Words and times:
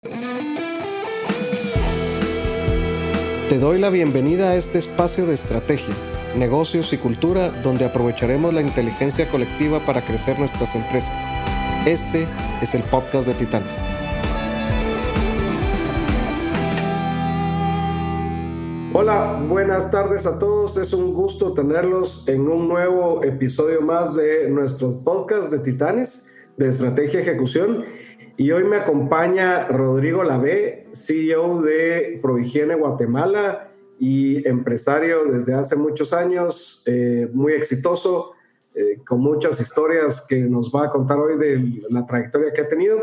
Te 0.00 0.10
doy 3.58 3.80
la 3.80 3.90
bienvenida 3.90 4.50
a 4.50 4.54
este 4.54 4.78
espacio 4.78 5.26
de 5.26 5.34
estrategia, 5.34 5.92
negocios 6.36 6.92
y 6.92 6.98
cultura 6.98 7.48
donde 7.48 7.84
aprovecharemos 7.84 8.54
la 8.54 8.60
inteligencia 8.60 9.28
colectiva 9.28 9.80
para 9.84 10.02
crecer 10.02 10.38
nuestras 10.38 10.76
empresas. 10.76 11.32
Este 11.84 12.28
es 12.62 12.76
el 12.76 12.84
podcast 12.84 13.26
de 13.26 13.34
Titanes. 13.34 13.82
Hola, 18.92 19.44
buenas 19.48 19.90
tardes 19.90 20.26
a 20.26 20.38
todos. 20.38 20.76
Es 20.76 20.92
un 20.92 21.12
gusto 21.12 21.54
tenerlos 21.54 22.22
en 22.28 22.46
un 22.48 22.68
nuevo 22.68 23.24
episodio 23.24 23.80
más 23.80 24.14
de 24.14 24.48
nuestro 24.48 25.00
podcast 25.00 25.50
de 25.50 25.58
Titanes 25.58 26.24
de 26.56 26.68
Estrategia 26.68 27.20
Ejecución. 27.20 27.84
Y 28.40 28.52
hoy 28.52 28.62
me 28.62 28.76
acompaña 28.76 29.66
Rodrigo 29.66 30.22
Lavé, 30.22 30.86
CEO 30.92 31.60
de 31.60 32.20
Prohigiene 32.22 32.76
Guatemala 32.76 33.72
y 33.98 34.46
empresario 34.46 35.24
desde 35.24 35.54
hace 35.54 35.74
muchos 35.74 36.12
años, 36.12 36.80
eh, 36.86 37.28
muy 37.32 37.54
exitoso, 37.54 38.34
eh, 38.76 39.00
con 39.04 39.22
muchas 39.22 39.60
historias 39.60 40.20
que 40.20 40.36
nos 40.36 40.70
va 40.70 40.84
a 40.84 40.88
contar 40.88 41.18
hoy 41.18 41.36
de 41.36 41.82
la 41.90 42.06
trayectoria 42.06 42.52
que 42.52 42.60
ha 42.60 42.68
tenido 42.68 43.00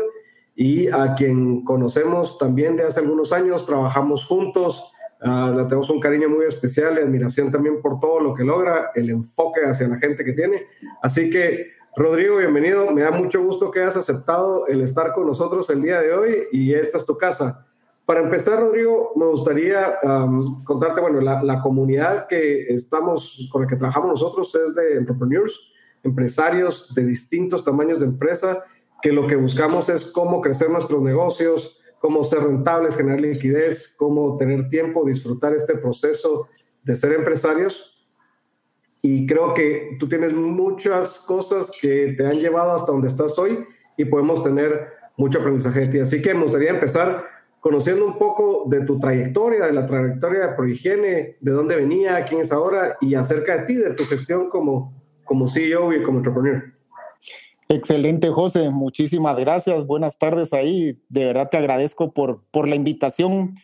y 0.54 0.88
a 0.88 1.14
quien 1.14 1.64
conocemos 1.64 2.38
también 2.38 2.74
de 2.74 2.84
hace 2.84 3.00
algunos 3.00 3.30
años, 3.30 3.66
trabajamos 3.66 4.24
juntos, 4.24 4.90
uh, 5.20 5.54
le 5.54 5.64
tenemos 5.64 5.90
un 5.90 6.00
cariño 6.00 6.30
muy 6.30 6.46
especial 6.46 6.96
y 6.96 7.02
admiración 7.02 7.50
también 7.50 7.82
por 7.82 8.00
todo 8.00 8.20
lo 8.20 8.32
que 8.32 8.42
logra, 8.42 8.90
el 8.94 9.10
enfoque 9.10 9.66
hacia 9.66 9.86
la 9.86 9.98
gente 9.98 10.24
que 10.24 10.32
tiene. 10.32 10.62
Así 11.02 11.28
que 11.28 11.75
Rodrigo, 11.98 12.36
bienvenido. 12.36 12.90
Me 12.90 13.00
da 13.00 13.10
mucho 13.10 13.42
gusto 13.42 13.70
que 13.70 13.80
hayas 13.80 13.96
aceptado 13.96 14.66
el 14.66 14.82
estar 14.82 15.14
con 15.14 15.26
nosotros 15.26 15.70
el 15.70 15.80
día 15.80 15.98
de 15.98 16.12
hoy 16.12 16.42
y 16.52 16.74
esta 16.74 16.98
es 16.98 17.06
tu 17.06 17.16
casa. 17.16 17.66
Para 18.04 18.20
empezar, 18.20 18.60
Rodrigo, 18.60 19.14
me 19.16 19.24
gustaría 19.24 19.98
contarte, 20.64 21.00
bueno, 21.00 21.22
la, 21.22 21.62
comunidad 21.62 22.26
que 22.26 22.66
estamos, 22.66 23.48
con 23.50 23.62
la 23.62 23.68
que 23.68 23.76
trabajamos 23.76 24.10
nosotros 24.10 24.54
es 24.54 24.74
de 24.74 24.98
entrepreneurs, 24.98 25.58
empresarios 26.02 26.94
de 26.94 27.06
distintos 27.06 27.64
tamaños 27.64 27.98
de 27.98 28.04
empresa, 28.04 28.62
que 29.00 29.10
lo 29.10 29.26
que 29.26 29.36
buscamos 29.36 29.88
es 29.88 30.04
cómo 30.04 30.42
crecer 30.42 30.68
nuestros 30.68 31.00
negocios, 31.00 31.80
cómo 31.98 32.24
ser 32.24 32.40
rentables, 32.40 32.94
generar 32.94 33.22
liquidez, 33.22 33.96
cómo 33.96 34.36
tener 34.36 34.68
tiempo, 34.68 35.02
disfrutar 35.06 35.54
este 35.54 35.78
proceso 35.78 36.46
de 36.82 36.94
ser 36.94 37.12
empresarios 37.14 37.95
y 39.02 39.26
creo 39.26 39.54
que 39.54 39.96
tú 39.98 40.08
tienes 40.08 40.32
muchas 40.32 41.20
cosas 41.20 41.70
que 41.80 42.14
te 42.16 42.26
han 42.26 42.38
llevado 42.38 42.72
hasta 42.72 42.92
donde 42.92 43.08
estás 43.08 43.38
hoy 43.38 43.64
y 43.96 44.04
podemos 44.04 44.42
tener 44.42 44.88
mucho 45.16 45.38
aprendizaje 45.38 45.80
de 45.80 45.88
ti. 45.88 45.98
Así 46.00 46.20
que 46.20 46.34
me 46.34 46.42
gustaría 46.42 46.70
empezar 46.70 47.24
conociendo 47.60 48.06
un 48.06 48.18
poco 48.18 48.64
de 48.68 48.82
tu 48.82 48.98
trayectoria, 48.98 49.66
de 49.66 49.72
la 49.72 49.86
trayectoria 49.86 50.46
de 50.46 50.54
Prohigiene, 50.54 51.36
de 51.40 51.50
dónde 51.50 51.76
venía, 51.76 52.24
quién 52.24 52.40
es 52.40 52.52
ahora 52.52 52.96
y 53.00 53.14
acerca 53.14 53.58
de 53.58 53.62
ti, 53.64 53.74
de 53.74 53.94
tu 53.94 54.04
gestión 54.04 54.50
como, 54.50 54.92
como 55.24 55.48
CEO 55.48 55.92
y 55.92 56.02
como 56.02 56.18
entrepreneur. 56.18 56.62
Excelente, 57.68 58.28
José. 58.30 58.70
Muchísimas 58.70 59.36
gracias. 59.38 59.84
Buenas 59.84 60.16
tardes 60.18 60.52
ahí. 60.52 61.00
De 61.08 61.24
verdad 61.24 61.48
te 61.50 61.56
agradezco 61.56 62.12
por, 62.12 62.44
por 62.52 62.68
la 62.68 62.76
invitación 62.76 63.54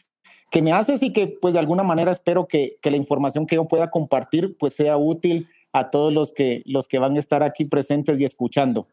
que 0.52 0.60
me 0.60 0.70
haces 0.70 1.02
y 1.02 1.14
que 1.14 1.28
pues 1.28 1.54
de 1.54 1.60
alguna 1.60 1.82
manera 1.82 2.12
espero 2.12 2.46
que, 2.46 2.76
que, 2.82 2.90
la 2.90 2.98
información 2.98 3.46
que 3.46 3.56
yo 3.56 3.66
pueda 3.66 3.90
compartir 3.90 4.54
pues 4.58 4.74
sea 4.74 4.98
útil 4.98 5.48
a 5.72 5.88
todos 5.88 6.12
los 6.12 6.32
que, 6.32 6.62
los 6.66 6.88
que 6.88 6.98
van 6.98 7.16
a 7.16 7.18
estar 7.18 7.42
aquí 7.42 7.64
presentes 7.64 8.20
y 8.20 8.26
escuchando. 8.26 8.86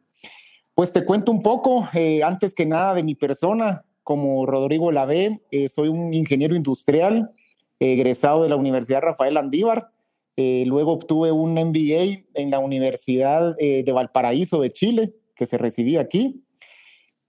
Pues 0.74 0.94
te 0.94 1.04
cuento 1.04 1.34
un 1.34 1.44
poco, 1.44 1.90
eh, 1.94 2.24
antes 2.24 2.54
que 2.54 2.66
nada, 2.66 2.94
de 2.94 3.04
mi 3.04 3.14
persona. 3.14 3.84
Como 4.04 4.46
Rodrigo 4.46 4.92
Lavé, 4.94 5.42
eh, 5.52 5.68
soy 5.68 5.90
un 5.90 6.14
ingeniero 6.14 6.56
industrial 6.56 7.32
egresado 7.78 8.44
de 8.44 8.50
la 8.50 8.56
Universidad 8.56 9.02
Rafael 9.02 9.36
Andívar. 9.36 9.92
Eh, 10.38 10.64
luego 10.66 10.94
obtuve 10.94 11.34
un 11.34 11.56
MBA 11.56 12.24
en 12.36 12.50
la 12.50 12.60
Universidad 12.60 13.58
de 13.58 13.92
Valparaíso 13.92 14.62
de 14.62 14.72
Chile, 14.72 15.14
que 15.36 15.46
se 15.46 15.58
recibía 15.58 16.00
aquí. 16.00 16.42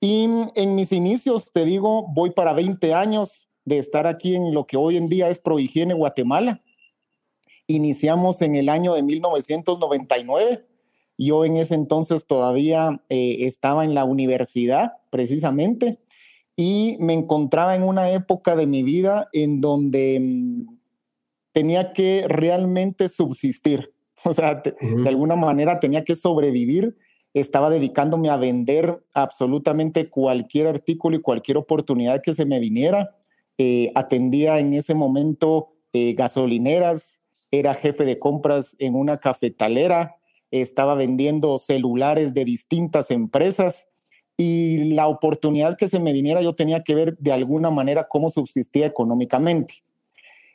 Y 0.01 0.29
en 0.55 0.77
mis 0.77 0.93
inicios, 0.93 1.51
te 1.53 1.65
digo, 1.65 2.07
voy 2.09 2.31
para 2.31 2.55
20 2.55 2.95
años 2.95 3.50
de 3.65 3.79
estar 3.79 4.07
aquí 4.07 4.35
en 4.35 4.55
lo 4.55 4.67
que 4.67 4.77
hoy 4.77 4.97
en 4.97 5.09
día 5.09 5.29
es 5.29 5.39
Prohigiene 5.39 5.95
Guatemala. 5.95 6.63
Iniciamos 7.67 8.43
en 8.43 8.57
el 8.57 8.69
año 8.69 8.95
de 8.95 9.03
1999. 9.03 10.67
Yo 11.19 11.45
en 11.45 11.57
ese 11.57 11.75
entonces 11.75 12.27
todavía 12.27 13.03
eh, 13.09 13.37
estaba 13.41 13.85
en 13.85 13.95
la 13.95 14.05
universidad, 14.05 14.93
precisamente, 15.11 15.99
y 16.57 16.97
me 17.01 17.13
encontraba 17.13 17.77
en 17.77 17.83
una 17.83 18.11
época 18.11 18.57
de 18.57 18.67
mi 18.67 18.83
vida 18.83 19.29
en 19.33 19.61
donde 19.61 20.19
mm, 20.21 20.79
tenía 21.53 21.93
que 21.93 22.25
realmente 22.29 23.09
subsistir. 23.09 23.93
O 24.23 24.35
sea, 24.35 24.57
de 24.57 25.09
alguna 25.09 25.35
manera 25.35 25.81
tenía 25.81 26.05
que 26.05 26.15
sobrevivir. 26.15 26.95
Estaba 27.33 27.71
dedicándome 27.71 28.29
a 28.29 28.37
vender 28.37 29.03
absolutamente 29.15 30.11
cualquier 30.11 30.67
artículo 30.67 31.17
y 31.17 31.23
cualquier 31.23 31.57
oportunidad 31.57 32.21
que 32.21 32.35
se 32.35 32.45
me 32.45 32.61
viniera 32.61 33.17
eh, 33.63 33.93
atendía 33.95 34.59
en 34.59 34.73
ese 34.73 34.95
momento 34.95 35.75
eh, 35.93 36.15
gasolineras, 36.15 37.21
era 37.51 37.75
jefe 37.75 38.07
de 38.07 38.19
compras 38.19 38.75
en 38.79 38.95
una 38.95 39.19
cafetalera, 39.19 40.17
estaba 40.51 40.95
vendiendo 40.95 41.59
celulares 41.59 42.33
de 42.33 42.47
distintas 42.47 43.11
empresas 43.11 43.87
y 44.39 44.95
la 44.95 45.09
oportunidad 45.09 45.77
que 45.77 45.89
se 45.89 46.01
me 46.01 46.15
viniera 46.15 46.41
yo 46.41 46.55
tenía 46.55 46.83
que 46.83 46.95
ver 46.95 47.19
de 47.19 47.33
alguna 47.33 47.69
manera 47.69 48.09
cómo 48.09 48.31
subsistía 48.31 48.87
económicamente. 48.87 49.85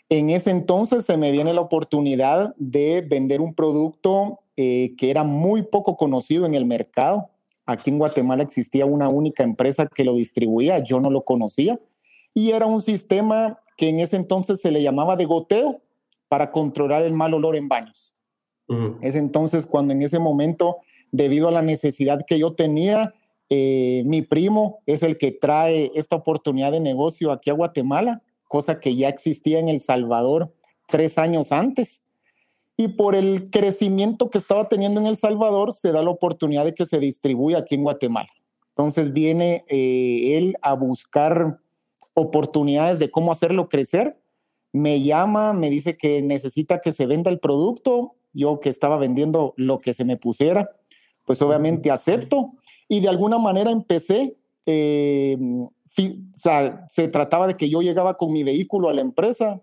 En 0.09 0.31
ese 0.31 0.49
entonces 0.49 1.05
se 1.05 1.15
me 1.15 1.31
viene 1.31 1.53
la 1.53 1.61
oportunidad 1.61 2.55
de 2.57 3.01
vender 3.07 3.39
un 3.39 3.53
producto 3.53 4.39
eh, 4.57 4.95
que 4.97 5.11
era 5.11 5.23
muy 5.23 5.61
poco 5.61 5.95
conocido 5.95 6.47
en 6.47 6.55
el 6.55 6.65
mercado. 6.65 7.29
Aquí 7.67 7.91
en 7.91 7.99
Guatemala 7.99 8.41
existía 8.41 8.87
una 8.87 9.09
única 9.09 9.43
empresa 9.43 9.87
que 9.93 10.03
lo 10.03 10.15
distribuía, 10.15 10.79
yo 10.79 10.99
no 10.99 11.11
lo 11.11 11.23
conocía 11.23 11.79
y 12.35 12.51
era 12.51 12.67
un 12.67 12.81
sistema 12.81 13.59
que 13.77 13.89
en 13.89 13.99
ese 13.99 14.17
entonces 14.17 14.61
se 14.61 14.69
le 14.69 14.83
llamaba 14.83 15.15
de 15.15 15.25
goteo 15.25 15.81
para 16.27 16.51
controlar 16.51 17.03
el 17.03 17.13
mal 17.13 17.33
olor 17.33 17.55
en 17.55 17.67
baños. 17.67 18.13
Es 19.01 19.15
entonces 19.15 19.67
cuando 19.67 19.93
en 19.93 20.01
ese 20.01 20.17
momento, 20.17 20.77
debido 21.11 21.47
a 21.47 21.51
la 21.51 21.61
necesidad 21.61 22.25
que 22.25 22.39
yo 22.39 22.53
tenía, 22.53 23.13
eh, 23.49 24.01
mi 24.05 24.23
primo 24.23 24.79
es 24.87 25.03
el 25.03 25.17
que 25.17 25.31
trae 25.31 25.91
esta 25.93 26.15
oportunidad 26.15 26.71
de 26.71 26.79
negocio 26.79 27.31
aquí 27.31 27.51
a 27.51 27.53
Guatemala, 27.53 28.23
cosa 28.47 28.79
que 28.79 28.95
ya 28.95 29.07
existía 29.07 29.59
en 29.59 29.69
El 29.69 29.79
Salvador 29.79 30.51
tres 30.87 31.17
años 31.17 31.51
antes. 31.51 32.01
Y 32.75 32.89
por 32.89 33.15
el 33.15 33.51
crecimiento 33.51 34.29
que 34.29 34.39
estaba 34.39 34.67
teniendo 34.67 34.99
en 34.99 35.07
El 35.07 35.15
Salvador, 35.15 35.71
se 35.71 35.91
da 35.91 36.01
la 36.01 36.09
oportunidad 36.09 36.65
de 36.65 36.73
que 36.73 36.85
se 36.85 36.99
distribuya 36.99 37.59
aquí 37.59 37.75
en 37.75 37.83
Guatemala. 37.83 38.29
Entonces 38.69 39.13
viene 39.13 39.63
eh, 39.69 40.37
él 40.37 40.57
a 40.61 40.73
buscar 40.73 41.59
oportunidades 42.15 42.97
de 42.97 43.11
cómo 43.11 43.31
hacerlo 43.31 43.69
crecer. 43.69 44.17
Me 44.73 45.03
llama, 45.03 45.53
me 45.53 45.69
dice 45.69 45.97
que 45.97 46.23
necesita 46.23 46.81
que 46.81 46.91
se 46.91 47.05
venda 47.05 47.29
el 47.29 47.39
producto. 47.39 48.15
Yo 48.33 48.59
que 48.59 48.69
estaba 48.69 48.97
vendiendo 48.97 49.53
lo 49.55 49.79
que 49.79 49.93
se 49.93 50.03
me 50.03 50.17
pusiera, 50.17 50.71
pues 51.25 51.41
obviamente 51.41 51.91
acepto. 51.91 52.47
Y 52.89 52.99
de 53.01 53.09
alguna 53.09 53.37
manera 53.37 53.71
empecé, 53.71 54.35
eh, 54.65 55.37
o 55.39 55.71
sea, 56.33 56.85
se 56.89 57.07
trataba 57.07 57.47
de 57.47 57.55
que 57.55 57.69
yo 57.69 57.81
llegaba 57.81 58.17
con 58.17 58.33
mi 58.33 58.43
vehículo 58.43 58.89
a 58.89 58.93
la 58.93 59.01
empresa, 59.01 59.61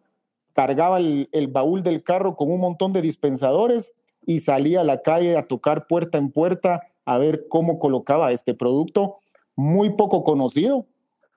cargaba 0.55 0.99
el, 0.99 1.29
el 1.33 1.49
baúl 1.49 1.83
del 1.83 2.03
carro 2.03 2.37
con 2.37 2.51
un 2.51 2.61
montón 2.61 2.93
de 2.93 3.03
dispensadores 3.03 3.93
y 4.25 4.41
salía 4.41 4.81
a 4.81 4.85
la 4.85 5.03
calle 5.03 5.37
a 5.37 5.47
tocar 5.47 5.87
puerta 5.87 6.19
en 6.19 6.31
puerta 6.31 6.83
a 7.05 7.19
ver 7.19 7.47
cómo 7.49 7.79
colocaba 7.79 8.33
este 8.33 8.55
producto 8.55 9.17
muy 9.57 9.91
poco 9.91 10.25
conocido, 10.25 10.87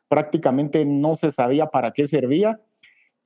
prácticamente 0.07 0.85
no 0.85 1.15
se 1.15 1.31
sabía 1.31 1.67
para 1.67 1.91
qué 1.91 2.07
servía 2.07 2.59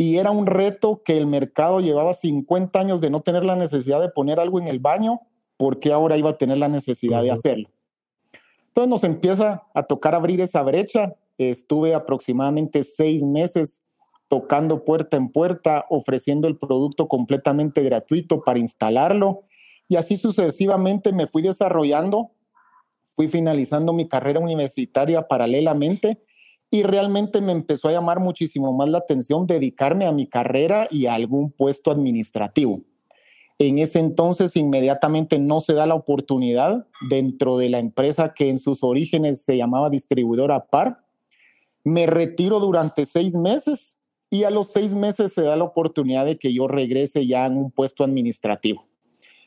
y 0.01 0.15
era 0.15 0.31
un 0.31 0.45
reto 0.45 1.01
que 1.03 1.17
el 1.17 1.27
mercado 1.27 1.81
llevaba 1.81 2.13
50 2.13 2.79
años 2.79 3.01
de 3.01 3.09
no 3.09 3.19
tener 3.19 3.43
la 3.43 3.57
necesidad 3.57 3.99
de 3.99 4.07
poner 4.07 4.39
algo 4.39 4.57
en 4.61 4.69
el 4.69 4.79
baño, 4.79 5.19
porque 5.57 5.91
ahora 5.91 6.15
iba 6.15 6.29
a 6.29 6.37
tener 6.37 6.57
la 6.57 6.69
necesidad 6.69 7.21
de 7.21 7.31
hacerlo? 7.31 7.69
Entonces 8.67 8.89
nos 8.89 9.03
empieza 9.03 9.63
a 9.73 9.83
tocar 9.83 10.15
abrir 10.15 10.39
esa 10.39 10.63
brecha. 10.63 11.15
Estuve 11.37 11.93
aproximadamente 11.93 12.83
seis 12.83 13.25
meses 13.25 13.81
tocando 14.29 14.85
puerta 14.85 15.17
en 15.17 15.27
puerta, 15.33 15.85
ofreciendo 15.89 16.47
el 16.47 16.57
producto 16.57 17.09
completamente 17.09 17.83
gratuito 17.83 18.41
para 18.41 18.57
instalarlo. 18.57 19.41
Y 19.89 19.97
así 19.97 20.15
sucesivamente 20.15 21.11
me 21.11 21.27
fui 21.27 21.41
desarrollando, 21.41 22.31
fui 23.17 23.27
finalizando 23.27 23.91
mi 23.91 24.07
carrera 24.07 24.39
universitaria 24.39 25.27
paralelamente 25.27 26.23
y 26.71 26.83
realmente 26.83 27.41
me 27.41 27.51
empezó 27.51 27.87
a 27.87 27.91
llamar 27.91 28.19
muchísimo 28.19 28.73
más 28.73 28.89
la 28.89 28.99
atención 28.99 29.47
dedicarme 29.47 30.05
a 30.05 30.11
mi 30.11 30.27
carrera 30.27 30.87
y 30.91 31.07
a 31.07 31.15
algún 31.15 31.51
puesto 31.51 31.89
administrativo. 31.91 32.81
En 33.57 33.79
ese 33.79 33.99
entonces 33.99 34.55
inmediatamente 34.55 35.37
no 35.37 35.59
se 35.59 35.73
da 35.73 35.85
la 35.85 35.95
oportunidad 35.95 36.87
dentro 37.09 37.57
de 37.57 37.69
la 37.69 37.79
empresa 37.79 38.33
que 38.33 38.49
en 38.49 38.59
sus 38.59 38.83
orígenes 38.83 39.41
se 39.41 39.57
llamaba 39.57 39.89
distribuidora 39.89 40.65
PAR. 40.67 41.03
Me 41.83 42.05
retiro 42.05 42.59
durante 42.59 43.05
seis 43.05 43.35
meses 43.35 43.97
y 44.29 44.43
a 44.43 44.51
los 44.51 44.71
seis 44.71 44.93
meses 44.93 45.33
se 45.33 45.41
da 45.41 45.57
la 45.57 45.65
oportunidad 45.65 46.25
de 46.25 46.37
que 46.37 46.53
yo 46.53 46.67
regrese 46.67 47.25
ya 47.27 47.47
en 47.47 47.57
un 47.57 47.71
puesto 47.71 48.03
administrativo. 48.03 48.85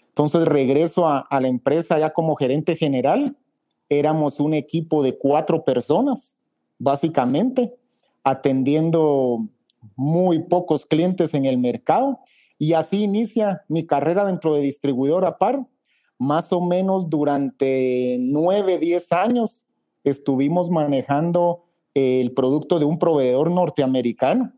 Entonces 0.08 0.44
regreso 0.44 1.08
a, 1.08 1.20
a 1.20 1.40
la 1.40 1.48
empresa 1.48 1.98
ya 1.98 2.12
como 2.12 2.34
gerente 2.34 2.76
general. 2.76 3.36
Éramos 3.88 4.40
un 4.40 4.52
equipo 4.52 5.02
de 5.02 5.16
cuatro 5.16 5.64
personas, 5.64 6.36
básicamente, 6.82 7.74
atendiendo 8.24 9.38
muy 9.94 10.40
pocos 10.40 10.84
clientes 10.84 11.32
en 11.34 11.44
el 11.44 11.56
mercado. 11.56 12.18
Y 12.58 12.72
así 12.72 13.04
inicia 13.04 13.62
mi 13.68 13.86
carrera 13.86 14.24
dentro 14.24 14.54
de 14.54 14.60
distribuidora 14.60 15.38
PAR. 15.38 15.66
Más 16.18 16.52
o 16.52 16.60
menos 16.60 17.08
durante 17.08 18.16
nueve, 18.20 18.78
diez 18.78 19.12
años 19.12 19.64
estuvimos 20.04 20.70
manejando 20.70 21.64
el 21.94 22.32
producto 22.32 22.78
de 22.78 22.84
un 22.84 22.98
proveedor 22.98 23.50
norteamericano 23.50 24.52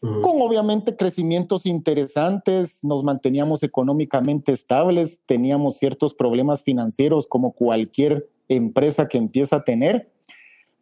con 0.00 0.40
obviamente 0.40 0.94
crecimientos 0.94 1.66
interesantes, 1.66 2.78
nos 2.82 3.02
manteníamos 3.02 3.62
económicamente 3.62 4.52
estables, 4.52 5.20
teníamos 5.26 5.78
ciertos 5.78 6.14
problemas 6.14 6.62
financieros 6.62 7.26
como 7.26 7.52
cualquier 7.52 8.28
empresa 8.48 9.08
que 9.08 9.18
empieza 9.18 9.56
a 9.56 9.64
tener, 9.64 10.12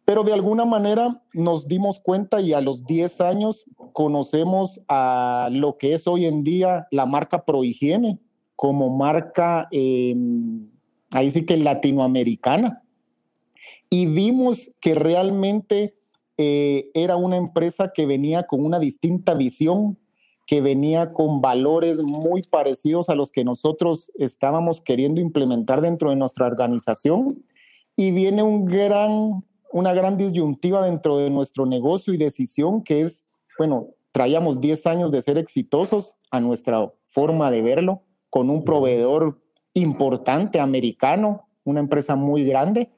pero 0.05 0.23
de 0.23 0.33
alguna 0.33 0.65
manera 0.65 1.21
nos 1.33 1.67
dimos 1.67 1.99
cuenta 1.99 2.39
y 2.39 2.53
a 2.53 2.61
los 2.61 2.85
10 2.85 3.21
años 3.21 3.65
conocemos 3.91 4.79
a 4.87 5.49
lo 5.51 5.77
que 5.77 5.93
es 5.93 6.07
hoy 6.07 6.25
en 6.25 6.43
día 6.43 6.87
la 6.91 7.05
marca 7.05 7.43
Prohigiene 7.43 8.19
como 8.55 8.95
marca, 8.95 9.67
em, 9.71 10.69
ahí 11.11 11.29
sí 11.31 11.45
que 11.45 11.57
latinoamericana. 11.57 12.83
Y 13.89 14.05
vimos 14.05 14.71
que 14.79 14.95
realmente 14.95 15.95
eh, 16.37 16.89
era 16.93 17.15
una 17.15 17.37
empresa 17.37 17.91
que 17.93 18.05
venía 18.05 18.43
con 18.43 18.63
una 18.63 18.79
distinta 18.79 19.33
visión, 19.33 19.97
que 20.45 20.61
venía 20.61 21.11
con 21.11 21.41
valores 21.41 22.01
muy 22.01 22.43
parecidos 22.43 23.09
a 23.09 23.15
los 23.15 23.31
que 23.31 23.43
nosotros 23.43 24.11
estábamos 24.15 24.81
queriendo 24.81 25.19
implementar 25.19 25.81
dentro 25.81 26.11
de 26.11 26.15
nuestra 26.15 26.45
organización. 26.45 27.43
Y 27.95 28.11
viene 28.11 28.43
un 28.43 28.65
gran, 28.65 29.43
una 29.75 29.93
gran 29.93 30.17
disyuntiva 30.17 30.85
dentro 30.85 31.17
de 31.17 31.29
nuestro 31.29 31.65
negocio 31.65 32.13
y 32.13 32.17
decisión 32.17 32.81
que 32.81 33.01
es, 33.01 33.25
bueno, 33.57 33.89
traíamos 34.13 34.61
10 34.61 34.87
años 34.87 35.11
de 35.11 35.21
ser 35.21 35.37
exitosos 35.37 36.17
a 36.31 36.39
nuestra 36.39 36.93
forma 37.07 37.51
de 37.51 37.61
verlo, 37.61 38.01
con 38.29 38.49
un 38.49 38.63
proveedor 38.63 39.37
importante 39.73 40.61
americano, 40.61 41.49
una 41.65 41.81
empresa 41.81 42.15
muy 42.15 42.45
grande, 42.45 42.89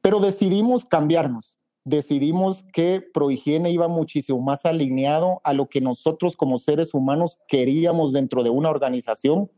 pero 0.00 0.20
decidimos 0.20 0.86
cambiarnos 0.86 1.58
decidimos 1.84 2.64
que 2.72 3.02
Prohigiene 3.12 3.70
iba 3.70 3.88
muchísimo 3.88 4.40
más 4.40 4.64
alineado 4.64 5.40
a 5.44 5.52
lo 5.52 5.66
que 5.66 5.82
nosotros 5.82 6.36
como 6.36 6.58
seres 6.58 6.94
humanos 6.94 7.38
queríamos 7.46 8.12
dentro 8.12 8.42
de 8.42 8.50
una 8.50 8.70
organización. 8.70 9.50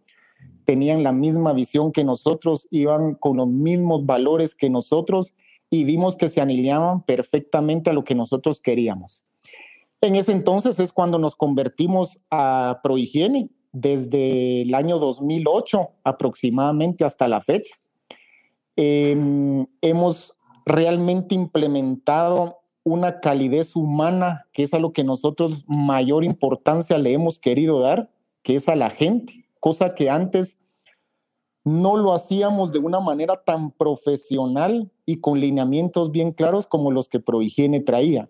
Tenían 0.64 1.02
la 1.02 1.12
misma 1.12 1.52
visión 1.52 1.92
que 1.92 2.02
nosotros, 2.02 2.66
iban 2.70 3.14
con 3.14 3.36
los 3.36 3.48
mismos 3.48 4.06
valores 4.06 4.54
que 4.54 4.70
nosotros 4.70 5.34
y 5.74 5.82
vimos 5.82 6.14
que 6.14 6.28
se 6.28 6.40
alineaban 6.40 7.02
perfectamente 7.02 7.90
a 7.90 7.92
lo 7.92 8.04
que 8.04 8.14
nosotros 8.14 8.60
queríamos. 8.60 9.24
En 10.00 10.14
ese 10.14 10.30
entonces 10.30 10.78
es 10.78 10.92
cuando 10.92 11.18
nos 11.18 11.34
convertimos 11.34 12.20
a 12.30 12.78
Prohigiene, 12.82 13.48
desde 13.72 14.62
el 14.62 14.72
año 14.72 15.00
2008 15.00 15.90
aproximadamente 16.04 17.04
hasta 17.04 17.26
la 17.26 17.40
fecha. 17.40 17.74
Em, 18.76 19.66
hemos 19.80 20.34
realmente 20.64 21.34
implementado 21.34 22.58
una 22.84 23.18
calidez 23.18 23.74
humana, 23.74 24.46
que 24.52 24.62
es 24.62 24.74
a 24.74 24.78
lo 24.78 24.92
que 24.92 25.02
nosotros 25.02 25.64
mayor 25.66 26.22
importancia 26.22 26.98
le 26.98 27.14
hemos 27.14 27.40
querido 27.40 27.80
dar, 27.80 28.10
que 28.44 28.56
es 28.56 28.68
a 28.68 28.76
la 28.76 28.90
gente, 28.90 29.44
cosa 29.58 29.96
que 29.96 30.08
antes 30.08 30.56
no 31.64 31.96
lo 31.96 32.12
hacíamos 32.12 32.72
de 32.72 32.78
una 32.78 33.00
manera 33.00 33.42
tan 33.42 33.70
profesional 33.70 34.90
y 35.06 35.16
con 35.20 35.40
lineamientos 35.40 36.10
bien 36.10 36.32
claros 36.32 36.66
como 36.66 36.90
los 36.90 37.08
que 37.08 37.20
Prohigiene 37.20 37.80
traía. 37.80 38.28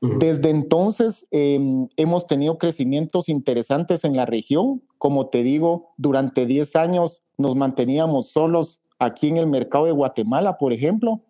Desde 0.00 0.48
entonces 0.48 1.26
em, 1.30 1.88
hemos 1.98 2.26
tenido 2.26 2.56
crecimientos 2.56 3.28
interesantes 3.28 4.02
en 4.04 4.16
la 4.16 4.24
región. 4.24 4.82
Como 4.96 5.26
te 5.26 5.42
digo, 5.42 5.92
durante 5.98 6.46
10 6.46 6.74
años 6.76 7.22
nos 7.36 7.54
manteníamos 7.54 8.30
solos 8.30 8.80
aquí 8.98 9.28
en 9.28 9.36
el 9.36 9.46
mercado 9.46 9.84
de 9.84 9.92
Guatemala, 9.92 10.56
por 10.56 10.72
ejemplo, 10.72 11.20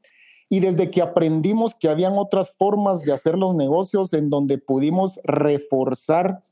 y 0.49 0.61
desde 0.61 0.89
que 0.91 1.03
aprendimos 1.03 1.75
que 1.75 1.89
habían 1.89 2.17
otras 2.17 2.53
formas 2.57 3.03
de 3.03 3.13
hacer 3.13 3.37
los 3.37 3.57
negocios 3.57 4.13
en 4.13 4.31
donde 4.31 4.59
pudimos 4.59 5.19
reforzar 5.25 6.45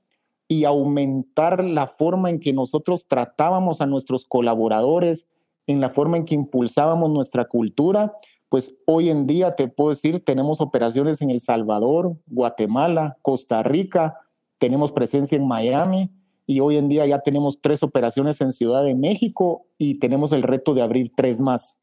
y 0.48 0.64
aumentar 0.64 1.62
la 1.62 1.86
forma 1.86 2.30
en 2.30 2.40
que 2.40 2.52
nosotros 2.52 3.06
tratábamos 3.06 3.80
a 3.80 3.86
nuestros 3.86 4.24
colaboradores, 4.24 5.26
en 5.66 5.80
la 5.80 5.90
forma 5.90 6.16
en 6.16 6.24
que 6.24 6.34
impulsábamos 6.34 7.10
nuestra 7.10 7.44
cultura, 7.44 8.14
pues 8.48 8.74
hoy 8.86 9.10
en 9.10 9.26
día 9.26 9.54
te 9.54 9.68
puedo 9.68 9.90
decir, 9.90 10.24
tenemos 10.24 10.62
operaciones 10.62 11.20
en 11.20 11.30
El 11.30 11.40
Salvador, 11.40 12.16
Guatemala, 12.26 13.18
Costa 13.20 13.62
Rica, 13.62 14.18
tenemos 14.58 14.90
presencia 14.90 15.36
en 15.36 15.46
Miami 15.46 16.10
y 16.46 16.60
hoy 16.60 16.78
en 16.78 16.88
día 16.88 17.04
ya 17.04 17.20
tenemos 17.20 17.60
tres 17.60 17.82
operaciones 17.82 18.40
en 18.40 18.52
Ciudad 18.52 18.82
de 18.82 18.94
México 18.94 19.66
y 19.76 19.98
tenemos 19.98 20.32
el 20.32 20.42
reto 20.42 20.72
de 20.72 20.80
abrir 20.80 21.12
tres 21.14 21.40
más 21.42 21.78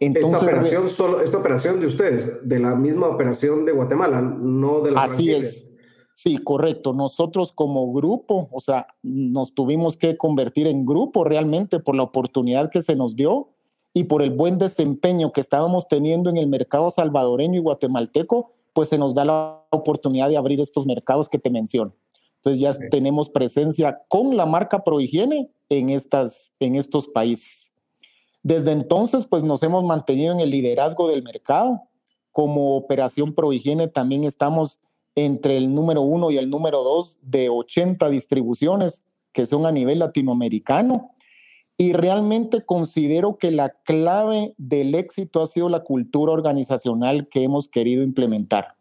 esta 0.00 0.38
operación 0.38 0.88
solo, 0.88 1.20
esta 1.20 1.38
operación 1.38 1.80
de 1.80 1.86
ustedes, 1.86 2.30
de 2.42 2.58
la 2.58 2.74
misma 2.74 3.08
operación 3.08 3.64
de 3.64 3.72
Guatemala, 3.72 4.20
no 4.20 4.80
de 4.80 4.92
la 4.92 5.02
Así 5.02 5.32
es. 5.32 5.66
Sí, 6.22 6.38
correcto. 6.38 6.92
Nosotros 6.92 7.50
como 7.50 7.92
grupo, 7.92 8.48
o 8.52 8.60
sea, 8.60 8.86
nos 9.02 9.54
tuvimos 9.54 9.96
que 9.96 10.16
convertir 10.16 10.68
en 10.68 10.86
grupo 10.86 11.24
realmente 11.24 11.80
por 11.80 11.96
la 11.96 12.04
oportunidad 12.04 12.70
que 12.70 12.80
se 12.80 12.94
nos 12.94 13.16
dio 13.16 13.48
y 13.92 14.04
por 14.04 14.22
el 14.22 14.30
buen 14.30 14.56
desempeño 14.56 15.32
que 15.32 15.40
estábamos 15.40 15.88
teniendo 15.88 16.30
en 16.30 16.36
el 16.36 16.46
mercado 16.46 16.90
salvadoreño 16.90 17.58
y 17.58 17.62
guatemalteco, 17.64 18.52
pues 18.72 18.88
se 18.88 18.98
nos 18.98 19.16
da 19.16 19.24
la 19.24 19.64
oportunidad 19.70 20.28
de 20.28 20.36
abrir 20.36 20.60
estos 20.60 20.86
mercados 20.86 21.28
que 21.28 21.40
te 21.40 21.50
menciono. 21.50 21.92
Entonces 22.36 22.60
ya 22.60 22.72
tenemos 22.88 23.28
presencia 23.28 24.00
con 24.06 24.36
la 24.36 24.46
marca 24.46 24.84
Prohigiene 24.84 25.50
en, 25.70 25.90
estas, 25.90 26.52
en 26.60 26.76
estos 26.76 27.08
países. 27.08 27.72
Desde 28.44 28.70
entonces, 28.70 29.26
pues 29.26 29.42
nos 29.42 29.60
hemos 29.64 29.82
mantenido 29.82 30.32
en 30.32 30.38
el 30.38 30.50
liderazgo 30.50 31.08
del 31.08 31.24
mercado. 31.24 31.82
Como 32.30 32.76
Operación 32.76 33.34
Prohigiene 33.34 33.88
también 33.88 34.22
estamos 34.22 34.78
entre 35.14 35.56
el 35.56 35.74
número 35.74 36.02
uno 36.02 36.30
y 36.30 36.38
el 36.38 36.50
número 36.50 36.82
dos 36.82 37.18
de 37.22 37.48
80 37.48 38.08
distribuciones 38.08 39.04
que 39.32 39.46
son 39.46 39.66
a 39.66 39.72
nivel 39.72 39.98
latinoamericano. 39.98 41.10
Y 41.78 41.94
realmente 41.94 42.64
considero 42.64 43.38
que 43.38 43.50
la 43.50 43.70
clave 43.70 44.54
del 44.58 44.94
éxito 44.94 45.42
ha 45.42 45.46
sido 45.46 45.68
la 45.68 45.80
cultura 45.80 46.32
organizacional 46.32 47.28
que 47.28 47.42
hemos 47.42 47.68
querido 47.68 48.02
implementar. 48.02 48.76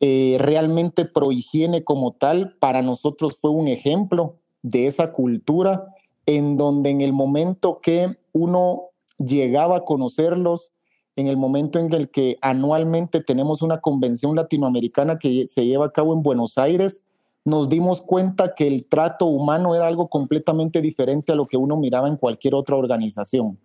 Eh, 0.00 0.36
realmente 0.38 1.04
Prohigiene 1.04 1.84
como 1.84 2.12
tal 2.12 2.56
para 2.58 2.82
nosotros 2.82 3.38
fue 3.40 3.50
un 3.50 3.68
ejemplo 3.68 4.36
de 4.62 4.86
esa 4.86 5.12
cultura 5.12 5.86
en 6.26 6.56
donde 6.56 6.90
en 6.90 7.00
el 7.00 7.12
momento 7.12 7.80
que 7.80 8.16
uno 8.32 8.90
llegaba 9.18 9.78
a 9.78 9.84
conocerlos, 9.84 10.72
en 11.16 11.28
el 11.28 11.36
momento 11.36 11.78
en 11.78 11.92
el 11.92 12.10
que 12.10 12.36
anualmente 12.42 13.22
tenemos 13.22 13.62
una 13.62 13.80
convención 13.80 14.36
latinoamericana 14.36 15.18
que 15.18 15.48
se 15.48 15.64
lleva 15.64 15.86
a 15.86 15.92
cabo 15.92 16.12
en 16.12 16.22
Buenos 16.22 16.58
Aires, 16.58 17.02
nos 17.44 17.68
dimos 17.68 18.02
cuenta 18.02 18.54
que 18.54 18.66
el 18.66 18.86
trato 18.86 19.26
humano 19.26 19.74
era 19.74 19.86
algo 19.86 20.08
completamente 20.08 20.82
diferente 20.82 21.32
a 21.32 21.36
lo 21.36 21.46
que 21.46 21.56
uno 21.56 21.76
miraba 21.76 22.08
en 22.08 22.16
cualquier 22.16 22.54
otra 22.54 22.76
organización. 22.76 23.58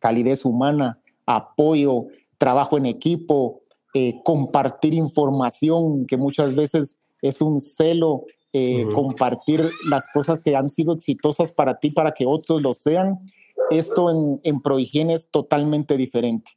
Calidez 0.00 0.44
humana, 0.44 0.98
apoyo, 1.24 2.06
trabajo 2.36 2.76
en 2.76 2.86
equipo, 2.86 3.62
eh, 3.94 4.20
compartir 4.24 4.92
información, 4.92 6.06
que 6.06 6.16
muchas 6.16 6.54
veces 6.54 6.98
es 7.22 7.40
un 7.40 7.60
celo 7.60 8.24
eh, 8.52 8.86
compartir 8.94 9.70
las 9.86 10.06
cosas 10.08 10.40
que 10.40 10.56
han 10.56 10.70
sido 10.70 10.94
exitosas 10.94 11.52
para 11.52 11.78
ti 11.78 11.90
para 11.90 12.12
que 12.12 12.24
otros 12.24 12.62
lo 12.62 12.72
sean. 12.72 13.20
Esto 13.70 14.10
en, 14.10 14.40
en 14.44 14.62
Prohigiene 14.62 15.12
es 15.12 15.28
totalmente 15.30 15.96
diferente. 15.96 16.52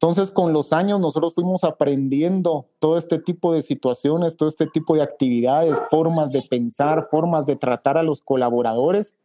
Entonces, 0.00 0.30
con 0.30 0.52
los 0.52 0.72
años 0.72 1.00
nosotros 1.00 1.34
fuimos 1.34 1.64
aprendiendo 1.64 2.68
todo 2.78 2.96
este 2.96 3.18
tipo 3.18 3.52
de 3.52 3.62
situaciones, 3.62 4.36
todo 4.36 4.48
este 4.48 4.68
tipo 4.68 4.94
de 4.94 5.02
actividades, 5.02 5.76
formas 5.90 6.30
de 6.30 6.42
pensar, 6.48 7.08
formas 7.10 7.46
de 7.46 7.56
tratar 7.56 7.98
a 7.98 8.04
los 8.04 8.22
colaboradores. 8.22 9.16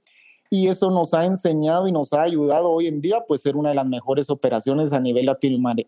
Y 0.50 0.70
eso 0.70 0.90
nos 0.90 1.14
ha 1.14 1.26
enseñado 1.26 1.88
y 1.88 1.92
nos 1.92 2.12
ha 2.14 2.24
ayudado 2.24 2.72
hoy 2.72 2.88
en 2.88 3.02
día, 3.02 3.24
pues, 3.28 3.42
ser 3.42 3.56
una 3.56 3.70
de 3.70 3.76
las 3.76 3.86
mejores 3.86 4.32
operaciones 4.32 4.94
a 4.94 5.00
nivel 5.00 5.28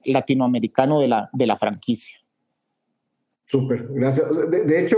latinoamericano 0.05 0.99
de 0.99 1.07
la, 1.07 1.29
de 1.33 1.47
la 1.47 1.57
franquicia. 1.57 2.19
Súper, 3.45 3.87
gracias. 3.89 4.27
De, 4.51 4.83
hecho, 4.83 4.97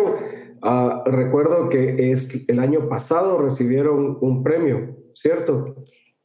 ah, 0.64 1.02
recuerdo 1.06 1.70
que 1.70 2.12
es, 2.12 2.50
el 2.50 2.60
año 2.60 2.90
pasado 2.90 3.38
recibieron 3.38 4.18
un 4.20 4.44
premio, 4.44 4.98
¿cierto? 5.14 5.76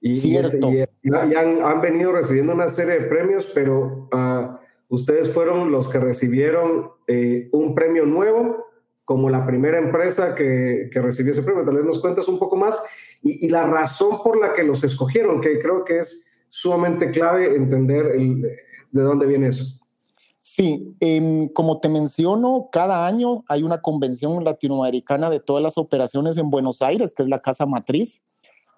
Y, 0.02 0.20
Cierto. 0.20 0.70
Y, 0.70 1.14
han, 1.14 1.80
venido 1.80 2.12
recibiendo 2.12 2.52
una 2.52 2.68
serie 2.68 3.00
de 3.00 3.06
premios, 3.06 3.46
pero 3.54 4.08
uh, 4.12 4.58
ustedes 4.94 5.32
fueron 5.32 5.72
los 5.72 5.88
que 5.88 5.98
recibieron 5.98 6.90
eh, 7.06 7.48
un 7.52 7.74
premio 7.74 8.04
nuevo 8.04 8.66
como 9.04 9.30
la 9.30 9.46
primera 9.46 9.78
empresa 9.78 10.34
que, 10.34 10.90
que, 10.92 11.00
recibió 11.00 11.32
ese 11.32 11.42
premio. 11.42 11.64
Tal 11.64 11.76
vez 11.76 11.84
nos 11.84 12.00
cuentas 12.00 12.28
un 12.28 12.38
poco 12.38 12.56
más 12.56 12.78
y, 13.22 13.46
y, 13.46 13.48
la 13.48 13.64
razón 13.64 14.22
por 14.22 14.40
la 14.40 14.52
que 14.52 14.64
los 14.64 14.84
escogieron, 14.84 15.40
que 15.40 15.60
creo 15.60 15.84
que 15.84 16.00
es 16.00 16.24
sumamente 16.50 17.10
clave 17.10 17.56
entender 17.56 18.06
el, 18.16 18.42
de 18.42 19.02
dónde 19.02 19.26
viene 19.26 19.48
eso. 19.48 19.64
Sí, 20.42 20.96
eh, 20.98 21.50
como 21.54 21.78
te 21.78 21.88
menciono, 21.88 22.68
cada 22.72 23.06
año 23.06 23.44
hay 23.48 23.62
una 23.62 23.80
convención 23.80 24.42
latinoamericana 24.44 25.30
de 25.30 25.38
todas 25.38 25.62
las 25.62 25.78
operaciones 25.78 26.36
en 26.36 26.50
Buenos 26.50 26.82
Aires, 26.82 27.14
que 27.14 27.22
es 27.22 27.28
la 27.28 27.38
casa 27.38 27.64
matriz. 27.64 28.22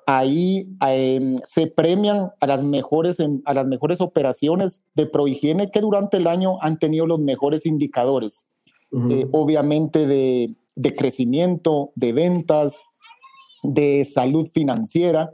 Ahí 0.07 0.69
eh, 0.87 1.37
se 1.45 1.67
premian 1.67 2.31
a 2.41 2.47
las, 2.47 2.63
mejores, 2.63 3.19
a 3.21 3.55
las 3.55 3.67
mejores 3.67 4.01
operaciones 4.01 4.83
de 4.95 5.07
prohigiene 5.07 5.71
que 5.71 5.81
durante 5.81 6.19
el 6.19 6.27
año 6.27 6.59
han 6.61 6.79
tenido 6.79 7.07
los 7.07 7.21
mejores 7.21 7.67
indicadores. 7.67 8.47
Uh 8.91 8.99
-huh. 8.99 9.13
eh, 9.13 9.29
obviamente 9.33 10.07
de, 10.07 10.55
de 10.77 10.95
crecimiento, 10.95 11.91
de 11.95 12.13
ventas, 12.13 12.85
de 13.63 14.05
salud 14.05 14.49
financiera. 14.53 15.33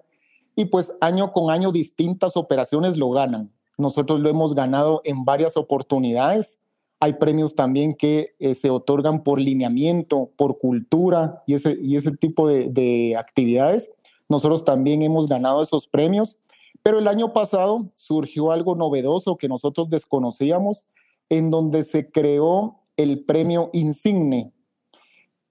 Y 0.57 0.67
pues 0.67 0.93
año 1.01 1.33
con 1.33 1.51
año 1.51 1.73
distintas 1.73 2.37
operaciones 2.37 2.97
lo 2.97 3.11
ganan. 3.11 3.51
Nosotros 3.79 4.21
lo 4.21 4.29
hemos 4.29 4.55
ganado 4.55 5.01
en 5.05 5.25
varias 5.25 5.57
oportunidades. 5.57 6.59
Hay 7.01 7.15
premios 7.15 7.55
también 7.55 7.95
que 7.95 8.35
eh, 8.39 8.55
se 8.55 8.69
otorgan 8.69 9.23
por 9.23 9.41
lineamiento, 9.41 10.31
por 10.37 10.59
cultura 10.59 11.43
y 11.47 11.55
ese, 11.55 11.79
y 11.83 11.97
ese 11.97 12.13
tipo 12.13 12.47
de, 12.47 12.69
de 12.69 13.17
actividades. 13.17 13.91
Nosotros 14.31 14.65
también 14.65 15.03
hemos 15.03 15.29
ganado 15.29 15.61
esos 15.61 15.87
premios, 15.87 16.39
pero 16.83 16.99
el 16.99 17.09
año 17.09 17.35
pasado 17.35 17.93
surgió 17.97 18.51
algo 18.51 18.75
novedoso 18.75 19.37
que 19.37 19.49
nosotros 19.49 19.91
desconocíamos, 19.91 20.87
en 21.29 21.51
donde 21.51 21.85
se 21.85 22.11
creó 22.11 22.81
el 22.97 23.27
premio 23.27 23.69
Insigne. 23.75 24.55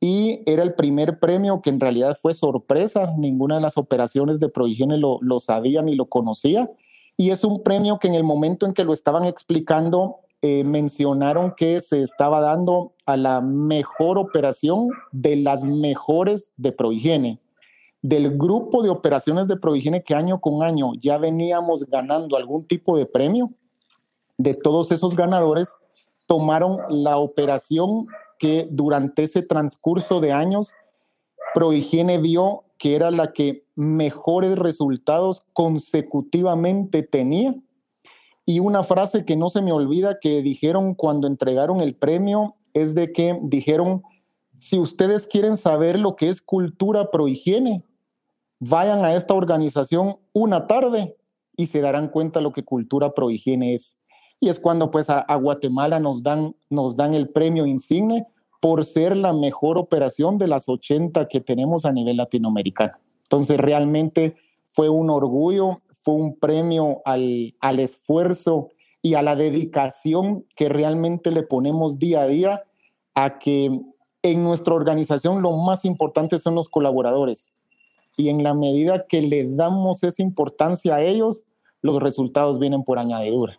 Y 0.02 0.42
era 0.48 0.64
el 0.64 0.74
primer 0.74 1.20
premio 1.20 1.62
que 1.62 1.70
en 1.70 1.80
realidad 1.80 2.18
fue 2.20 2.34
sorpresa, 2.34 3.14
ninguna 3.16 3.56
de 3.56 3.62
las 3.62 3.78
operaciones 3.78 4.40
de 4.40 4.50
Prohigiene 4.50 4.98
lo, 4.98 5.20
lo 5.22 5.40
sabía 5.40 5.84
ni 5.84 5.94
lo 5.94 6.08
conocía 6.08 6.72
y 7.20 7.32
es 7.32 7.44
un 7.44 7.64
premio 7.64 8.00
que 8.00 8.08
en 8.08 8.16
el 8.16 8.24
momento 8.24 8.66
en 8.66 8.74
que 8.74 8.86
lo 8.86 8.94
estaban 8.94 9.26
explicando, 9.26 10.22
eh, 10.42 10.64
mencionaron 10.64 11.52
que 11.52 11.82
se 11.82 12.02
estaba 12.02 12.40
dando 12.40 12.94
a 13.06 13.18
la 13.18 13.42
mejor 13.42 14.18
operación 14.18 14.88
de 15.12 15.36
las 15.36 15.66
mejores 15.66 16.54
de 16.56 16.72
Prohigiene. 16.72 17.42
Del 18.02 18.38
grupo 18.38 18.82
de 18.82 18.90
operaciones 18.90 19.48
de 19.48 19.58
Prohigiene 19.58 20.04
que 20.04 20.16
año 20.16 20.40
con 20.40 20.64
año 20.64 20.94
ya 21.00 21.18
veníamos 21.18 21.84
ganando 21.86 22.38
algún 22.38 22.66
tipo 22.66 22.98
de 22.98 23.06
premio, 23.06 23.52
de 24.38 24.54
todos 24.54 24.92
esos 24.92 25.16
ganadores, 25.16 25.76
tomaron 26.28 26.78
la 26.90 27.18
operación 27.18 28.08
que 28.38 28.68
durante 28.72 29.24
ese 29.24 29.42
transcurso 29.42 30.22
de 30.22 30.32
años 30.32 30.72
Prohigiene 31.54 32.20
vio 32.20 32.64
que 32.78 32.96
era 32.96 33.12
la 33.12 33.34
que 33.34 33.66
mejores 33.76 34.58
resultados 34.58 35.44
consecutivamente 35.54 37.04
tenía. 37.04 37.56
Y 38.46 38.62
una 38.62 38.84
frase 38.84 39.26
que 39.26 39.36
no 39.36 39.50
se 39.50 39.62
me 39.62 39.72
olvida 39.72 40.20
que 40.20 40.42
dijeron 40.42 40.96
cuando 40.96 41.28
entregaron 41.28 41.82
el 41.82 41.96
premio 41.96 42.56
es 42.74 42.96
de 42.96 43.12
que 43.12 43.38
dijeron, 43.44 44.02
si 44.58 44.80
ustedes 44.80 45.28
quieren 45.28 45.58
saber 45.58 46.00
lo 46.00 46.16
que 46.16 46.30
es 46.30 46.42
cultura 46.42 47.12
prohigiene, 47.12 47.84
vayan 48.60 49.04
a 49.06 49.16
esta 49.16 49.34
organización 49.34 50.18
una 50.34 50.68
tarde 50.68 51.16
y 51.56 51.68
se 51.68 51.82
darán 51.82 52.10
cuenta 52.10 52.42
lo 52.42 52.52
que 52.52 52.64
cultura 52.64 53.14
prohigiene 53.14 53.74
es. 53.74 53.98
Y 54.40 54.50
es 54.50 54.60
cuando 54.60 54.92
pues 54.92 55.10
a, 55.10 55.20
a 55.20 55.36
Guatemala 55.36 56.00
nos 56.00 56.24
dan, 56.24 56.56
nos 56.70 56.96
dan 56.96 57.14
el 57.14 57.30
premio 57.30 57.66
insigne 57.66 58.26
por 58.62 58.86
ser 58.86 59.16
la 59.16 59.34
mejor 59.34 59.78
operación 59.78 60.38
de 60.38 60.48
las 60.48 60.68
80 60.68 61.28
que 61.28 61.40
tenemos 61.42 61.86
a 61.86 61.92
nivel 61.92 62.18
latinoamericano. 62.18 62.94
Entonces, 63.24 63.58
realmente 63.58 64.36
fue 64.70 64.90
un 64.90 65.10
orgullo, 65.10 65.82
fue 66.02 66.16
un 66.16 66.38
premio 66.38 67.02
al, 67.06 67.56
al 67.60 67.80
esfuerzo 67.80 68.70
y 69.02 69.14
a 69.14 69.22
la 69.22 69.36
dedicación 69.36 70.46
que 70.56 70.68
realmente 70.68 71.32
le 71.32 71.44
ponemos 71.44 72.00
día 72.00 72.22
a 72.22 72.28
día 72.28 72.64
a 73.16 73.40
que 73.40 73.82
en 74.22 74.44
nuestra 74.44 74.74
organización 74.74 75.42
lo 75.42 75.52
más 75.58 75.86
importante 75.86 76.38
son 76.38 76.56
los 76.56 76.68
colaboradores. 76.68 77.54
Y 78.20 78.28
en 78.28 78.44
la 78.44 78.54
medida 78.54 79.06
que 79.08 79.22
le 79.22 79.50
damos 79.50 80.04
esa 80.04 80.22
importancia 80.22 80.96
a 80.96 81.02
ellos, 81.02 81.46
los 81.82 82.04
resultados 82.04 82.60
vienen 82.60 82.84
por 82.84 83.00
añadidura. 83.00 83.58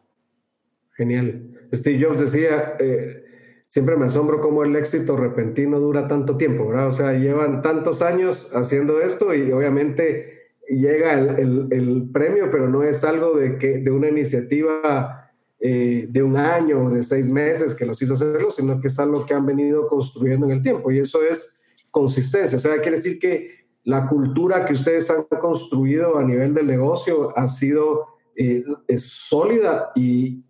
Genial. 0.98 1.48
Steve 1.72 2.04
Jobs 2.04 2.20
decía, 2.20 2.74
eh, 2.78 3.24
siempre 3.68 3.96
me 3.96 4.04
asombro 4.04 4.42
cómo 4.42 4.62
el 4.62 4.76
éxito 4.76 5.16
repentino 5.16 5.80
dura 5.80 6.06
tanto 6.08 6.36
tiempo, 6.36 6.68
¿verdad? 6.68 6.88
O 6.88 6.92
sea, 6.92 7.14
llevan 7.14 7.62
tantos 7.62 8.02
años 8.02 8.54
haciendo 8.54 9.00
esto 9.00 9.32
y 9.34 9.50
obviamente 9.50 10.50
llega 10.68 11.14
el, 11.14 11.68
el, 11.70 12.10
premio, 12.12 12.50
pero 12.50 12.68
no 12.68 12.82
es 12.82 13.02
algo 13.02 13.38
de, 13.38 13.56
que, 13.56 13.78
de 13.78 13.90
una 13.90 14.10
iniciativa 14.10 15.30
eh, 15.58 16.04
de 16.06 16.22
un 16.22 16.36
año 16.36 16.84
o 16.84 16.90
de 16.90 17.02
seis 17.02 17.26
meses 17.26 17.74
que 17.74 17.86
los 17.86 18.02
hizo 18.02 18.12
hacerlo, 18.12 18.50
sino 18.50 18.78
que 18.78 18.88
es 18.88 18.98
algo 18.98 19.24
que 19.24 19.32
han 19.32 19.46
venido 19.46 19.88
construyendo 19.88 20.44
en 20.44 20.52
el 20.52 20.62
tiempo 20.62 20.92
y 20.92 20.98
eso 20.98 21.22
es 21.22 21.58
consistencia. 21.90 22.58
O 22.58 22.60
sea, 22.60 22.78
quiere 22.82 22.98
decir 22.98 23.18
que 23.18 23.59
la 23.84 24.06
cultura 24.06 24.66
que 24.66 24.74
ustedes 24.74 25.10
han 25.10 25.24
construido 25.40 26.18
a 26.18 26.24
nivel 26.24 26.54
del 26.54 26.66
negocio 26.66 27.36
ha 27.36 27.48
sido 27.48 28.06
eh, 28.36 28.64
sólida 28.98 29.90
y, 29.94 30.44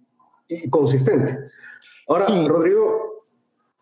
y 0.48 0.68
consistente. 0.68 1.38
Ahora, 2.08 2.26
sí. 2.26 2.48
Rodrigo, 2.48 3.10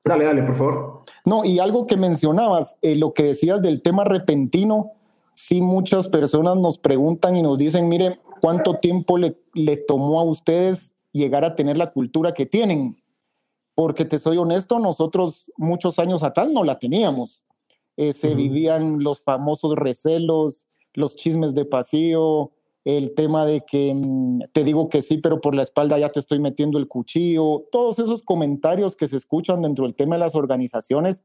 Dale, 0.08 0.24
dale, 0.24 0.42
por 0.42 0.54
favor. 0.54 1.04
No, 1.26 1.44
y 1.44 1.58
algo 1.58 1.86
que 1.86 1.98
mencionabas, 1.98 2.78
eh, 2.80 2.96
lo 2.96 3.12
que 3.12 3.24
decías 3.24 3.60
del 3.60 3.82
tema 3.82 4.04
repentino, 4.04 4.92
sí 5.34 5.60
muchas 5.60 6.08
personas 6.08 6.56
nos 6.56 6.78
preguntan 6.78 7.36
y 7.36 7.42
nos 7.42 7.58
dicen, 7.58 7.88
mire, 7.88 8.18
¿cuánto 8.40 8.76
tiempo 8.76 9.18
le, 9.18 9.38
le 9.52 9.76
tomó 9.76 10.18
a 10.18 10.24
ustedes 10.24 10.96
llegar 11.12 11.44
a 11.44 11.54
tener 11.54 11.76
la 11.76 11.90
cultura 11.90 12.32
que 12.32 12.46
tienen? 12.46 12.96
Porque 13.74 14.06
te 14.06 14.18
soy 14.18 14.38
honesto, 14.38 14.78
nosotros 14.78 15.52
muchos 15.58 15.98
años 15.98 16.22
atrás 16.22 16.48
no 16.50 16.64
la 16.64 16.78
teníamos. 16.78 17.44
Eh, 17.98 18.12
se 18.12 18.28
uh 18.28 18.30
-huh. 18.30 18.36
vivían 18.36 19.02
los 19.02 19.20
famosos 19.20 19.74
recelos, 19.74 20.68
los 20.94 21.16
chismes 21.16 21.52
de 21.54 21.64
pasillo, 21.64 22.52
el 22.84 23.14
tema 23.14 23.44
de 23.44 23.62
que 23.66 23.92
mm, 23.92 24.44
te 24.52 24.62
digo 24.62 24.88
que 24.88 25.02
sí, 25.02 25.18
pero 25.18 25.40
por 25.40 25.56
la 25.56 25.62
espalda 25.62 25.98
ya 25.98 26.10
te 26.10 26.20
estoy 26.20 26.38
metiendo 26.38 26.78
el 26.78 26.86
cuchillo, 26.86 27.58
todos 27.72 27.98
esos 27.98 28.22
comentarios 28.22 28.94
que 28.94 29.08
se 29.08 29.16
escuchan 29.16 29.62
dentro 29.62 29.84
del 29.84 29.96
tema 29.96 30.14
de 30.14 30.20
las 30.20 30.36
organizaciones. 30.36 31.24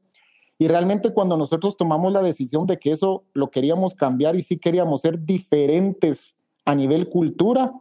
Y 0.58 0.66
realmente 0.66 1.12
cuando 1.14 1.36
nosotros 1.36 1.76
tomamos 1.76 2.12
la 2.12 2.22
decisión 2.22 2.66
de 2.66 2.78
que 2.80 2.90
eso 2.90 3.22
lo 3.34 3.50
queríamos 3.50 3.94
cambiar 3.94 4.34
y 4.34 4.42
sí 4.42 4.58
queríamos 4.58 5.02
ser 5.02 5.24
diferentes 5.24 6.34
a 6.64 6.74
nivel 6.74 7.08
cultura, 7.08 7.72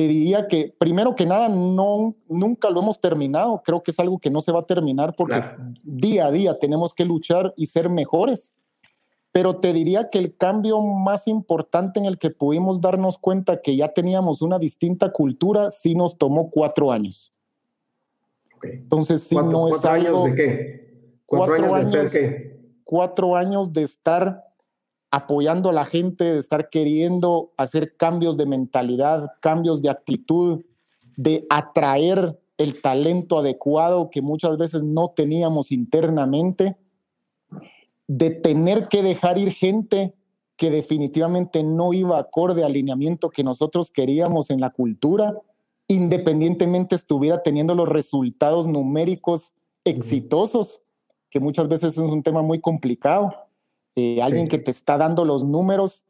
te 0.00 0.08
diría 0.08 0.48
que 0.48 0.74
primero 0.78 1.14
que 1.14 1.26
nada 1.26 1.50
no, 1.50 2.14
nunca 2.26 2.70
lo 2.70 2.80
hemos 2.80 2.98
terminado, 2.98 3.60
creo 3.62 3.82
que 3.82 3.90
es 3.90 4.00
algo 4.00 4.18
que 4.18 4.30
no 4.30 4.40
se 4.40 4.50
va 4.50 4.60
a 4.60 4.64
terminar 4.66 5.14
porque 5.14 5.34
claro. 5.34 5.74
día 5.82 6.24
a 6.24 6.30
día 6.30 6.58
tenemos 6.58 6.94
que 6.94 7.04
luchar 7.04 7.52
y 7.54 7.66
ser 7.66 7.90
mejores 7.90 8.54
pero 9.30 9.56
te 9.56 9.74
diría 9.74 10.08
que 10.08 10.18
el 10.18 10.34
cambio 10.34 10.80
más 10.80 11.28
importante 11.28 12.00
en 12.00 12.06
el 12.06 12.16
que 12.16 12.30
pudimos 12.30 12.80
darnos 12.80 13.18
cuenta 13.18 13.60
que 13.60 13.76
ya 13.76 13.92
teníamos 13.92 14.40
una 14.40 14.58
distinta 14.58 15.12
cultura 15.12 15.68
sí 15.68 15.94
nos 15.94 16.16
tomó 16.16 16.50
cuatro 16.50 16.90
años. 16.90 17.32
Okay. 18.56 18.72
Entonces, 18.72 19.22
sí 19.22 19.36
no 19.36 19.68
es 19.68 19.74
¿Cuatro 19.74 19.90
algo, 19.90 20.24
años 20.24 20.24
de 20.24 20.34
qué? 20.34 21.14
¿Cuatro, 21.26 21.56
cuatro 21.58 21.74
años, 21.76 21.92
de 21.92 22.10
qué? 22.10 22.60
Cuatro 22.82 23.36
años 23.36 23.72
de 23.72 23.82
estar 23.82 24.49
apoyando 25.10 25.70
a 25.70 25.72
la 25.72 25.84
gente, 25.84 26.24
de 26.24 26.38
estar 26.38 26.68
queriendo 26.70 27.52
hacer 27.56 27.96
cambios 27.96 28.36
de 28.36 28.46
mentalidad, 28.46 29.30
cambios 29.40 29.82
de 29.82 29.90
actitud, 29.90 30.62
de 31.16 31.46
atraer 31.50 32.38
el 32.58 32.80
talento 32.80 33.38
adecuado 33.38 34.10
que 34.10 34.22
muchas 34.22 34.56
veces 34.58 34.82
no 34.82 35.12
teníamos 35.16 35.72
internamente 35.72 36.76
de 38.06 38.30
tener 38.30 38.88
que 38.88 39.02
dejar 39.02 39.38
ir 39.38 39.52
gente 39.52 40.14
que 40.56 40.68
definitivamente 40.70 41.62
no 41.62 41.92
iba 41.92 42.18
acorde 42.18 42.64
al 42.64 42.72
alineamiento 42.72 43.30
que 43.30 43.44
nosotros 43.44 43.90
queríamos 43.90 44.50
en 44.50 44.60
la 44.60 44.70
cultura, 44.70 45.34
independientemente 45.86 46.96
estuviera 46.96 47.40
teniendo 47.42 47.74
los 47.74 47.88
resultados 47.88 48.66
numéricos 48.66 49.54
exitosos, 49.84 50.82
que 51.30 51.40
muchas 51.40 51.68
veces 51.68 51.92
es 51.92 51.98
un 51.98 52.22
tema 52.22 52.42
muy 52.42 52.60
complicado. 52.60 53.32
Eh, 53.96 54.20
alguien 54.22 54.46
sí. 54.46 54.50
que 54.50 54.58
te 54.58 54.70
está 54.70 54.98
dando 54.98 55.24
los 55.24 55.44
números, 55.44 56.04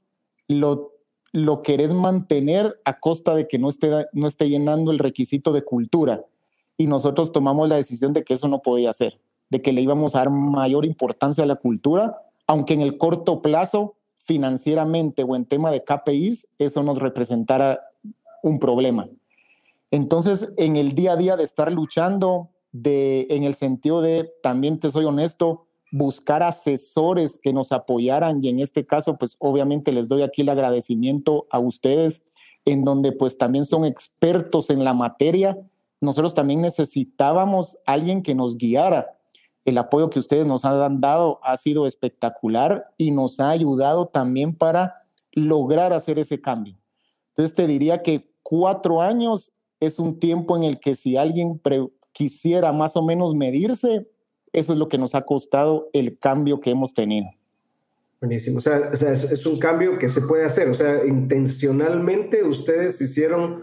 lo, 0.49 0.93
lo 1.33 1.63
querés 1.63 1.93
mantener 1.93 2.81
a 2.85 3.01
costa 3.01 3.35
de 3.35 3.49
que 3.49 3.59
no 3.59 3.69
esté, 3.69 4.07
no 4.13 4.27
esté 4.27 4.49
llenando 4.49 4.91
el 4.91 4.99
requisito 4.99 5.53
de 5.53 5.63
cultura. 5.63 6.25
Y 6.77 6.87
nosotros 6.87 7.33
tomamos 7.33 7.69
la 7.69 7.77
decisión 7.77 8.13
de 8.13 8.25
que 8.25 8.35
eso 8.35 8.49
no 8.49 8.63
podía 8.63 8.93
ser 8.93 9.21
de 9.51 9.61
que 9.61 9.73
le 9.73 9.83
íbamos 9.83 10.15
a 10.15 10.21
dar 10.21 10.31
mayor 10.31 10.87
importancia 10.87 11.45
a 11.45 11.47
la 11.47 11.57
cultura, 11.57 12.23
aunque 12.47 12.75
en 12.75 12.81
el 12.81 12.97
corto 12.97 13.43
plazo, 13.43 13.97
financieramente 14.19 15.25
o 15.25 15.35
en 15.35 15.45
tema 15.45 15.73
de 15.73 15.83
KPIs, 15.83 16.47
eso 16.59 16.83
nos 16.85 16.99
representara 16.99 17.81
un 18.43 18.61
problema. 18.61 19.09
Entonces, 19.91 20.53
en 20.57 20.77
el 20.77 20.95
día 20.95 21.13
a 21.13 21.17
día 21.17 21.37
de 21.37 21.43
estar 21.43 21.71
luchando, 21.73 22.51
de, 22.71 23.27
en 23.31 23.43
el 23.43 23.55
sentido 23.55 24.01
de, 24.01 24.31
también 24.41 24.79
te 24.79 24.91
soy 24.91 25.05
honesto, 25.05 25.67
buscar 25.91 26.43
asesores 26.43 27.39
que 27.43 27.53
nos 27.53 27.73
apoyaran 27.73 28.43
y 28.43 28.49
en 28.49 28.61
este 28.61 28.87
caso, 28.87 29.17
pues 29.19 29.37
obviamente 29.39 29.93
les 29.93 30.09
doy 30.09 30.23
aquí 30.23 30.43
el 30.43 30.49
agradecimiento 30.49 31.47
a 31.51 31.59
ustedes, 31.59 32.23
en 32.65 32.85
donde 32.85 33.13
pues 33.13 33.39
también 33.39 33.65
son 33.65 33.85
expertos 33.85 34.71
en 34.71 34.85
la 34.85 34.95
materia. 34.95 35.59
Nosotros 36.01 36.35
también 36.35 36.61
necesitábamos 36.61 37.77
alguien 37.87 38.23
que 38.23 38.35
nos 38.35 38.57
guiara. 38.57 39.19
El 39.65 39.79
apoyo 39.79 40.11
que 40.11 40.19
ustedes 40.19 40.47
nos 40.47 40.65
han 40.65 41.01
dado 41.01 41.41
ha 41.43 41.57
sido 41.57 41.87
espectacular 41.87 42.87
y 42.97 43.11
nos 43.11 43.41
ha 43.41 43.51
ayudado 43.51 44.07
también 44.07 44.55
para 44.55 45.03
lograr 45.33 45.93
hacer 45.93 46.19
ese 46.19 46.41
cambio. 46.41 46.77
Entonces 47.31 47.55
te 47.55 47.67
diría 47.67 48.03
que 48.03 48.31
cuatro 48.43 49.03
años 49.03 49.53
es 49.81 49.99
un 49.99 50.19
tiempo 50.19 50.57
en 50.57 50.65
el 50.65 50.79
que 50.79 50.95
si 50.95 51.17
alguien 51.17 51.61
quisiera 52.13 52.73
más 52.73 52.97
o 52.97 53.03
menos 53.03 53.35
medirse, 53.35 54.09
eso 54.53 54.73
es 54.73 54.79
lo 54.79 54.89
que 54.89 54.99
nos 54.99 55.15
ha 55.15 55.23
costado 55.23 55.89
el 55.93 56.19
cambio 56.19 56.61
que 56.61 56.71
hemos 56.71 56.95
tenido. 56.95 57.29
Buenísimo, 58.21 58.59
o 58.59 58.61
sea, 58.61 58.91
es, 58.93 59.47
un 59.47 59.59
cambio 59.59 59.99
que 59.99 60.11
se 60.11 60.21
puede 60.21 60.45
hacer, 60.45 60.69
o 60.69 60.75
sea, 60.75 61.07
intencionalmente 61.07 62.45
ustedes 62.45 63.01
hicieron 63.01 63.63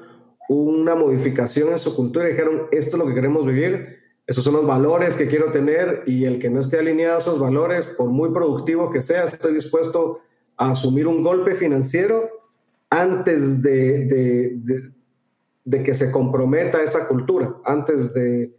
una 0.49 0.95
modificación 0.95 1.69
en 1.69 1.77
su 1.77 1.95
cultura 1.95 2.27
y 2.27 2.31
dijeron, 2.31 2.63
esto 2.71 2.97
es 2.97 2.99
lo 2.99 3.07
que 3.07 3.13
queremos 3.13 3.45
vivir, 3.45 3.99
esos 4.25 4.43
son 4.43 4.55
los 4.55 4.65
valores 4.65 5.15
que 5.15 5.27
quiero 5.27 5.51
tener 5.51 6.01
y 6.07 6.25
el 6.25 6.39
que 6.39 6.49
no 6.49 6.61
esté 6.61 6.79
alineado 6.79 7.17
a 7.17 7.19
esos 7.19 7.39
valores, 7.39 7.85
por 7.85 8.09
muy 8.09 8.31
productivo 8.31 8.89
que 8.89 8.99
sea, 8.99 9.25
estoy 9.25 9.53
dispuesto 9.53 10.21
a 10.57 10.71
asumir 10.71 11.05
un 11.05 11.21
golpe 11.21 11.53
financiero 11.53 12.27
antes 12.89 13.61
de, 13.61 14.05
de 14.05 14.91
que 15.69 15.93
se 15.93 16.11
comprometa 16.11 16.81
esa 16.81 17.07
cultura. 17.07 17.55
Antes 17.65 18.13
de, 18.13 18.55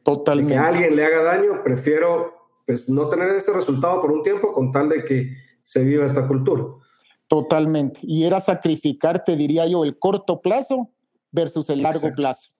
que 0.46 0.56
alguien 0.56 0.96
le 0.96 1.04
haga 1.04 1.22
daño, 1.22 1.62
prefiero 1.62 2.34
pues, 2.66 2.88
no 2.88 3.08
tener 3.08 3.30
ese 3.30 3.52
resultado 3.52 4.00
por 4.00 4.12
un 4.12 4.22
tiempo 4.22 4.52
con 4.52 4.72
tal 4.72 4.90
de 4.90 5.04
que 5.04 5.32
se 5.62 5.84
viva 5.84 6.04
esta 6.04 6.26
cultura. 6.28 6.64
Totalmente. 7.26 8.00
Y 8.02 8.24
era 8.24 8.40
sacrificar, 8.40 9.24
te 9.24 9.36
diría 9.36 9.66
yo, 9.66 9.84
el 9.84 9.98
corto 9.98 10.40
plazo 10.40 10.90
versus 11.30 11.68
el 11.70 11.82
largo 11.82 12.10
plazo. 12.14 12.50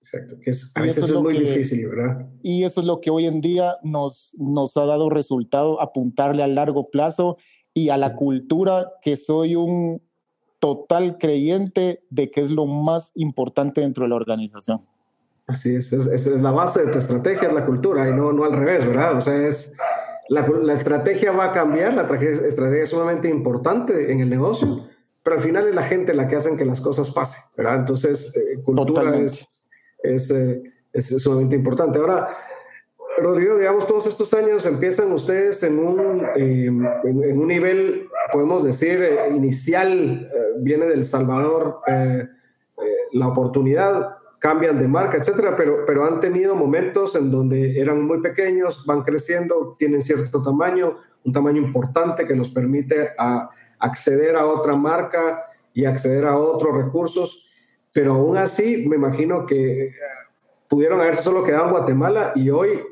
Exacto, 0.00 0.36
que 0.40 0.50
a 0.74 0.82
veces 0.82 1.04
es, 1.04 1.12
muy 1.12 1.36
difícil, 1.36 1.88
¿verdad? 1.88 2.28
Y 2.42 2.62
eso 2.62 2.80
es 2.80 2.86
lo 2.86 3.00
que 3.00 3.10
hoy 3.10 3.26
en 3.26 3.40
día 3.40 3.76
nos, 3.82 4.36
nos 4.38 4.76
ha 4.76 4.86
dado 4.86 5.10
resultado, 5.10 5.80
apuntarle 5.80 6.44
al 6.44 6.54
largo 6.54 6.90
plazo 6.90 7.36
y 7.74 7.88
a 7.88 7.96
la 7.96 8.14
cultura, 8.14 8.92
que 9.02 9.16
soy 9.16 9.56
un 9.56 10.00
total 10.58 11.18
creyente 11.18 12.02
de 12.10 12.30
que 12.30 12.40
es 12.40 12.50
lo 12.50 12.66
más 12.66 13.12
importante 13.14 13.80
dentro 13.80 14.04
de 14.04 14.10
la 14.10 14.16
organización. 14.16 14.82
Así 15.46 15.76
es, 15.76 15.92
es, 15.92 16.26
la 16.26 16.50
base 16.50 16.84
de 16.84 16.92
tu 16.92 16.98
estrategia, 16.98 17.48
es 17.48 17.54
la 17.54 17.64
cultura 17.64 18.08
y 18.08 18.12
no, 18.12 18.32
no 18.32 18.44
al 18.44 18.52
revés, 18.52 18.84
¿verdad? 18.84 19.16
O 19.16 19.20
sea, 19.20 19.46
es, 19.46 19.72
la, 20.28 20.46
la 20.62 20.72
estrategia 20.72 21.30
va 21.30 21.46
a 21.46 21.52
cambiar, 21.52 21.94
la 21.94 22.02
estrategia 22.02 22.82
es 22.82 22.90
sumamente 22.90 23.28
importante 23.28 24.10
en 24.10 24.20
el 24.20 24.28
negocio, 24.28 24.88
pero 25.22 25.36
al 25.36 25.42
final 25.42 25.68
es 25.68 25.74
la 25.74 25.84
gente 25.84 26.14
la 26.14 26.26
que 26.26 26.36
hace 26.36 26.56
que 26.56 26.64
las 26.64 26.80
cosas 26.80 27.10
pasen, 27.10 27.42
¿verdad? 27.56 27.76
Entonces, 27.76 28.32
eh, 28.36 28.60
cultura 28.64 29.16
es, 29.18 29.46
es, 30.02 30.30
eh, 30.30 30.62
es, 30.92 31.06
sumamente 31.22 31.54
importante. 31.54 31.98
Ahora, 31.98 32.28
Rodrigo, 33.18 33.56
digamos, 33.56 33.86
todos 33.86 34.06
estos 34.06 34.32
años 34.34 34.66
empiezan 34.66 35.12
ustedes 35.12 35.62
en 35.62 35.78
un, 35.78 36.26
eh, 36.36 36.66
en, 36.66 37.38
un 37.38 37.48
nivel, 37.48 38.08
podemos 38.32 38.62
decir, 38.62 39.02
eh, 39.02 39.28
inicial, 39.34 40.30
eh, 40.32 40.38
viene 40.58 40.86
del 40.86 41.04
Salvador 41.04 41.80
la 43.12 43.28
oportunidad, 43.28 44.16
cambian 44.38 44.78
de 44.78 44.86
marca, 44.86 45.16
etcétera, 45.16 45.56
pero, 45.56 45.86
pero 45.86 46.04
han 46.04 46.20
tenido 46.20 46.54
momentos 46.54 47.14
en 47.14 47.30
donde 47.30 47.80
eran 47.80 48.02
muy 48.02 48.20
pequeños, 48.20 48.84
van 48.84 49.02
creciendo, 49.02 49.76
tienen 49.78 50.02
cierto 50.02 50.42
tamaño, 50.42 50.96
un 51.24 51.32
tamaño 51.32 51.62
importante 51.62 52.26
que 52.26 52.34
los 52.34 52.50
permite 52.50 53.12
a 53.16 53.48
acceder 53.78 54.36
a 54.36 54.46
otra 54.46 54.76
marca 54.76 55.46
y 55.72 55.86
acceder 55.86 56.26
a 56.26 56.36
otros 56.36 56.76
recursos, 56.76 57.46
pero 57.94 58.14
aún 58.14 58.36
así 58.36 58.86
me 58.86 58.96
imagino 58.96 59.46
que 59.46 59.92
pudieron 60.68 61.00
haberse 61.00 61.22
solo 61.22 61.42
quedado 61.44 61.66
en 61.66 61.70
Guatemala 61.70 62.32
y 62.34 62.50
hoy 62.50 62.82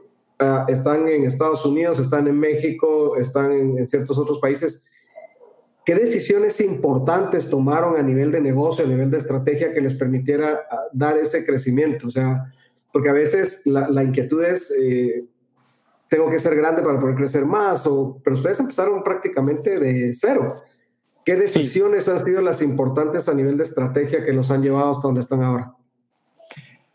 Ah, 0.44 0.66
están 0.68 1.08
en 1.08 1.24
Estados 1.24 1.64
Unidos, 1.64 1.98
están 1.98 2.26
en 2.28 2.38
México, 2.38 3.16
están 3.16 3.50
en, 3.52 3.84
ciertos 3.86 4.18
otros 4.18 4.38
países. 4.38 4.84
¿Qué 5.86 5.94
decisiones 5.94 6.60
importantes 6.60 7.48
tomaron 7.48 7.96
a 7.96 8.02
nivel 8.02 8.30
de 8.30 8.42
negocio, 8.42 8.84
a 8.84 8.88
nivel 8.88 9.10
de 9.10 9.18
estrategia 9.18 9.72
que 9.72 9.80
les 9.80 9.94
permitiera 9.94 10.60
ah, 10.70 10.80
dar 10.92 11.16
ese 11.16 11.46
crecimiento? 11.46 12.08
O 12.08 12.10
sea, 12.10 12.52
porque 12.92 13.08
a 13.08 13.14
veces 13.14 13.62
la, 13.64 14.04
inquietud 14.04 14.44
es, 14.44 14.70
eh, 14.78 15.24
tengo 16.10 16.30
que 16.30 16.38
ser 16.38 16.54
grande 16.56 16.82
para 16.82 17.00
poder 17.00 17.16
crecer 17.16 17.46
más, 17.46 17.86
o, 17.86 18.20
pero 18.22 18.36
ustedes 18.36 18.60
empezaron 18.60 19.02
prácticamente 19.02 19.78
de 19.78 20.12
cero. 20.12 20.56
¿Qué 21.24 21.36
decisiones 21.36 22.06
han 22.08 22.22
sido 22.22 22.42
las 22.42 22.60
importantes 22.60 23.30
a 23.30 23.34
nivel 23.34 23.56
de 23.56 23.62
estrategia 23.62 24.22
que 24.22 24.34
los 24.34 24.50
han 24.50 24.62
llevado 24.62 24.90
hasta 24.90 25.08
donde 25.08 25.22
están 25.22 25.42
ahora? 25.42 25.72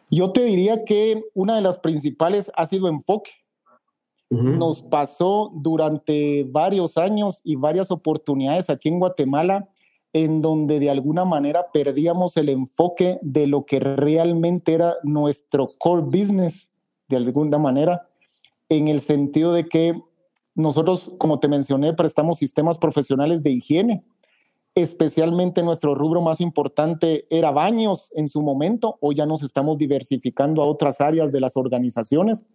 Yo 0.10 0.32
te 0.32 0.44
diría 0.44 0.84
que 0.86 1.24
una 1.34 1.56
de 1.56 1.62
las 1.62 1.80
principales 1.80 2.52
ha 2.56 2.66
sido 2.66 2.88
enfoque. 2.88 3.32
Nos 4.32 4.84
pasó 4.84 5.50
durante 5.56 6.44
varios 6.44 7.00
años 7.00 7.42
y 7.44 7.56
varias 7.56 7.90
oportunidades 7.90 8.70
aquí 8.70 8.90
en 8.90 9.00
Guatemala 9.00 9.68
en 10.14 10.42
donde 10.42 10.80
de 10.80 10.90
alguna 10.90 11.26
manera 11.26 11.68
perdíamos 11.72 12.38
el 12.38 12.50
enfoque 12.50 13.20
de 13.22 13.48
lo 13.48 13.66
que 13.66 13.80
realmente 13.80 14.74
era 14.74 14.96
nuestro 15.04 15.74
core 15.78 16.04
business, 16.04 16.72
de 17.08 17.18
alguna 17.18 17.58
manera, 17.58 18.08
en 18.70 18.88
el 18.88 19.02
sentido 19.02 19.54
de 19.54 19.68
que 19.68 20.00
nosotros, 20.56 21.12
como 21.18 21.40
te 21.40 21.48
mencioné, 21.48 21.94
prestamos 21.94 22.38
sistemas 22.38 22.78
profesionales 22.78 23.44
de 23.44 23.52
higiene 23.52 24.04
especialmente 24.76 25.64
nuestro 25.64 25.96
rubro 25.96 26.22
más 26.22 26.42
importante 26.42 27.26
era 27.30 27.52
baños 27.52 28.12
en 28.16 28.30
su 28.30 28.42
momento, 28.42 28.98
o 29.02 29.12
ya 29.12 29.26
nos 29.26 29.44
estamos 29.44 29.78
diversificando 29.78 30.62
a 30.62 30.68
otras 30.68 31.02
áreas 31.02 31.32
de 31.32 31.42
las 31.42 31.58
organizaciones, 31.58 32.46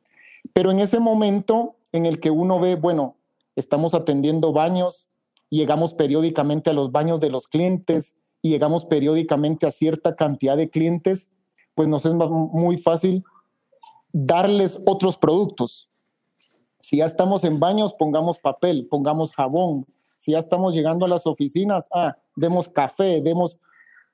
pero 0.53 0.71
en 0.71 0.81
ese 0.81 1.01
momento 1.01 1.77
en 1.93 2.07
el 2.07 2.21
que 2.21 2.31
uno 2.31 2.61
ve, 2.61 2.77
bueno, 2.77 3.17
estamos 3.57 3.95
atendiendo 3.95 4.53
baños, 4.53 5.09
llegamos 5.51 5.95
periódicamente 5.95 6.71
a 6.71 6.73
los 6.73 6.93
baños 6.93 7.21
de 7.21 7.31
los 7.31 7.49
clientes 7.49 8.15
y 8.43 8.51
llegamos 8.51 8.85
periódicamente 8.85 9.67
a 9.67 9.71
cierta 9.71 10.17
cantidad 10.17 10.57
de 10.57 10.71
clientes, 10.71 11.29
pues 11.75 11.89
nos 11.89 12.05
es 12.07 12.13
muy 12.15 12.77
fácil 12.77 13.25
darles 14.13 14.81
otros 14.87 15.17
productos. 15.17 15.89
Si 16.81 16.99
ya 16.99 17.07
estamos 17.07 17.45
en 17.45 17.59
baños, 17.59 17.95
pongamos 17.95 18.39
papel, 18.39 18.87
pongamos 18.91 19.33
jabón, 19.33 19.87
si 20.17 20.33
ya 20.33 20.39
estamos 20.39 20.75
llegando 20.75 21.05
a 21.05 21.09
las 21.09 21.27
oficinas, 21.27 21.89
ah, 21.93 22.17
demos 22.37 22.69
café, 22.69 23.21
demos 23.21 23.59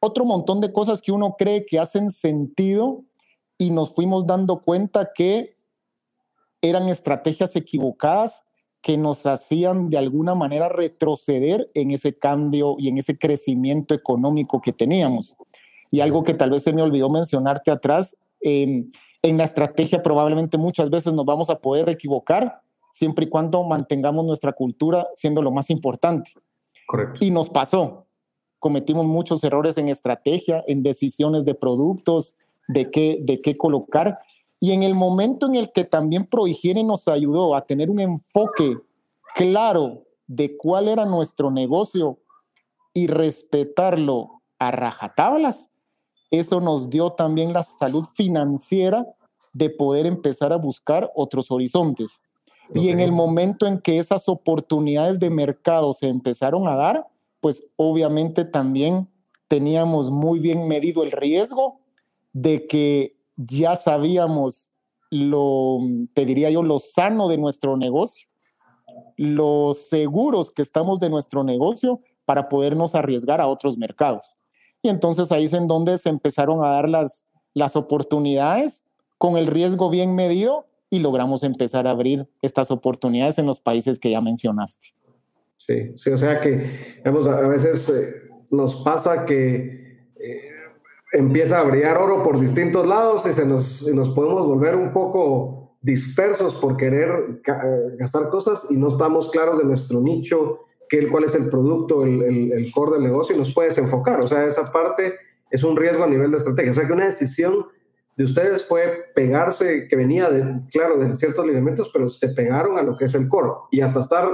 otro 0.00 0.24
montón 0.24 0.60
de 0.60 0.72
cosas 0.72 1.02
que 1.02 1.12
uno 1.12 1.36
cree 1.38 1.66
que 1.66 1.78
hacen 1.78 2.10
sentido 2.10 3.04
y 3.58 3.70
nos 3.70 3.94
fuimos 3.94 4.26
dando 4.26 4.60
cuenta 4.60 5.10
que 5.14 5.56
eran 6.62 6.88
estrategias 6.88 7.54
equivocadas 7.56 8.42
que 8.82 8.96
nos 8.96 9.26
hacían 9.26 9.90
de 9.90 9.98
alguna 9.98 10.34
manera 10.34 10.68
retroceder 10.68 11.66
en 11.74 11.90
ese 11.90 12.16
cambio 12.16 12.76
y 12.78 12.88
en 12.88 12.98
ese 12.98 13.18
crecimiento 13.18 13.94
económico 13.94 14.60
que 14.60 14.72
teníamos. 14.72 15.36
Y 15.90 16.00
algo 16.00 16.24
que 16.24 16.34
tal 16.34 16.50
vez 16.50 16.62
se 16.62 16.72
me 16.72 16.80
olvidó 16.80 17.10
mencionarte 17.10 17.70
atrás, 17.70 18.16
en 18.40 18.90
la 19.22 19.44
estrategia 19.44 20.02
probablemente 20.02 20.56
muchas 20.56 20.88
veces 20.88 21.12
nos 21.12 21.26
vamos 21.26 21.50
a 21.50 21.58
poder 21.58 21.90
equivocar, 21.90 22.62
siempre 22.92 23.26
y 23.26 23.28
cuando 23.28 23.62
mantengamos 23.64 24.24
nuestra 24.24 24.52
cultura 24.52 25.08
siendo 25.14 25.42
lo 25.42 25.50
más 25.50 25.70
importante. 25.70 26.32
Correcto. 26.86 27.24
Y 27.24 27.30
nos 27.30 27.48
pasó. 27.48 28.06
Cometimos 28.58 29.06
muchos 29.06 29.42
errores 29.44 29.78
en 29.78 29.88
estrategia, 29.88 30.62
en 30.66 30.82
decisiones 30.82 31.44
de 31.44 31.54
productos, 31.54 32.36
de 32.68 32.90
qué, 32.90 33.18
de 33.22 33.40
qué 33.40 33.56
colocar. 33.56 34.18
Y 34.58 34.72
en 34.72 34.82
el 34.82 34.94
momento 34.94 35.46
en 35.46 35.54
el 35.54 35.72
que 35.72 35.84
también 35.84 36.26
Prohigiene 36.26 36.84
nos 36.84 37.08
ayudó 37.08 37.54
a 37.54 37.64
tener 37.64 37.90
un 37.90 38.00
enfoque 38.00 38.76
claro 39.34 40.04
de 40.26 40.56
cuál 40.56 40.88
era 40.88 41.06
nuestro 41.06 41.50
negocio 41.50 42.18
y 42.92 43.06
respetarlo 43.06 44.42
a 44.58 44.70
rajatablas, 44.70 45.70
eso 46.30 46.60
nos 46.60 46.90
dio 46.90 47.10
también 47.10 47.52
la 47.52 47.62
salud 47.62 48.04
financiera 48.14 49.06
de 49.52 49.70
poder 49.70 50.06
empezar 50.06 50.52
a 50.52 50.56
buscar 50.56 51.10
otros 51.14 51.50
horizontes. 51.50 52.22
Y 52.74 52.90
en 52.90 53.00
el 53.00 53.12
momento 53.12 53.66
en 53.66 53.80
que 53.80 53.98
esas 53.98 54.28
oportunidades 54.28 55.18
de 55.18 55.30
mercado 55.30 55.92
se 55.92 56.08
empezaron 56.08 56.68
a 56.68 56.76
dar, 56.76 57.06
pues 57.40 57.64
obviamente 57.76 58.44
también 58.44 59.08
teníamos 59.48 60.10
muy 60.10 60.38
bien 60.38 60.68
medido 60.68 61.02
el 61.02 61.10
riesgo 61.10 61.80
de 62.32 62.66
que 62.66 63.16
ya 63.36 63.74
sabíamos 63.76 64.70
lo, 65.10 65.80
te 66.14 66.24
diría 66.24 66.50
yo, 66.50 66.62
lo 66.62 66.78
sano 66.78 67.28
de 67.28 67.38
nuestro 67.38 67.76
negocio, 67.76 68.28
los 69.16 69.88
seguros 69.88 70.52
que 70.52 70.62
estamos 70.62 71.00
de 71.00 71.10
nuestro 71.10 71.42
negocio 71.42 72.00
para 72.24 72.48
podernos 72.48 72.94
arriesgar 72.94 73.40
a 73.40 73.48
otros 73.48 73.76
mercados. 73.76 74.36
Y 74.82 74.88
entonces 74.88 75.32
ahí 75.32 75.46
es 75.46 75.52
en 75.52 75.66
donde 75.66 75.98
se 75.98 76.08
empezaron 76.08 76.64
a 76.64 76.68
dar 76.68 76.88
las, 76.88 77.24
las 77.52 77.74
oportunidades 77.74 78.84
con 79.18 79.36
el 79.36 79.46
riesgo 79.46 79.90
bien 79.90 80.14
medido 80.14 80.66
y 80.90 80.98
logramos 80.98 81.44
empezar 81.44 81.86
a 81.86 81.92
abrir 81.92 82.26
estas 82.42 82.70
oportunidades 82.70 83.38
en 83.38 83.46
los 83.46 83.60
países 83.60 83.98
que 83.98 84.10
ya 84.10 84.20
mencionaste. 84.20 84.88
Sí, 85.66 85.92
sí 85.96 86.10
o 86.10 86.18
sea 86.18 86.40
que 86.40 87.00
a 87.04 87.48
veces 87.48 87.88
eh, 87.88 88.28
nos 88.50 88.76
pasa 88.76 89.24
que 89.24 90.08
eh, 90.16 90.50
empieza 91.12 91.60
a 91.60 91.62
brillar 91.62 91.96
oro 91.96 92.22
por 92.24 92.40
distintos 92.40 92.86
lados 92.86 93.24
y, 93.26 93.32
se 93.32 93.46
nos, 93.46 93.86
nos 93.88 94.08
podemos 94.10 94.46
volver 94.46 94.74
un 94.76 94.92
poco 94.92 95.76
dispersos 95.80 96.56
por 96.56 96.76
querer 96.76 97.40
eh, 97.46 97.96
gastar 97.98 98.28
cosas 98.28 98.66
y 98.68 98.76
no 98.76 98.88
estamos 98.88 99.30
claros 99.30 99.58
de 99.58 99.64
nuestro 99.64 100.00
nicho, 100.00 100.66
que, 100.88 101.08
cuál 101.08 101.24
es 101.24 101.36
el 101.36 101.48
producto, 101.48 102.04
el, 102.04 102.22
el, 102.22 102.52
el 102.52 102.72
core 102.72 102.94
del 102.94 103.04
negocio 103.04 103.34
y 103.34 103.38
nos 103.38 103.54
puedes 103.54 103.78
enfocar. 103.78 104.20
O 104.20 104.26
sea, 104.26 104.44
esa 104.44 104.70
parte 104.72 105.14
es 105.50 105.62
un 105.62 105.76
riesgo 105.76 106.02
a 106.02 106.08
nivel 106.08 106.32
de 106.32 106.38
estrategia. 106.38 106.72
O 106.72 106.74
sea, 106.74 106.86
que 106.86 106.92
una 106.92 107.06
decisión 107.06 107.66
de 108.16 108.24
ustedes 108.24 108.64
fue 108.64 109.10
pegarse, 109.14 109.86
que 109.88 109.96
venía, 109.96 110.28
de, 110.28 110.60
claro, 110.70 110.98
de 110.98 111.14
ciertos 111.14 111.44
elementos, 111.44 111.90
pero 111.92 112.08
se 112.08 112.28
pegaron 112.28 112.78
a 112.78 112.82
lo 112.82 112.96
que 112.96 113.06
es 113.06 113.14
el 113.14 113.28
core. 113.28 113.50
Y 113.70 113.80
hasta 113.80 114.00
estar 114.00 114.28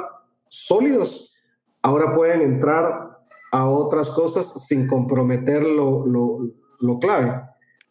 sólidos, 0.49 1.33
ahora 1.83 2.13
pueden 2.13 2.41
entrar 2.41 3.19
a 3.53 3.69
otras 3.69 4.11
cosas 4.11 4.67
sin 4.67 4.87
comprometer 4.87 5.63
lo, 5.63 6.05
lo, 6.07 6.41
lo 6.81 6.99
clave. 6.99 7.41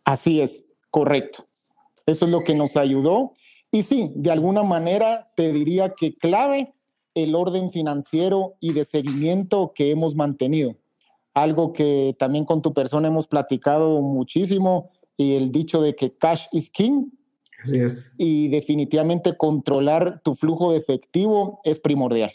Así 0.03 0.41
es, 0.41 0.65
correcto. 0.91 1.45
Eso 2.05 2.25
es 2.25 2.31
lo 2.31 2.43
que 2.43 2.55
nos 2.55 2.77
ayudó. 2.77 3.33
Y 3.71 3.83
sí, 3.83 4.11
de 4.15 4.31
alguna 4.31 4.63
manera 4.63 5.31
te 5.35 5.51
diría 5.51 5.93
que 5.95 6.15
clave 6.15 6.73
el 7.15 7.33
orden 7.33 7.71
financiero 7.71 8.55
y 8.59 8.73
de 8.73 8.85
seguimiento 8.85 9.71
que 9.73 9.91
hemos 9.91 10.15
mantenido. 10.15 10.75
Algo 11.33 11.73
que 11.73 12.15
también 12.19 12.45
con 12.45 12.61
tu 12.61 12.73
persona 12.73 13.07
hemos 13.07 13.27
platicado 13.27 14.01
muchísimo 14.01 14.91
y 15.17 15.35
el 15.35 15.51
dicho 15.51 15.81
de 15.81 15.95
que 15.95 16.15
cash 16.17 16.45
is 16.51 16.69
king. 16.69 17.09
Así 17.63 17.79
es. 17.79 18.11
Y 18.17 18.49
definitivamente 18.49 19.35
controlar 19.37 20.21
tu 20.23 20.35
flujo 20.35 20.71
de 20.71 20.77
efectivo 20.77 21.59
es 21.63 21.79
primordial. 21.79 22.31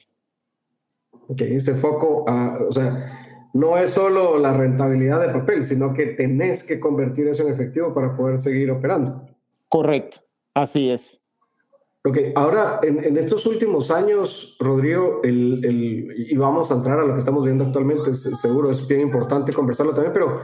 Ok, 1.28 1.42
ese 1.42 1.74
foco, 1.74 2.24
o 2.26 2.72
sea, 2.72 3.48
no 3.52 3.76
es 3.76 3.90
solo 3.90 4.38
la 4.38 4.52
rentabilidad 4.52 5.20
de 5.20 5.28
papel, 5.32 5.64
sino 5.64 5.94
que 5.94 6.06
tenés 6.06 6.64
que 6.64 6.80
convertir 6.80 7.28
eso 7.28 7.46
en 7.46 7.52
efectivo 7.52 7.94
para 7.94 8.16
poder 8.16 8.38
seguir 8.38 8.70
operando. 8.70 9.26
Correcto, 9.68 10.18
así 10.54 10.90
es. 10.90 11.20
Ok, 12.04 12.16
ahora 12.34 12.80
en, 12.82 13.04
en 13.04 13.18
estos 13.18 13.44
últimos 13.46 13.90
años, 13.90 14.56
Rodrigo, 14.58 15.20
el, 15.22 15.62
el, 15.64 16.14
y 16.16 16.34
vamos 16.36 16.72
a 16.72 16.76
entrar 16.76 16.98
a 16.98 17.04
lo 17.04 17.12
que 17.12 17.18
estamos 17.18 17.44
viendo 17.44 17.64
actualmente, 17.64 18.14
seguro 18.14 18.70
es 18.70 18.86
bien 18.88 19.02
importante 19.02 19.52
conversarlo 19.52 19.92
también, 19.92 20.14
pero 20.14 20.40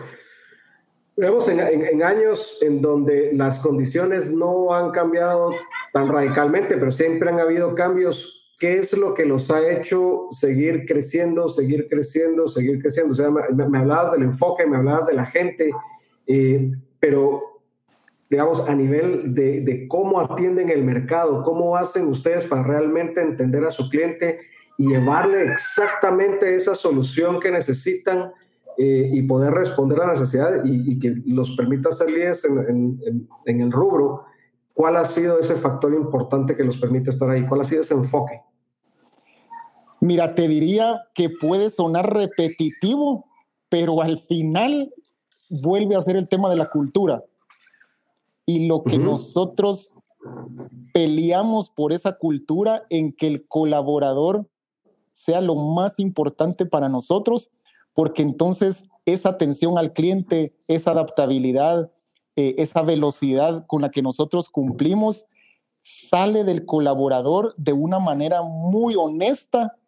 Vemos 1.17 1.49
en, 1.49 1.61
en, 1.61 2.03
años 2.03 2.59
en 2.61 2.83
donde 2.83 3.33
las 3.33 3.59
condiciones 3.59 4.33
no 4.33 4.75
han 4.75 4.91
cambiado 4.91 5.51
tan 5.93 6.09
radicalmente, 6.09 6.77
pero 6.77 6.91
siempre 6.91 7.31
han 7.31 7.41
habido 7.41 7.75
cambios. 7.75 8.55
¿Qué 8.59 8.79
es 8.79 8.97
lo 8.97 9.15
que 9.15 9.25
los 9.25 9.51
ha 9.51 9.67
hecho 9.67 10.29
seguir 10.31 10.85
creciendo, 10.87 11.49
seguir 11.49 11.89
creciendo, 11.89 12.49
seguir 12.49 12.81
creciendo? 12.81 13.13
O 13.13 13.15
sea, 13.15 13.31
me, 13.31 13.69
me 13.69 13.79
hablabas 13.79 14.13
del 14.13 14.23
enfoque, 14.25 14.67
me 14.67 14.77
hablabas 14.77 15.07
de 15.07 15.15
la 15.15 15.27
gente, 15.27 15.71
eh, 16.27 16.73
pero 17.01 17.43
digamos, 18.29 18.69
a 18.69 18.75
nivel 18.75 19.35
de, 19.35 19.61
de, 19.61 19.87
cómo 19.89 20.21
atienden 20.21 20.69
el 20.71 20.83
mercado, 20.83 21.43
cómo 21.45 21.77
hacen 21.77 22.09
ustedes 22.09 22.45
para 22.45 22.63
realmente 22.63 23.21
entender 23.21 23.65
a 23.65 23.71
su 23.71 23.89
cliente 23.89 24.41
y 24.77 24.89
llevarle 24.89 25.45
exactamente 25.45 26.55
esa 26.57 26.75
solución 26.75 27.41
que 27.41 27.51
necesitan 27.51 28.33
eh, 28.79 29.11
y 29.13 29.23
poder 29.23 29.55
responder 29.55 30.01
a 30.01 30.07
la 30.07 30.13
necesidad 30.13 30.65
y, 30.65 30.99
que 30.99 31.15
los 31.27 31.57
permita 31.57 31.91
ser 31.93 32.11
líderes 32.11 32.45
en, 32.45 33.29
en, 33.47 33.61
el 33.61 33.73
rubro, 33.73 34.25
¿cuál 34.75 34.97
ha 34.97 35.05
sido 35.05 35.39
ese 35.39 35.57
factor 35.57 35.95
importante 35.95 36.55
que 36.55 36.65
los 36.65 36.77
permite 36.77 37.11
estar 37.11 37.31
ahí? 37.31 37.47
¿Cuál 37.47 37.63
ha 37.63 37.65
sido 37.65 37.81
ese 37.81 37.95
enfoque? 37.95 38.43
Mira, 40.01 40.35
te 40.35 40.47
diría 40.47 41.03
que 41.15 41.31
puede 41.31 41.71
sonar 41.71 42.13
repetitivo, 42.13 43.25
pero 43.71 44.03
al 44.03 44.19
final 44.19 44.93
vuelve 45.49 45.97
a 45.97 46.03
ser 46.03 46.17
el 46.17 46.29
tema 46.29 46.51
de 46.51 46.57
la 46.57 46.69
cultura. 46.69 47.25
Y 48.45 48.69
lo 48.69 48.85
que 48.85 48.97
uh 48.97 49.01
-huh. 49.01 49.05
nosotros 49.05 49.91
peleamos 50.93 51.71
por 51.71 51.93
esa 51.93 52.13
cultura 52.19 52.85
en 52.91 53.13
que 53.13 53.27
el 53.27 53.47
colaborador 53.47 54.47
sea 55.15 55.41
lo 55.41 55.55
más 55.55 55.99
importante 55.99 56.67
para 56.67 56.89
nosotros 56.89 57.51
porque 57.97 58.21
entonces 58.21 58.85
esa 59.07 59.31
atención 59.31 59.79
al 59.79 59.95
cliente, 59.95 60.55
esa 60.69 60.91
adaptabilidad, 60.91 61.91
eh, 62.37 62.55
esa 62.59 62.83
velocidad 62.83 63.67
con 63.67 63.81
la 63.81 63.91
que 63.91 64.03
nosotros 64.03 64.51
cumplimos, 64.51 65.25
sale 65.81 66.45
del 66.45 66.67
colaborador 66.67 67.55
de 67.57 67.73
una 67.73 67.99
manera 67.99 68.43
muy 68.43 68.97
honesta 68.97 69.79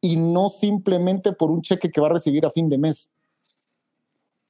y 0.00 0.16
no 0.16 0.48
simplemente 0.48 1.32
por 1.32 1.52
un 1.52 1.62
cheque 1.62 1.92
que 1.92 2.00
va 2.00 2.08
a 2.08 2.14
recibir 2.14 2.44
a 2.44 2.50
fin 2.50 2.68
de 2.68 2.76
mes. 2.76 3.12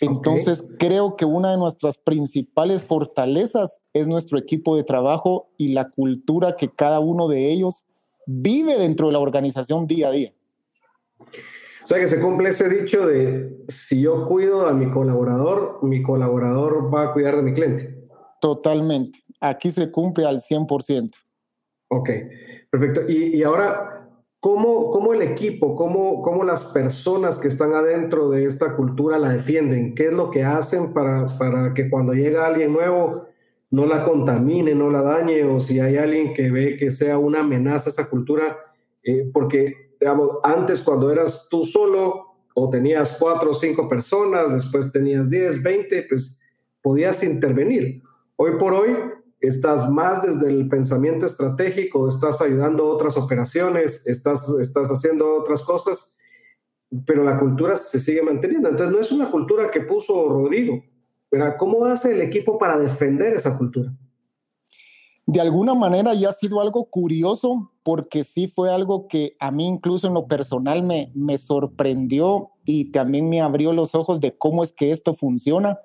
Entonces, 0.00 0.62
okay. 0.62 0.76
creo 0.78 1.14
que 1.14 1.26
una 1.26 1.50
de 1.50 1.58
nuestras 1.58 1.98
principales 1.98 2.84
fortalezas 2.84 3.80
es 3.92 4.08
nuestro 4.08 4.38
equipo 4.38 4.76
de 4.76 4.82
trabajo 4.82 5.50
y 5.58 5.68
la 5.68 5.90
cultura 5.90 6.56
que 6.56 6.70
cada 6.70 7.00
uno 7.00 7.28
de 7.28 7.52
ellos 7.52 7.84
vive 8.24 8.78
dentro 8.78 9.08
de 9.08 9.12
la 9.12 9.18
organización 9.18 9.86
día 9.86 10.08
a 10.08 10.10
día. 10.10 10.32
O 11.84 11.86
sea 11.86 12.00
que 12.00 12.08
se 12.08 12.18
cumple 12.18 12.48
ese 12.48 12.68
dicho 12.70 13.06
de 13.06 13.58
si 13.68 14.00
yo 14.00 14.24
cuido 14.24 14.66
a 14.66 14.72
mi 14.72 14.90
colaborador, 14.90 15.80
mi 15.82 16.02
colaborador 16.02 16.92
va 16.92 17.04
a 17.04 17.12
cuidar 17.12 17.36
de 17.36 17.42
mi 17.42 17.52
cliente. 17.52 17.94
Totalmente. 18.40 19.18
Aquí 19.38 19.70
se 19.70 19.90
cumple 19.90 20.24
al 20.24 20.40
100%. 20.40 21.10
Ok, 21.88 22.10
perfecto. 22.70 23.02
Y, 23.06 23.36
y 23.36 23.42
ahora, 23.42 24.08
¿cómo, 24.40 24.90
¿cómo, 24.90 25.12
el 25.12 25.20
equipo, 25.20 25.76
cómo, 25.76 26.22
cómo 26.22 26.42
las 26.44 26.64
personas 26.64 27.38
que 27.38 27.48
están 27.48 27.74
adentro 27.74 28.30
de 28.30 28.46
esta 28.46 28.76
cultura 28.76 29.18
la 29.18 29.28
defienden? 29.28 29.94
¿Qué 29.94 30.06
es 30.06 30.12
lo 30.12 30.30
que 30.30 30.42
hacen 30.42 30.94
para, 30.94 31.26
para 31.38 31.74
que 31.74 31.90
cuando 31.90 32.14
llega 32.14 32.46
alguien 32.46 32.72
nuevo 32.72 33.26
no 33.70 33.84
la 33.84 34.04
contamine, 34.04 34.74
no 34.74 34.88
la 34.90 35.02
dañe? 35.02 35.44
O 35.44 35.60
si 35.60 35.80
hay 35.80 35.98
alguien 35.98 36.32
que 36.32 36.50
ve 36.50 36.78
que 36.78 36.90
sea 36.90 37.18
una 37.18 37.40
amenaza 37.40 37.90
a 37.90 37.92
esa 37.92 38.08
cultura, 38.08 38.56
eh, 39.02 39.28
porque 39.32 39.83
antes 40.42 40.80
cuando 40.80 41.10
eras 41.10 41.46
tú 41.50 41.64
solo 41.64 42.34
o 42.54 42.70
tenías 42.70 43.16
cuatro 43.18 43.50
o 43.50 43.54
cinco 43.54 43.88
personas, 43.88 44.54
después 44.54 44.90
tenías 44.92 45.28
10, 45.28 45.62
20, 45.62 46.06
pues 46.08 46.38
podías 46.82 47.22
intervenir. 47.22 48.02
Hoy 48.36 48.52
por 48.58 48.74
hoy 48.74 48.96
estás 49.40 49.90
más 49.90 50.22
desde 50.22 50.48
el 50.48 50.68
pensamiento 50.68 51.26
estratégico, 51.26 52.08
estás 52.08 52.40
ayudando 52.40 52.84
a 52.84 52.94
otras 52.94 53.16
operaciones, 53.16 54.06
estás, 54.06 54.48
estás 54.60 54.88
haciendo 54.90 55.36
otras 55.36 55.62
cosas, 55.62 56.16
pero 57.06 57.24
la 57.24 57.38
cultura 57.38 57.76
se 57.76 57.98
sigue 57.98 58.22
manteniendo. 58.22 58.68
Entonces 58.68 58.94
no 58.94 59.00
es 59.00 59.12
una 59.12 59.30
cultura 59.30 59.70
que 59.70 59.80
puso 59.80 60.28
Rodrigo, 60.28 60.82
pero 61.28 61.56
¿cómo 61.58 61.84
hace 61.86 62.12
el 62.12 62.20
equipo 62.20 62.58
para 62.58 62.78
defender 62.78 63.34
esa 63.34 63.58
cultura? 63.58 63.92
De 65.26 65.40
alguna 65.40 65.74
manera 65.74 66.12
ya 66.14 66.28
ha 66.28 66.32
sido 66.32 66.60
algo 66.60 66.84
curioso 66.86 67.70
porque 67.82 68.24
sí 68.24 68.46
fue 68.46 68.72
algo 68.72 69.08
que 69.08 69.36
a 69.40 69.50
mí 69.50 69.66
incluso 69.66 70.06
en 70.06 70.14
lo 70.14 70.26
personal 70.26 70.82
me, 70.82 71.10
me 71.14 71.38
sorprendió 71.38 72.50
y 72.64 72.90
también 72.92 73.28
me 73.28 73.40
abrió 73.40 73.72
los 73.72 73.94
ojos 73.94 74.20
de 74.20 74.36
cómo 74.36 74.62
es 74.62 74.72
que 74.72 74.90
esto 74.90 75.14
funciona, 75.14 75.78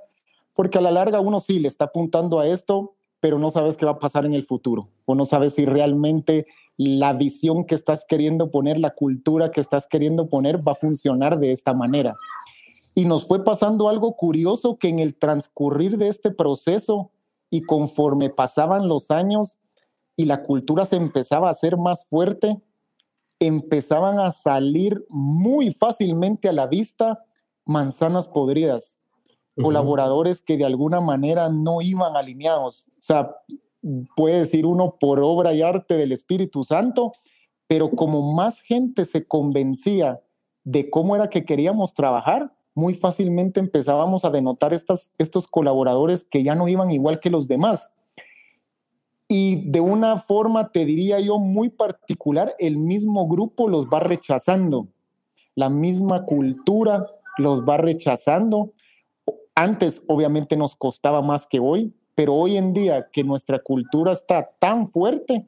porque 0.54 0.78
a 0.78 0.82
la 0.82 0.92
larga 0.92 1.20
uno 1.22 1.40
sí 1.40 1.60
le 1.60 1.68
está 1.68 1.86
apuntando 1.86 2.40
a 2.40 2.48
esto, 2.48 2.96
pero 3.22 3.40
no 3.40 3.50
sabes 3.50 3.78
qué 3.78 3.86
va 3.86 3.94
a 3.94 4.00
pasar 4.00 4.26
en 4.26 4.34
el 4.34 4.44
futuro 4.44 4.90
o 5.06 5.16
no 5.16 5.26
sabes 5.26 5.54
si 5.54 5.66
realmente 5.66 6.46
la 6.78 7.14
visión 7.14 7.66
que 7.66 7.76
estás 7.76 8.06
queriendo 8.08 8.52
poner, 8.52 8.78
la 8.78 8.94
cultura 8.94 9.52
que 9.52 9.62
estás 9.62 9.88
queriendo 9.88 10.30
poner 10.30 10.66
va 10.66 10.74
a 10.74 10.76
funcionar 10.76 11.40
de 11.40 11.52
esta 11.52 11.74
manera. 11.74 12.16
Y 12.96 13.06
nos 13.06 13.28
fue 13.28 13.44
pasando 13.44 13.90
algo 13.90 14.16
curioso 14.16 14.78
que 14.78 14.90
en 14.90 15.00
el 15.00 15.16
transcurrir 15.16 15.98
de 15.98 16.08
este 16.08 16.32
proceso, 16.32 17.12
y 17.50 17.62
conforme 17.62 18.30
pasaban 18.30 18.88
los 18.88 19.12
años 19.12 19.58
y 20.16 20.26
la 20.26 20.44
cultura 20.44 20.86
se 20.86 20.98
empezaba 20.98 21.48
a 21.48 21.52
hacer 21.52 21.78
más 21.78 22.06
fuerte, 22.06 22.62
empezaban 23.40 24.20
a 24.20 24.32
salir 24.32 25.06
muy 25.10 25.72
fácilmente 25.72 26.50
a 26.50 26.54
la 26.54 26.68
vista 26.68 27.24
manzanas 27.66 28.28
podridas, 28.28 29.00
uh 29.56 29.62
-huh. 29.62 29.64
colaboradores 29.64 30.42
que 30.42 30.58
de 30.58 30.66
alguna 30.66 31.00
manera 31.00 31.50
no 31.50 31.82
iban 31.82 32.18
alineados. 32.18 32.88
O 32.90 33.02
sea, 33.02 33.36
puede 34.16 34.40
decir 34.40 34.66
uno 34.66 34.98
por 35.00 35.20
obra 35.22 35.54
y 35.54 35.62
arte 35.62 35.96
del 35.96 36.12
Espíritu 36.12 36.64
Santo, 36.64 37.14
pero 37.68 37.92
como 37.92 38.34
más 38.34 38.62
gente 38.62 39.06
se 39.06 39.26
convencía 39.26 40.22
de 40.64 40.90
cómo 40.90 41.16
era 41.16 41.30
que 41.30 41.46
queríamos 41.46 41.94
trabajar, 41.94 42.52
muy 42.80 42.94
fácilmente 42.94 43.60
empezábamos 43.60 44.24
a 44.24 44.30
denotar 44.30 44.74
estos 44.74 45.48
colaboradores 45.48 46.24
que 46.24 46.44
ya 46.44 46.56
no 46.56 46.68
iban 46.68 46.90
igual 46.92 47.20
que 47.20 47.30
los 47.30 47.48
demás. 47.48 47.92
Y 49.28 49.70
de 49.70 49.82
una 49.82 50.18
forma, 50.18 50.72
te 50.72 50.86
diría 50.86 51.20
yo, 51.20 51.38
muy 51.38 51.70
particular, 51.70 52.56
el 52.58 52.78
mismo 52.78 53.28
grupo 53.28 53.68
los 53.68 53.86
va 53.86 54.00
rechazando. 54.00 54.88
La 55.56 55.70
misma 55.70 56.26
cultura 56.26 57.06
los 57.38 57.62
va 57.64 57.78
rechazando. 57.78 58.74
antes 59.54 60.02
obviamente 60.08 60.56
nos 60.56 60.76
costaba 60.76 61.22
más 61.22 61.46
que 61.46 61.60
hoy, 61.60 61.94
pero 62.16 62.34
hoy 62.34 62.56
en 62.56 62.74
día 62.74 63.10
que 63.12 63.26
nuestra 63.26 63.60
cultura 63.60 64.14
está 64.14 64.50
tan 64.58 64.88
fuerte, 64.88 65.48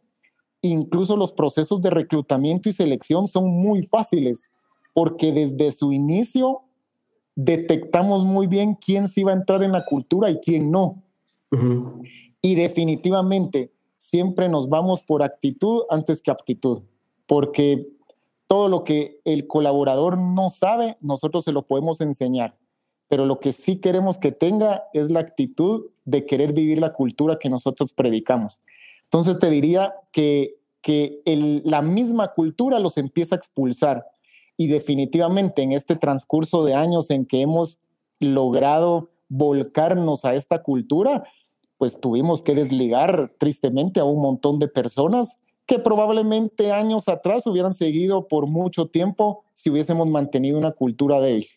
incluso 0.62 1.16
los 1.16 1.32
procesos 1.32 1.82
de 1.82 1.90
reclutamiento 1.92 2.68
y 2.68 2.74
selección 2.74 3.28
son 3.28 3.48
muy 3.48 3.84
fáciles, 3.84 4.52
porque 4.94 5.32
desde 5.32 5.72
su 5.72 5.94
inicio 5.94 6.64
detectamos 7.44 8.24
muy 8.24 8.48
bien 8.48 8.76
quién 8.76 9.08
sí 9.08 9.24
va 9.24 9.32
a 9.32 9.36
entrar 9.36 9.64
en 9.64 9.72
la 9.72 9.86
cultura 9.86 10.30
y 10.30 10.40
quién 10.40 10.72
no. 10.72 11.04
Y 12.42 12.56
definitivamente 12.56 13.74
siempre 13.98 14.48
nos 14.48 14.70
vamos 14.70 15.02
por 15.02 15.22
actitud 15.22 15.84
antes 15.90 16.22
que 16.22 16.32
aptitud, 16.32 16.84
porque 17.26 17.88
todo 18.48 18.68
lo 18.68 18.84
que 18.84 19.20
el 19.26 19.48
colaborador 19.48 20.18
no 20.18 20.50
sabe, 20.50 20.98
nosotros 21.02 21.44
se 21.44 21.52
lo 21.52 21.68
podemos 21.68 22.00
enseñar, 22.00 22.58
pero 23.08 23.26
lo 23.26 23.40
que 23.40 23.54
sí 23.54 23.78
queremos 23.78 24.18
que 24.18 24.32
tenga 24.32 24.84
es 24.94 25.10
la 25.10 25.20
actitud 25.20 25.88
de 26.06 26.26
querer 26.26 26.54
vivir 26.54 26.80
la 26.80 26.94
cultura 26.94 27.38
que 27.38 27.50
nosotros 27.50 27.94
predicamos. 27.94 28.62
Entonces 29.04 29.40
te 29.40 29.50
diría 29.50 29.94
que, 30.12 30.58
que 30.82 31.22
la 31.66 31.82
misma 31.82 32.32
cultura 32.34 32.80
los 32.80 32.98
empieza 32.98 33.36
a 33.36 33.40
expulsar 33.40 34.06
y 34.62 34.68
definitivamente 34.68 35.64
en 35.64 35.72
este 35.72 35.96
transcurso 35.96 36.64
de 36.64 36.76
años 36.76 37.10
en 37.10 37.26
que 37.26 37.42
hemos 37.42 37.80
logrado 38.20 39.10
volcarnos 39.28 40.24
a 40.24 40.36
esta 40.36 40.62
cultura, 40.62 41.24
pues 41.80 42.00
tuvimos 42.00 42.44
que 42.44 42.54
desligar 42.54 43.34
tristemente 43.40 44.00
a 44.00 44.04
un 44.04 44.22
montón 44.22 44.60
de 44.60 44.68
personas 44.68 45.40
que 45.66 45.80
probablemente 45.80 46.72
años 46.72 47.10
atrás 47.10 47.48
hubieran 47.48 47.74
seguido 47.74 48.28
por 48.28 48.46
mucho 48.46 48.86
tiempo 48.86 49.44
si 49.56 49.72
hubiésemos 49.72 50.08
mantenido 50.08 50.60
una 50.60 50.74
cultura 50.74 51.20
débil. 51.20 51.48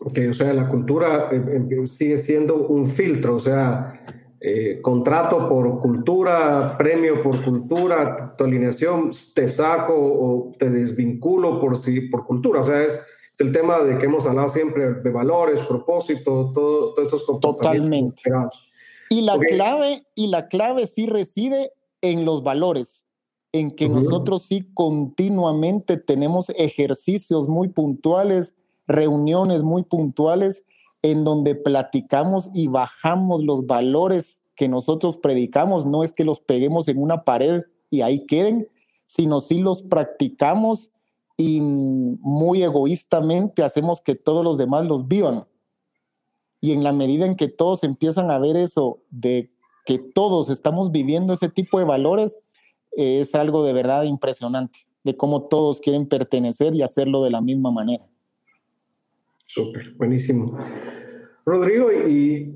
Ok, 0.00 0.18
o 0.28 0.34
sea, 0.34 0.52
la 0.52 0.68
cultura 0.68 1.30
eh, 1.32 1.66
eh, 1.70 1.86
sigue 1.86 2.18
siendo 2.18 2.66
un 2.66 2.90
filtro, 2.90 3.36
o 3.36 3.40
sea, 3.40 4.04
eh, 4.40 4.80
contrato 4.82 5.48
por 5.48 5.80
cultura, 5.80 6.76
premio 6.78 7.22
por 7.22 7.44
cultura, 7.44 8.34
tu 8.38 8.44
alineación, 8.44 9.10
te 9.34 9.48
saco 9.48 9.94
o 9.94 10.52
te 10.56 10.70
desvinculo 10.70 11.60
por, 11.60 11.76
si, 11.76 12.02
por 12.02 12.24
cultura. 12.24 12.60
O 12.60 12.64
sea, 12.64 12.84
es, 12.84 13.00
el 13.38 13.52
tema 13.52 13.80
de 13.80 13.98
que 13.98 14.06
hemos 14.06 14.26
hablado 14.26 14.48
siempre 14.48 14.94
de 14.94 15.10
valores, 15.10 15.60
propósito, 15.62 16.52
todo, 16.54 16.94
todos 16.94 17.06
estos 17.06 17.24
comportamientos. 17.24 18.22
Totalmente. 18.22 18.58
Y 19.10 19.22
la, 19.22 19.38
clave, 19.38 20.02
y 20.14 20.26
la 20.26 20.48
clave 20.48 20.86
sí 20.86 21.06
reside 21.06 21.72
en 22.02 22.24
los 22.24 22.42
valores, 22.42 23.06
en 23.52 23.70
que 23.70 23.88
nosotros 23.88 24.42
sí 24.42 24.68
continuamente 24.74 25.96
tenemos 25.96 26.50
ejercicios 26.50 27.48
muy 27.48 27.68
puntuales, 27.68 28.54
reuniones 28.86 29.62
muy 29.62 29.82
puntuales 29.82 30.64
en 31.02 31.24
donde 31.24 31.54
platicamos 31.54 32.50
y 32.54 32.68
bajamos 32.68 33.44
los 33.44 33.66
valores 33.66 34.42
que 34.56 34.68
nosotros 34.68 35.16
predicamos. 35.16 35.86
No 35.86 36.02
es 36.02 36.12
que 36.12 36.24
los 36.24 36.40
peguemos 36.40 36.88
en 36.88 37.00
una 37.00 37.24
pared 37.24 37.62
y 37.90 38.00
ahí 38.00 38.26
queden, 38.26 38.68
sino 39.06 39.40
sí 39.40 39.60
los 39.60 39.82
practicamos 39.82 40.90
y 41.36 41.60
muy 41.60 42.64
egoístamente 42.64 43.62
hacemos 43.62 44.00
que 44.00 44.16
todos 44.16 44.44
los 44.44 44.58
demás 44.58 44.86
los 44.86 45.06
vivan. 45.06 45.46
Y 46.60 46.72
en 46.72 46.82
la 46.82 46.92
medida 46.92 47.24
en 47.24 47.36
que 47.36 47.46
todos 47.46 47.84
empiezan 47.84 48.32
a 48.32 48.38
ver 48.38 48.56
eso, 48.56 48.98
de 49.10 49.52
que 49.86 49.98
todos 49.98 50.50
estamos 50.50 50.90
viviendo 50.90 51.32
ese 51.32 51.48
tipo 51.48 51.78
de 51.78 51.84
valores, 51.84 52.36
es 52.92 53.36
algo 53.36 53.62
de 53.62 53.72
verdad 53.72 54.02
impresionante, 54.02 54.80
de 55.04 55.16
cómo 55.16 55.42
todos 55.42 55.80
quieren 55.80 56.08
pertenecer 56.08 56.74
y 56.74 56.82
hacerlo 56.82 57.22
de 57.22 57.30
la 57.30 57.40
misma 57.40 57.70
manera. 57.70 58.04
Súper, 59.48 59.94
buenísimo. 59.96 60.58
Rodrigo, 61.46 61.90
y 61.90 62.54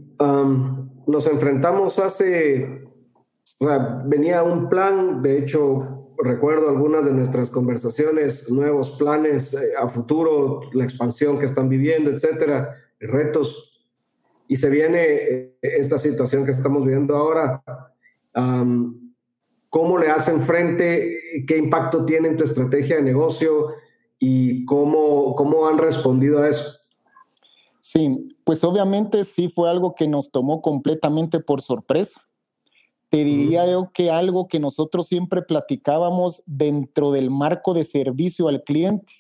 nos 1.06 1.26
enfrentamos 1.26 1.98
hace, 1.98 2.84
venía 4.04 4.42
un 4.42 4.68
plan, 4.68 5.22
de 5.22 5.38
hecho, 5.38 5.78
recuerdo 6.22 6.68
algunas 6.68 7.06
de 7.06 7.12
nuestras 7.12 7.50
conversaciones, 7.50 8.50
nuevos 8.50 8.90
planes 8.92 9.54
eh, 9.54 9.72
a 9.80 9.88
futuro, 9.88 10.60
la 10.74 10.84
expansión 10.84 11.38
que 11.38 11.46
están 11.46 11.70
viviendo, 11.70 12.10
etcétera, 12.10 12.76
retos. 13.00 13.82
Y 14.46 14.56
se 14.56 14.68
viene 14.68 15.04
eh, 15.04 15.56
esta 15.62 15.98
situación 15.98 16.44
que 16.44 16.50
estamos 16.50 16.84
viviendo 16.84 17.16
ahora. 17.16 17.62
¿Cómo 19.70 19.96
le 19.96 20.10
hacen 20.10 20.42
frente? 20.42 21.44
¿Qué 21.46 21.56
impacto 21.56 22.04
tiene 22.04 22.28
en 22.28 22.36
tu 22.36 22.44
estrategia 22.44 22.96
de 22.96 23.02
negocio? 23.02 23.68
¿Y 24.18 24.66
cómo, 24.66 25.34
cómo 25.34 25.66
han 25.66 25.78
respondido 25.78 26.42
a 26.42 26.50
eso? 26.50 26.81
Sí, 27.84 28.36
pues 28.44 28.62
obviamente 28.62 29.24
sí 29.24 29.48
fue 29.48 29.68
algo 29.68 29.96
que 29.96 30.06
nos 30.06 30.30
tomó 30.30 30.62
completamente 30.62 31.40
por 31.40 31.62
sorpresa. 31.62 32.22
Te 33.08 33.24
diría 33.24 33.68
yo 33.68 33.90
que 33.92 34.08
algo 34.08 34.46
que 34.46 34.60
nosotros 34.60 35.08
siempre 35.08 35.42
platicábamos 35.42 36.44
dentro 36.46 37.10
del 37.10 37.28
marco 37.28 37.74
de 37.74 37.82
servicio 37.82 38.46
al 38.46 38.62
cliente 38.62 39.12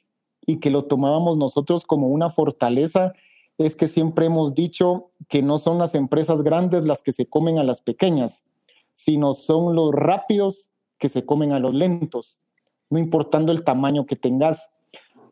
y 0.46 0.60
que 0.60 0.70
lo 0.70 0.84
tomábamos 0.84 1.36
nosotros 1.36 1.84
como 1.84 2.06
una 2.06 2.30
fortaleza 2.30 3.12
es 3.58 3.74
que 3.74 3.88
siempre 3.88 4.26
hemos 4.26 4.54
dicho 4.54 5.10
que 5.28 5.42
no 5.42 5.58
son 5.58 5.78
las 5.78 5.96
empresas 5.96 6.42
grandes 6.42 6.84
las 6.84 7.02
que 7.02 7.10
se 7.10 7.26
comen 7.26 7.58
a 7.58 7.64
las 7.64 7.82
pequeñas, 7.82 8.44
sino 8.94 9.34
son 9.34 9.74
los 9.74 9.92
rápidos 9.92 10.70
que 10.98 11.08
se 11.08 11.26
comen 11.26 11.50
a 11.50 11.58
los 11.58 11.74
lentos, 11.74 12.38
no 12.90 13.00
importando 13.00 13.50
el 13.50 13.64
tamaño 13.64 14.06
que 14.06 14.14
tengas. 14.14 14.70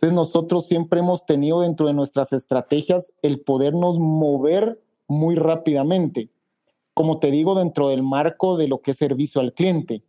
Entonces 0.00 0.16
nosotros 0.16 0.66
siempre 0.66 1.00
hemos 1.00 1.26
tenido 1.26 1.60
dentro 1.60 1.86
de 1.86 1.92
nuestras 1.92 2.32
estrategias 2.32 3.12
el 3.20 3.40
podernos 3.40 3.98
mover 3.98 4.80
muy 5.06 5.34
rápidamente, 5.34 6.30
como 6.94 7.18
te 7.18 7.30
digo, 7.30 7.54
dentro 7.54 7.90
del 7.90 8.02
marco 8.02 8.56
de 8.56 8.66
lo 8.66 8.80
que 8.80 8.92
es 8.92 8.96
servicio 8.96 9.42
al 9.42 9.52
cliente. 9.52 10.02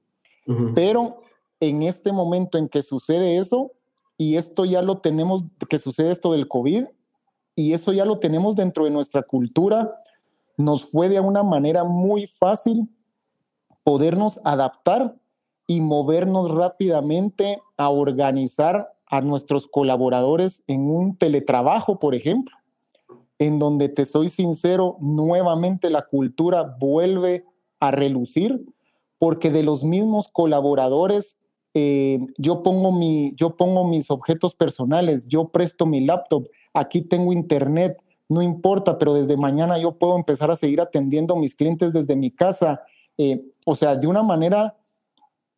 Pero 0.76 1.24
en 1.60 1.84
este 1.84 2.14
momento 2.14 2.58
en 2.58 2.70
que 2.70 2.84
sucede 2.84 3.38
eso, 3.38 3.74
y 4.18 4.38
esto 4.38 4.64
ya 4.64 4.82
lo 4.82 5.00
tenemos, 5.00 5.44
que 5.70 5.78
sucede 5.78 6.12
esto 6.12 6.32
del 6.32 6.48
COVID, 6.48 6.86
y 7.58 7.74
eso 7.74 7.92
ya 7.92 8.06
lo 8.06 8.20
tenemos 8.20 8.56
dentro 8.56 8.86
de 8.86 8.92
nuestra 8.92 9.24
cultura, 9.24 10.02
nos 10.56 10.86
fue 10.86 11.10
de 11.10 11.20
una 11.20 11.44
manera 11.44 11.84
muy 11.84 12.28
fácil 12.28 12.88
podernos 13.84 14.40
adaptar 14.46 15.18
y 15.68 15.82
movernos 15.82 16.50
rápidamente 16.50 17.62
a 17.76 17.90
organizar 17.90 18.94
a 19.12 19.19
nuestros 19.19 19.67
colaboradores 19.67 20.63
en 20.67 20.89
un 20.89 21.17
teletrabajo, 21.17 22.00
por 22.00 22.15
ejemplo, 22.15 22.56
en 23.39 23.60
donde 23.60 23.89
te 23.89 24.06
soy 24.06 24.30
sincero, 24.30 24.97
nuevamente 25.02 25.89
la 25.89 26.06
cultura 26.06 26.76
vuelve 26.80 27.43
a 27.82 27.91
relucir, 27.91 28.63
porque 29.19 29.52
de 29.52 29.63
los 29.63 29.84
mismos 29.84 30.30
colaboradores 30.30 31.38
eh, 31.74 32.19
yo, 32.38 32.63
pongo 32.63 32.93
mi, 32.93 33.34
yo 33.36 33.58
pongo 33.58 33.86
mis 33.86 34.10
objetos 34.10 34.56
personales, 34.56 35.28
yo 35.28 35.50
presto 35.50 35.86
mi 35.86 36.02
laptop, 36.02 36.47
aquí 36.74 37.02
tengo 37.02 37.34
internet, 37.34 38.02
no 38.30 38.41
importa, 38.41 38.97
pero 38.97 39.13
desde 39.13 39.36
mañana 39.36 39.78
yo 39.78 39.91
puedo 39.97 40.15
empezar 40.15 40.50
a 40.52 40.56
seguir 40.56 40.80
atendiendo 40.80 41.36
a 41.36 41.39
mis 41.39 41.54
clientes 41.54 41.91
desde 41.91 42.15
mi 42.15 42.32
casa. 42.32 42.82
Eh, 43.17 43.43
o 43.65 43.76
sea, 43.76 43.95
de 43.97 44.08
una 44.08 44.24
manera 44.24 44.78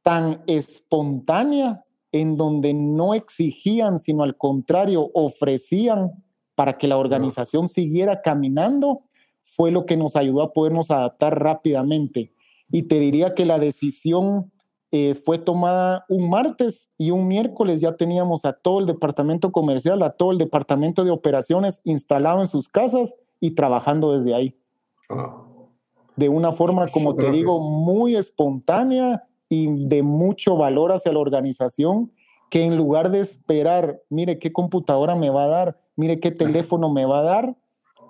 tan 0.01 0.41
espontánea 0.47 1.83
en 2.13 2.37
donde 2.37 2.73
no 2.73 3.15
exigían, 3.15 3.99
sino 3.99 4.23
al 4.23 4.37
contrario, 4.37 5.09
ofrecían 5.13 6.11
para 6.55 6.77
que 6.77 6.87
la 6.87 6.97
organización 6.97 7.67
siguiera 7.67 8.21
caminando, 8.21 9.01
fue 9.41 9.71
lo 9.71 9.85
que 9.85 9.97
nos 9.97 10.15
ayudó 10.15 10.43
a 10.43 10.53
podernos 10.53 10.91
adaptar 10.91 11.41
rápidamente. 11.41 12.31
Y 12.71 12.83
te 12.83 12.99
diría 12.99 13.33
que 13.33 13.45
la 13.45 13.59
decisión 13.59 14.51
eh, 14.91 15.15
fue 15.15 15.39
tomada 15.39 16.05
un 16.07 16.29
martes 16.29 16.87
y 16.99 17.09
un 17.09 17.27
miércoles 17.27 17.81
ya 17.81 17.95
teníamos 17.95 18.45
a 18.45 18.53
todo 18.53 18.79
el 18.79 18.85
departamento 18.85 19.51
comercial, 19.51 20.03
a 20.03 20.11
todo 20.11 20.31
el 20.31 20.37
departamento 20.37 21.03
de 21.03 21.09
operaciones 21.09 21.81
instalado 21.83 22.41
en 22.41 22.47
sus 22.47 22.69
casas 22.69 23.15
y 23.39 23.55
trabajando 23.55 24.15
desde 24.15 24.35
ahí. 24.35 24.55
De 26.15 26.29
una 26.29 26.51
forma, 26.51 26.87
como 26.89 27.15
te 27.15 27.31
digo, 27.31 27.59
muy 27.59 28.15
espontánea 28.15 29.23
de 29.67 30.03
mucho 30.03 30.57
valor 30.57 30.91
hacia 30.91 31.11
la 31.11 31.19
organización, 31.19 32.11
que 32.49 32.63
en 32.63 32.77
lugar 32.77 33.11
de 33.11 33.19
esperar, 33.19 34.01
mire 34.09 34.39
qué 34.39 34.51
computadora 34.51 35.15
me 35.15 35.29
va 35.29 35.45
a 35.45 35.47
dar, 35.47 35.79
mire 35.95 36.19
qué 36.19 36.31
teléfono 36.31 36.89
me 36.89 37.05
va 37.05 37.19
a 37.19 37.23
dar, 37.23 37.55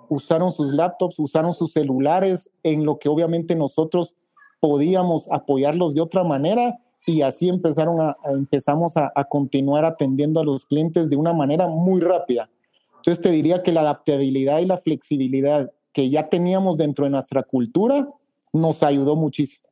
usaron 0.08 0.50
sus 0.50 0.70
laptops, 0.72 1.18
usaron 1.18 1.52
sus 1.52 1.72
celulares, 1.72 2.50
en 2.62 2.84
lo 2.84 2.98
que 2.98 3.08
obviamente 3.08 3.54
nosotros 3.54 4.14
podíamos 4.60 5.30
apoyarlos 5.30 5.94
de 5.94 6.00
otra 6.00 6.24
manera 6.24 6.78
y 7.06 7.22
así 7.22 7.48
empezaron 7.48 8.00
a, 8.00 8.16
empezamos 8.30 8.96
a, 8.96 9.12
a, 9.14 9.24
continuar 9.24 9.84
atendiendo 9.84 10.40
a 10.40 10.44
los 10.44 10.64
clientes 10.64 11.10
de 11.10 11.16
una 11.16 11.32
manera 11.32 11.66
muy 11.68 12.00
rápida. 12.00 12.48
Entonces 12.96 13.22
te 13.22 13.30
diría 13.30 13.62
que 13.62 13.72
la 13.72 13.80
adaptabilidad 13.80 14.60
y 14.60 14.66
la 14.66 14.78
flexibilidad 14.78 15.70
que 15.92 16.08
ya 16.08 16.28
teníamos 16.28 16.76
dentro 16.76 17.04
de 17.04 17.10
nuestra 17.10 17.42
cultura 17.42 18.08
nos 18.52 18.82
ayudó 18.82 19.16
muchísimo. 19.16 19.63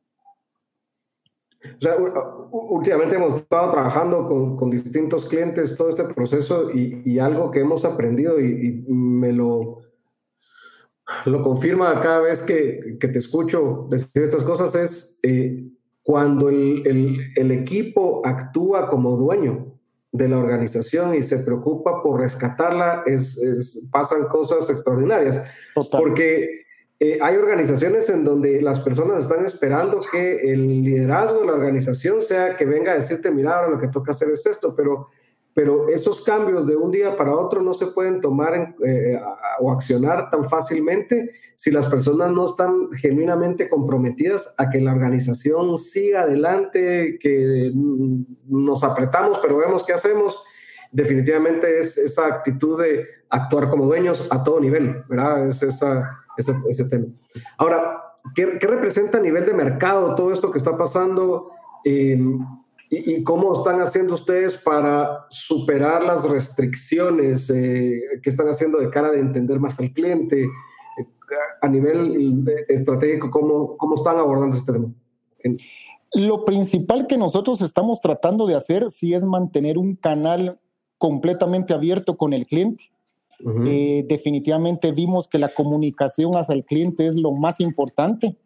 O 1.77 1.81
sea, 1.81 1.95
últimamente 2.51 3.15
hemos 3.15 3.35
estado 3.35 3.71
trabajando 3.71 4.27
con, 4.27 4.57
con, 4.57 4.69
distintos 4.69 5.25
clientes 5.25 5.75
todo 5.77 5.89
este 5.89 6.03
proceso 6.05 6.71
y, 6.71 7.01
y 7.05 7.19
algo 7.19 7.51
que 7.51 7.61
hemos 7.61 7.85
aprendido 7.85 8.39
y, 8.39 8.83
y, 8.87 8.93
me 8.93 9.31
lo 9.31 9.79
lo 11.25 11.43
confirma 11.43 11.99
cada 12.01 12.19
vez 12.19 12.41
que, 12.41 12.97
que 12.99 13.07
te 13.09 13.19
escucho 13.19 13.87
decir 13.89 14.23
estas 14.23 14.43
cosas 14.43 14.73
es 14.75 15.19
eh, 15.21 15.65
cuando 16.01 16.49
el, 16.49 16.83
el, 16.85 17.17
el, 17.35 17.51
equipo 17.51 18.21
actúa 18.25 18.89
como 18.89 19.17
dueño 19.17 19.73
de 20.13 20.29
la 20.29 20.37
organización 20.37 21.15
y 21.15 21.23
se 21.23 21.39
preocupa 21.39 22.01
por 22.03 22.21
rescatarla, 22.21 23.03
es, 23.05 23.37
es 23.37 23.89
pasan 23.91 24.27
cosas 24.27 24.69
extraordinarias. 24.69 25.43
Porque 25.91 26.62
eh, 26.99 27.17
hay 27.21 27.35
organizaciones 27.35 28.09
en 28.09 28.23
donde 28.23 28.61
las 28.61 28.79
personas 28.81 29.23
están 29.25 29.45
esperando 29.45 30.01
que 30.11 30.51
el 30.53 30.67
liderazgo 30.83 31.41
de 31.41 31.47
la 31.47 31.53
organización 31.53 32.21
sea 32.21 32.55
que 32.55 32.65
venga 32.65 32.91
a 32.91 32.95
decirte, 32.95 33.31
mira, 33.31 33.57
ahora 33.57 33.71
lo 33.71 33.79
que 33.79 33.87
toca 33.87 34.11
hacer 34.11 34.29
es 34.29 34.45
esto, 34.45 34.75
pero 34.75 35.09
pero 35.53 35.87
esos 35.89 36.21
cambios 36.21 36.65
de 36.65 36.75
un 36.75 36.91
día 36.91 37.15
para 37.15 37.35
otro 37.35 37.61
no 37.61 37.73
se 37.73 37.87
pueden 37.87 38.21
tomar 38.21 38.75
eh, 38.83 39.19
o 39.59 39.71
accionar 39.71 40.29
tan 40.29 40.49
fácilmente 40.49 41.31
si 41.55 41.69
las 41.69 41.87
personas 41.87 42.31
no 42.31 42.45
están 42.45 42.91
genuinamente 42.93 43.69
comprometidas 43.69 44.53
a 44.57 44.69
que 44.69 44.81
la 44.81 44.91
organización 44.91 45.77
siga 45.77 46.21
adelante, 46.21 47.19
que 47.19 47.71
nos 48.47 48.83
apretamos, 48.83 49.39
pero 49.39 49.57
vemos 49.57 49.83
qué 49.83 49.93
hacemos. 49.93 50.43
Definitivamente 50.91 51.79
es 51.79 51.97
esa 51.97 52.25
actitud 52.25 52.81
de 52.81 53.05
actuar 53.29 53.69
como 53.69 53.85
dueños 53.85 54.27
a 54.31 54.43
todo 54.43 54.59
nivel, 54.59 55.03
¿verdad? 55.07 55.47
Es 55.47 55.61
esa, 55.61 56.22
ese, 56.37 56.85
tema. 56.85 57.05
Ahora, 57.57 58.01
¿qué, 58.35 58.57
¿qué, 58.59 58.67
representa 58.67 59.17
a 59.17 59.21
nivel 59.21 59.45
de 59.45 59.53
mercado 59.53 60.15
todo 60.15 60.31
esto 60.31 60.51
que 60.51 60.57
está 60.57 60.77
pasando? 60.77 61.51
Eh, 61.85 62.19
¿Y, 62.89 63.23
cómo 63.23 63.53
están 63.53 63.81
haciendo 63.81 64.13
ustedes 64.13 64.55
para 64.55 65.25
superar 65.29 66.03
las 66.03 66.29
restricciones 66.29 67.49
eh, 67.49 68.01
que 68.21 68.29
están 68.29 68.47
haciendo 68.47 68.77
de 68.77 68.89
cara 68.89 69.11
de 69.11 69.19
entender 69.19 69.59
más 69.59 69.79
al 69.79 69.91
cliente? 69.91 70.47
a 71.61 71.67
nivel 71.67 72.45
estratégico, 72.67 73.31
¿cómo, 73.31 73.77
cómo 73.77 73.95
están 73.95 74.17
abordando 74.17 74.55
este 74.55 74.73
tema? 74.73 74.93
Lo 76.13 76.45
principal 76.45 77.07
que 77.07 77.17
nosotros 77.17 77.61
estamos 77.61 77.99
tratando 77.99 78.45
de 78.45 78.55
hacer 78.55 78.89
sí 78.91 79.13
es 79.13 79.23
mantener 79.23 79.77
un 79.77 79.95
canal 79.95 80.59
completamente 80.97 81.73
abierto 81.73 82.17
con 82.17 82.33
el 82.33 82.45
cliente. 82.45 82.92
Eh, 83.65 84.05
definitivamente 84.07 84.91
vimos 84.91 85.27
que 85.27 85.37
la 85.37 85.53
comunicación 85.53 86.35
hacia 86.35 86.55
el 86.55 86.63
cliente 86.63 87.07
es 87.07 87.15
lo 87.15 87.31
más 87.31 87.59
importante. 87.59 88.37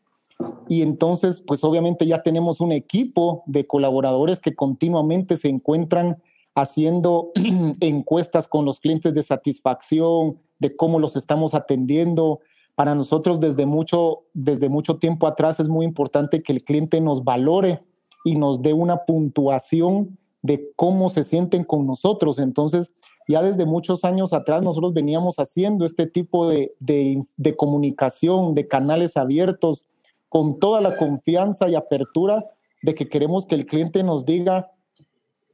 Y 0.68 0.82
entonces, 0.82 1.42
pues 1.42 1.64
obviamente 1.64 2.06
ya 2.06 2.22
tenemos 2.22 2.60
un 2.60 2.72
equipo 2.72 3.44
de 3.46 3.66
colaboradores 3.66 4.40
que 4.40 4.56
continuamente 4.56 5.38
se 5.38 5.50
encuentran 5.50 6.22
haciendo 6.56 7.32
encuestas 7.80 8.48
con 8.48 8.66
los 8.66 8.80
clientes 8.80 9.14
de 9.14 9.24
satisfacción, 9.24 10.38
de 10.60 10.76
cómo 10.76 11.00
los 11.00 11.16
estamos 11.16 11.54
atendiendo. 11.54 12.40
Para 12.76 12.96
nosotros 12.96 13.40
desde 13.40 13.66
mucho, 13.66 14.24
desde 14.34 14.70
mucho 14.70 14.98
tiempo 14.98 15.28
atrás 15.28 15.60
es 15.60 15.68
muy 15.68 15.86
importante 15.86 16.44
que 16.44 16.54
el 16.54 16.64
cliente 16.64 17.02
nos 17.02 17.24
valore 17.24 17.84
y 18.24 18.36
nos 18.36 18.62
dé 18.62 18.74
una 18.74 19.06
puntuación 19.06 20.18
de 20.42 20.72
cómo 20.76 21.10
se 21.10 21.24
sienten 21.24 21.64
con 21.64 21.88
nosotros. 21.88 22.40
Entonces, 22.40 22.94
ya 23.28 23.42
desde 23.42 23.66
muchos 23.66 24.04
años 24.04 24.34
atrás 24.34 24.64
nosotros 24.64 24.94
veníamos 24.94 25.36
haciendo 25.36 25.86
este 25.86 26.08
tipo 26.08 26.50
de, 26.50 26.74
de, 26.80 27.24
de 27.36 27.56
comunicación, 27.56 28.54
de 28.54 28.68
canales 28.68 29.18
abiertos, 29.18 29.86
con 30.30 30.60
toda 30.60 30.82
la 30.82 30.98
confianza 30.98 31.70
y 31.70 31.76
apertura 31.76 32.46
de 32.82 32.96
que 32.96 33.10
queremos 33.10 33.46
que 33.46 33.56
el 33.56 33.66
cliente 33.66 34.04
nos 34.04 34.26
diga 34.26 34.72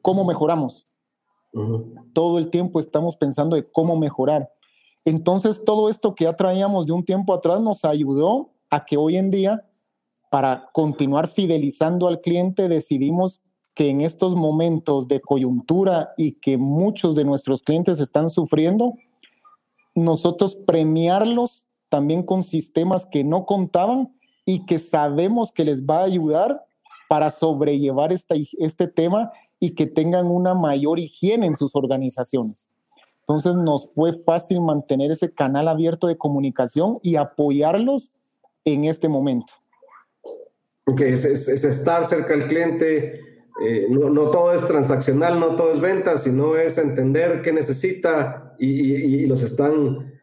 cómo 0.01 0.25
mejoramos. 0.25 0.87
Todo 2.13 2.39
el 2.39 2.49
tiempo 2.49 2.79
estamos 2.79 3.15
pensando 3.15 3.55
de 3.55 3.69
cómo 3.69 3.95
mejorar. 3.95 4.49
Entonces, 5.05 5.63
todo 5.63 5.89
esto 5.89 6.15
que 6.15 6.23
ya 6.23 6.35
traíamos 6.35 6.85
de 6.85 6.93
un 6.93 7.05
tiempo 7.05 7.33
atrás 7.33 7.61
nos 7.61 7.85
ayudó 7.85 8.51
a 8.69 8.85
que 8.85 8.97
hoy 8.97 9.17
en 9.17 9.29
día, 9.29 9.63
para 10.31 10.69
continuar 10.73 11.27
fidelizando 11.27 12.07
al 12.07 12.21
cliente, 12.21 12.67
decidimos 12.67 13.41
que 13.73 13.89
en 13.89 14.01
estos 14.01 14.35
momentos 14.35 15.07
de 15.07 15.19
coyuntura 15.19 16.13
y 16.17 16.33
que 16.33 16.57
muchos 16.57 17.15
de 17.15 17.25
nuestros 17.25 17.63
clientes 17.63 17.99
están 17.99 18.29
sufriendo, 18.29 18.93
nosotros 19.95 20.55
premiarlos 20.55 21.67
también 21.89 22.23
con 22.23 22.43
sistemas 22.43 23.05
que 23.05 23.23
no 23.23 23.45
contaban 23.45 24.13
y 24.45 24.65
que 24.65 24.79
sabemos 24.79 25.51
que 25.51 25.65
les 25.65 25.83
va 25.83 25.99
a 25.99 26.05
ayudar 26.05 26.63
para 27.07 27.29
sobrellevar 27.29 28.11
este 28.11 28.87
tema 28.87 29.31
y 29.59 29.71
que 29.71 29.85
tengan 29.85 30.27
una 30.27 30.53
mayor 30.53 30.99
higiene 30.99 31.45
en 31.45 31.55
sus 31.55 31.75
organizaciones. 31.75 32.67
Entonces 33.21 33.55
nos 33.55 33.93
fue 33.93 34.13
fácil 34.13 34.61
mantener 34.61 35.11
ese 35.11 35.31
canal 35.31 35.67
abierto 35.67 36.07
de 36.07 36.17
comunicación 36.17 36.99
y 37.01 37.15
apoyarlos 37.15 38.11
en 38.65 38.85
este 38.85 39.07
momento. 39.07 39.53
Ok, 40.85 40.99
es, 41.01 41.47
estar 41.47 42.07
cerca 42.09 42.35
del 42.35 42.47
cliente, 42.47 43.32
eh, 43.61 43.87
no, 43.89 44.29
todo 44.31 44.53
es 44.53 44.65
transaccional, 44.65 45.39
no 45.39 45.55
todo 45.55 45.73
es 45.73 45.79
venta, 45.79 46.17
sino 46.17 46.55
es 46.55 46.77
entender 46.77 47.41
qué 47.41 47.51
necesita 47.53 48.55
y 48.57 49.25
los 49.25 49.43
están 49.43 50.13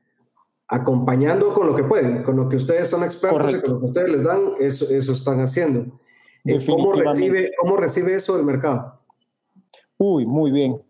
acompañando 0.70 1.52
con 1.52 1.66
lo 1.66 1.74
que 1.74 1.82
pueden, 1.82 2.22
con 2.22 2.36
lo 2.36 2.48
que 2.48 2.56
ustedes 2.56 2.88
son 2.88 3.02
expertos 3.02 3.54
y 3.54 3.60
con 3.60 3.74
lo 3.74 3.80
que 3.80 3.86
ustedes 3.86 4.08
les 4.08 4.22
dan, 4.22 4.52
eso, 4.60 4.88
eso 4.88 5.12
están 5.12 5.40
haciendo. 5.40 5.98
Eh, 6.44 6.58
¿Cómo 6.64 6.92
recibe, 6.92 7.50
¿Cómo 7.60 7.76
recibe 7.76 8.14
eso 8.14 8.36
el 8.36 8.44
mercado? 8.44 9.00
Uy, 9.98 10.26
muy 10.26 10.52
bien. 10.52 10.80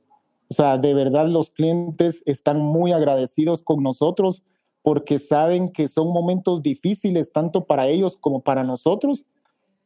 O 0.51 0.55
sea, 0.55 0.77
de 0.77 0.93
verdad 0.93 1.27
los 1.29 1.51
clientes 1.51 2.23
están 2.27 2.59
muy 2.59 2.93
agradecidos 2.93 3.63
con 3.63 3.83
nosotros 3.83 4.43
porque 4.83 5.19
saben 5.19 5.71
que 5.71 5.89
son 5.89 6.09
momentos 6.13 6.63
difíciles 6.63 7.33
tanto 7.33 7.65
para 7.65 7.87
ellos 7.89 8.19
como 8.19 8.43
para 8.43 8.65
nosotros, 8.65 9.25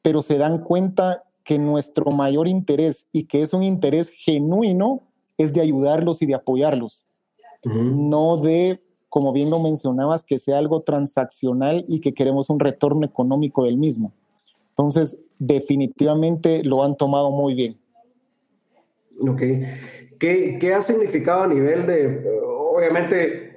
pero 0.02 0.22
se 0.22 0.38
dan 0.38 0.58
cuenta 0.58 1.22
que 1.44 1.58
nuestro 1.58 2.10
mayor 2.10 2.48
interés 2.48 3.06
y 3.12 3.24
que 3.24 3.42
es 3.42 3.52
un 3.52 3.62
interés 3.62 4.08
genuino 4.08 5.02
es 5.36 5.52
de 5.52 5.60
ayudarlos 5.60 6.22
y 6.22 6.26
de 6.26 6.34
apoyarlos, 6.34 7.04
no 7.64 8.38
de 8.38 8.80
como 9.14 9.32
bien 9.32 9.48
lo 9.48 9.60
mencionabas, 9.60 10.24
que 10.24 10.40
sea 10.40 10.58
algo 10.58 10.82
transaccional 10.82 11.84
y 11.86 12.00
que 12.00 12.14
queremos 12.14 12.50
un 12.50 12.58
retorno 12.58 13.06
económico 13.06 13.62
del 13.64 13.76
mismo. 13.76 14.12
Entonces, 14.70 15.16
definitivamente 15.38 16.64
lo 16.64 16.82
han 16.82 16.96
tomado 16.96 17.30
muy 17.30 17.54
bien. 17.54 17.78
Ok. 19.20 19.38
¿Qué, 20.18 20.58
qué 20.60 20.74
ha 20.74 20.82
significado 20.82 21.44
a 21.44 21.46
nivel 21.46 21.86
de, 21.86 22.28
obviamente, 22.44 23.53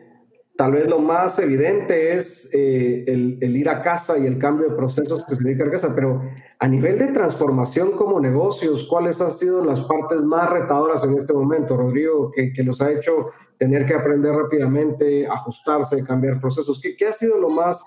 tal 0.57 0.71
vez 0.71 0.87
lo 0.87 0.99
más 0.99 1.37
evidente 1.39 2.15
es 2.15 2.49
eh, 2.53 3.05
el, 3.07 3.55
ir 3.55 3.69
a 3.69 3.83
casa 3.83 4.17
y 4.17 4.25
el 4.25 4.39
cambio 4.39 4.69
de 4.69 4.75
procesos 4.75 5.23
que 5.25 5.35
se 5.35 5.43
dedica 5.43 5.65
a 5.65 5.71
casa, 5.71 5.93
pero 5.95 6.21
a 6.59 6.67
nivel 6.67 6.97
de 6.97 7.07
transformación 7.07 7.91
como 7.91 8.19
negocios, 8.19 8.87
¿cuáles 8.89 9.21
han 9.21 9.31
sido 9.31 9.63
las 9.63 9.81
partes 9.81 10.21
más 10.23 10.49
retadoras 10.49 11.03
en 11.05 11.17
este 11.17 11.33
momento, 11.33 11.77
Rodrigo, 11.77 12.31
que, 12.31 12.63
los 12.63 12.81
ha 12.81 12.91
hecho 12.91 13.27
tener 13.57 13.85
que 13.85 13.93
aprender 13.93 14.33
rápidamente, 14.33 15.27
ajustarse, 15.27 16.03
cambiar 16.03 16.39
procesos. 16.39 16.79
¿Qué, 16.81 16.95
qué 16.95 17.07
ha 17.07 17.11
sido 17.11 17.37
lo 17.37 17.49
más, 17.49 17.83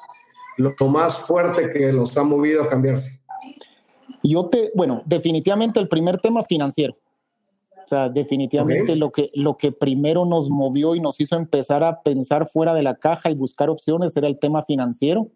lo, 0.57 0.75
más 0.89 1.19
fuerte 1.25 1.71
que 1.71 1.93
los 1.93 2.17
ha 2.17 2.23
movido 2.23 2.63
a 2.63 2.69
cambiarse? 2.69 3.21
Yo 4.23 4.49
te, 4.49 4.71
bueno, 4.75 5.03
definitivamente 5.07 5.81
el 5.81 5.89
primer 5.89 6.19
tema 6.19 6.43
financiero. 6.43 6.97
Sea, 7.91 8.09
definitivamente 8.09 8.95
lo, 8.95 9.11
que, 9.11 9.33
lo 9.35 9.57
que 9.57 9.73
primero 9.73 10.25
nos 10.25 10.49
movió 10.49 10.95
y 10.95 11.01
nos 11.01 11.21
hizo 11.21 11.35
empezar 11.35 11.83
a 11.83 12.03
pensar 12.03 12.49
fuera 12.49 12.73
de 12.73 12.85
la 12.85 12.95
caja 12.95 13.33
y 13.33 13.35
buscar 13.35 13.69
opciones 13.69 14.17
era 14.17 14.29
el 14.29 14.39
tema 14.39 14.63
financiero. 14.63 15.27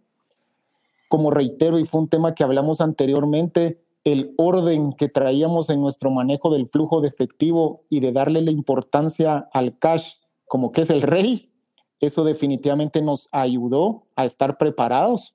Como 1.09 1.33
reitero, 1.33 1.81
y 1.81 1.85
fue 1.85 2.03
un 2.03 2.09
tema 2.09 2.33
que 2.33 2.45
hablamos 2.45 2.81
anteriormente, 2.81 3.83
el 4.05 4.35
orden 4.37 4.93
que 4.93 5.09
traíamos 5.09 5.69
en 5.69 5.81
nuestro 5.81 6.13
manejo 6.13 6.53
del 6.53 6.69
flujo 6.69 7.01
de 7.01 7.09
efectivo 7.09 7.83
y 7.91 7.99
de 7.99 8.13
darle 8.13 8.41
la 8.41 8.53
importancia 8.53 9.49
al 9.53 9.77
cash 9.77 10.19
como 10.47 10.71
que 10.71 10.83
es 10.83 10.91
el 10.91 11.03
rey, 11.03 11.51
eso 11.99 12.23
definitivamente 12.23 13.03
nos 13.03 13.29
ayudó 13.33 14.07
a 14.15 14.27
estar 14.27 14.59
preparados. 14.59 15.35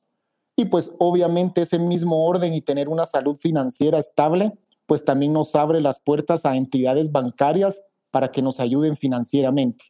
Y 0.55 0.63
pues 0.67 0.93
obviamente 0.99 1.63
ese 1.63 1.79
mismo 1.79 2.25
orden 2.25 2.53
y 2.53 2.61
tener 2.61 2.87
una 2.87 3.05
salud 3.05 3.35
financiera 3.35 3.99
estable, 3.99 4.53
pues 4.89 5.05
también 5.05 5.33
nos 5.33 5.55
abre 5.55 5.81
las 5.81 5.99
puertas 5.99 6.47
a 6.47 6.57
entidades 6.57 7.11
bancarias 7.11 7.83
para 8.09 8.31
que 8.31 8.41
nos 8.41 8.59
ayuden 8.59 8.97
financieramente. 8.97 9.85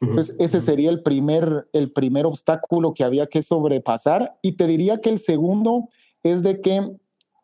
Entonces, 0.00 0.36
ese 0.38 0.60
sería 0.60 0.88
el 0.88 1.02
primer, 1.02 1.68
el 1.72 1.92
primer 1.92 2.26
obstáculo 2.26 2.94
que 2.94 3.02
había 3.02 3.26
que 3.26 3.42
sobrepasar. 3.42 4.38
Y 4.40 4.52
te 4.52 4.68
diría 4.68 5.00
que 5.00 5.10
el 5.10 5.18
segundo 5.18 5.88
es 6.22 6.44
de 6.44 6.60
que 6.60 6.96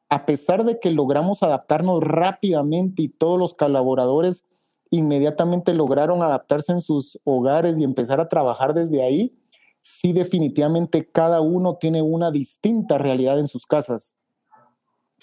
a 0.09 0.27
pesar 0.27 0.65
de 0.65 0.79
que 0.79 0.93
logramos 0.93 1.43
adaptarnos 1.43 2.03
rápidamente 2.05 3.03
y 3.03 3.09
todos 3.09 3.37
los 3.37 3.53
colaboradores 3.53 4.45
inmediatamente 4.91 5.75
lograron 5.75 6.23
adaptarse 6.23 6.71
en 6.71 6.81
sus 6.81 7.19
hogares 7.25 7.81
y 7.81 7.85
empezar 7.85 8.21
a 8.21 8.29
trabajar 8.29 8.75
desde 8.75 9.03
ahí, 9.03 9.37
sí 9.81 10.13
definitivamente 10.13 11.11
cada 11.11 11.41
uno 11.41 11.79
tiene 11.81 12.01
una 12.01 12.31
distinta 12.31 12.97
realidad 12.97 13.41
en 13.41 13.49
sus 13.49 13.67
casas. 13.67 14.15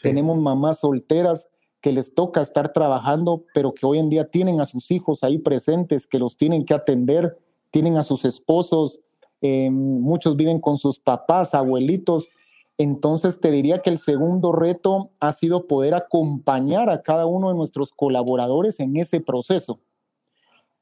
Tenemos 0.04 0.38
mamás 0.38 0.82
solteras 0.82 1.50
que 1.82 1.92
les 1.92 2.14
toca 2.14 2.42
estar 2.42 2.72
trabajando, 2.72 3.44
pero 3.56 3.74
que 3.74 3.86
hoy 3.88 3.98
en 3.98 4.10
día 4.10 4.30
tienen 4.30 4.62
a 4.62 4.66
sus 4.66 4.92
hijos 4.92 5.24
ahí 5.24 5.40
presentes, 5.40 6.06
que 6.06 6.20
los 6.20 6.38
tienen 6.38 6.64
que 6.64 6.76
atender, 6.76 7.40
tienen 7.72 7.98
a 7.98 8.04
sus 8.04 8.24
esposos 8.24 9.00
eh, 9.46 9.70
muchos 9.70 10.38
viven 10.38 10.62
con 10.62 10.78
sus 10.78 11.00
papás, 11.00 11.54
abuelitos. 11.54 12.30
Entonces 12.78 13.42
te 13.42 13.52
diría 13.52 13.80
que 13.80 13.90
el 13.90 14.00
segundo 14.00 14.54
reto 14.54 15.12
ha 15.20 15.34
sido 15.34 15.68
poder 15.68 15.94
acompañar 15.94 16.90
a 16.90 17.02
cada 17.04 17.26
uno 17.26 17.50
de 17.50 17.56
nuestros 17.56 17.92
colaboradores 17.92 18.80
en 18.80 18.96
ese 18.96 19.20
proceso. 19.20 19.82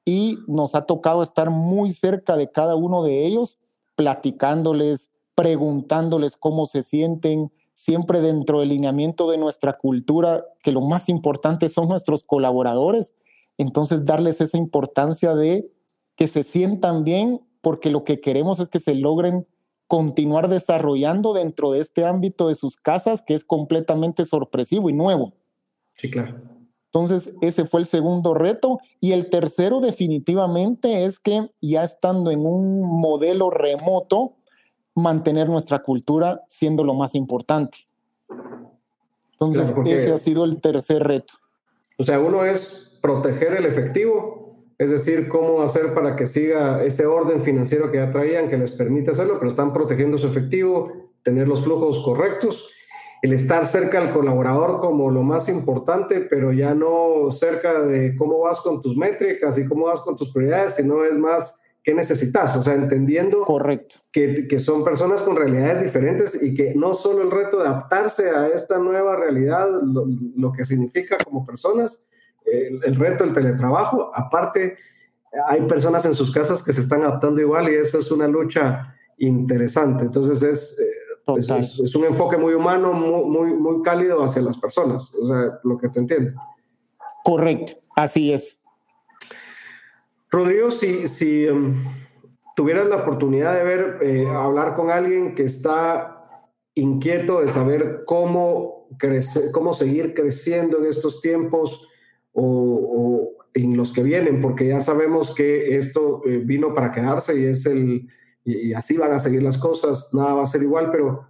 Y 0.05 0.37
nos 0.47 0.75
ha 0.75 0.85
tocado 0.85 1.23
estar 1.23 1.49
muy 1.49 1.91
cerca 1.91 2.37
de 2.37 2.51
cada 2.51 2.75
uno 2.75 3.03
de 3.03 3.25
ellos, 3.25 3.57
platicándoles, 3.95 5.09
preguntándoles 5.33 6.37
cómo 6.37 6.67
se 6.67 6.83
sienten, 6.83 7.51
siempre 7.81 8.21
dentro 8.21 8.59
del 8.59 8.69
lineamiento 8.69 9.27
de 9.31 9.39
nuestra 9.39 9.75
cultura, 9.75 10.45
que 10.61 10.71
lo 10.71 10.81
más 10.81 11.09
importante 11.09 11.67
son 11.67 11.89
nuestros 11.89 12.23
colaboradores. 12.23 13.11
Entonces 13.57 14.05
darles 14.05 14.39
esa 14.39 14.59
importancia 14.59 15.33
de 15.33 15.67
que 16.15 16.27
se 16.27 16.43
sientan 16.43 17.03
bien, 17.03 17.41
porque 17.59 17.89
lo 17.89 18.03
que 18.03 18.21
queremos 18.21 18.59
es 18.59 18.69
que 18.69 18.77
se 18.77 18.93
logren 18.93 19.47
continuar 19.87 20.47
desarrollando 20.47 21.33
dentro 21.33 21.71
de 21.71 21.79
este 21.79 22.05
ámbito 22.05 22.49
de 22.49 22.53
sus 22.53 22.75
casas, 22.75 23.23
que 23.23 23.33
es 23.33 23.43
completamente 23.43 24.25
sorpresivo 24.25 24.91
y 24.91 24.93
nuevo. 24.93 25.33
Sí, 25.97 26.11
claro. 26.11 26.39
Entonces, 26.85 27.33
ese 27.41 27.65
fue 27.65 27.79
el 27.79 27.87
segundo 27.87 28.35
reto. 28.35 28.77
Y 28.99 29.13
el 29.13 29.27
tercero 29.31 29.79
definitivamente 29.79 31.05
es 31.05 31.17
que 31.17 31.49
ya 31.61 31.83
estando 31.83 32.29
en 32.29 32.45
un 32.45 32.81
modelo 32.83 33.49
remoto, 33.49 34.35
mantener 34.95 35.49
nuestra 35.49 35.79
cultura 35.79 36.41
siendo 36.47 36.83
lo 36.83 36.93
más 36.93 37.15
importante. 37.15 37.79
Entonces, 39.33 39.73
ese 39.85 40.11
ha 40.11 40.17
sido 40.17 40.45
el 40.45 40.61
tercer 40.61 41.03
reto. 41.03 41.33
O 41.97 42.03
sea, 42.03 42.19
uno 42.19 42.45
es 42.45 42.71
proteger 43.01 43.53
el 43.53 43.65
efectivo 43.65 44.41
es 44.81 44.89
decir, 44.89 45.29
cómo 45.29 45.61
hacer 45.61 45.93
para 45.93 46.15
que 46.15 46.25
siga 46.25 46.83
ese 46.83 47.05
orden 47.05 47.43
financiero 47.43 47.91
que 47.91 47.99
ya 47.99 48.09
traían, 48.09 48.49
que 48.49 48.57
les 48.57 48.71
permite 48.71 49.11
hacerlo, 49.11 49.35
pero 49.37 49.51
están 49.51 49.73
protegiendo 49.73 50.17
su 50.17 50.27
efectivo, 50.27 50.91
tener 51.21 51.47
los 51.47 51.63
flujos 51.63 52.03
correctos, 52.03 52.67
el 53.21 53.33
estar 53.33 53.67
cerca 53.67 54.01
del 54.01 54.09
colaborador 54.09 54.79
como 54.79 55.11
lo 55.11 55.21
más 55.21 55.49
importante, 55.49 56.21
pero 56.21 56.51
ya 56.51 56.73
no 56.73 57.29
cerca 57.29 57.79
de 57.79 58.15
cómo 58.15 58.39
vas 58.39 58.59
con 58.59 58.81
tus 58.81 58.97
métricas 58.97 59.55
y 59.59 59.67
cómo 59.67 59.85
vas 59.85 60.01
con 60.01 60.15
tus 60.15 60.33
prioridades, 60.33 60.73
sino 60.73 61.05
es 61.05 61.15
más 61.15 61.55
qué 61.83 61.93
necesitas, 61.93 62.55
o 62.55 62.63
sea, 62.63 62.75
entendiendo 62.75 63.41
Correcto. 63.41 63.95
Que, 64.11 64.47
que, 64.47 64.59
son 64.59 64.83
personas 64.83 65.23
con 65.23 65.35
realidades 65.35 65.81
diferentes 65.81 66.41
y 66.41 66.53
que 66.53 66.73
no 66.75 66.93
solo 66.93 67.23
el 67.23 67.31
reto 67.31 67.57
de 67.57 67.67
adaptarse 67.67 68.29
a 68.29 68.47
esta 68.49 68.77
nueva 68.77 69.15
realidad, 69.15 69.67
lo, 69.83 70.05
lo 70.35 70.51
que 70.51 70.63
significa 70.63 71.17
como 71.17 71.45
personas, 71.45 72.03
el, 72.45 72.95
reto 72.95 73.23
del 73.23 73.33
teletrabajo. 73.33 74.11
Aparte, 74.13 74.77
hay 75.47 75.61
personas 75.61 76.05
en 76.05 76.15
sus 76.15 76.31
casas 76.31 76.61
que 76.63 76.73
se 76.73 76.81
están 76.81 77.01
adaptando 77.01 77.41
igual 77.41 77.69
y 77.69 77.75
eso 77.75 77.99
es 77.99 78.11
una 78.11 78.27
lucha 78.27 78.95
interesante. 79.17 80.03
Entonces 80.05 80.43
es, 80.43 80.79
eh, 80.79 81.37
es, 81.37 81.95
un 81.95 82.05
enfoque 82.05 82.37
muy 82.37 82.53
humano, 82.53 82.93
muy, 82.93 83.53
muy, 83.53 83.81
cálido 83.81 84.23
hacia 84.23 84.41
las 84.41 84.57
personas, 84.57 85.13
o 85.15 85.25
sea, 85.25 85.59
lo 85.63 85.77
que 85.77 85.89
te 85.89 85.99
entiendo. 85.99 86.39
Correcto, 87.23 87.73
así 87.95 88.33
es. 88.33 88.60
Rodrigo, 90.31 90.71
si, 90.71 91.09
si 91.09 91.47
um, 91.47 91.75
tuvieras 92.55 92.87
la 92.87 92.97
oportunidad 92.97 93.53
de 93.53 93.63
ver, 93.63 93.97
eh, 94.01 94.27
hablar 94.27 94.75
con 94.75 94.89
alguien 94.89 95.35
que 95.35 95.43
está 95.43 96.47
inquieto 96.73 97.41
de 97.41 97.49
saber 97.49 98.03
cómo, 98.05 98.87
crecer, 98.97 99.51
cómo 99.51 99.73
seguir 99.73 100.13
creciendo 100.13 100.79
en 100.79 100.85
estos 100.85 101.21
tiempos, 101.21 101.85
o, 102.33 103.33
en 103.53 103.75
los 103.75 103.91
que 103.91 104.03
vienen, 104.03 104.39
porque 104.39 104.69
ya 104.69 104.79
sabemos 104.79 105.35
que 105.35 105.77
esto 105.77 106.21
eh, 106.25 106.41
vino 106.43 106.73
para 106.73 106.91
quedarse 106.91 107.37
y 107.37 107.45
es 107.45 107.65
el 107.65 108.07
y 108.43 108.73
así 108.73 108.97
van 108.97 109.11
a 109.11 109.19
seguir 109.19 109.43
las 109.43 109.57
cosas, 109.57 110.09
nada 110.13 110.33
va 110.33 110.43
a 110.43 110.47
ser 110.47 110.63
igual, 110.63 110.89
pero 110.91 111.27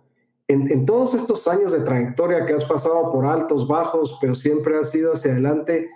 en, 0.47 0.71
en, 0.71 0.85
todos 0.85 1.13
estos 1.13 1.45
años 1.47 1.73
de 1.73 1.81
trayectoria 1.81 2.45
que 2.45 2.53
has 2.53 2.63
pasado 2.63 3.11
por 3.11 3.25
altos, 3.25 3.67
bajos, 3.67 4.17
pero 4.21 4.33
siempre 4.33 4.77
has 4.77 4.93
ido 4.95 5.11
hacia 5.13 5.31
adelante, 5.31 5.89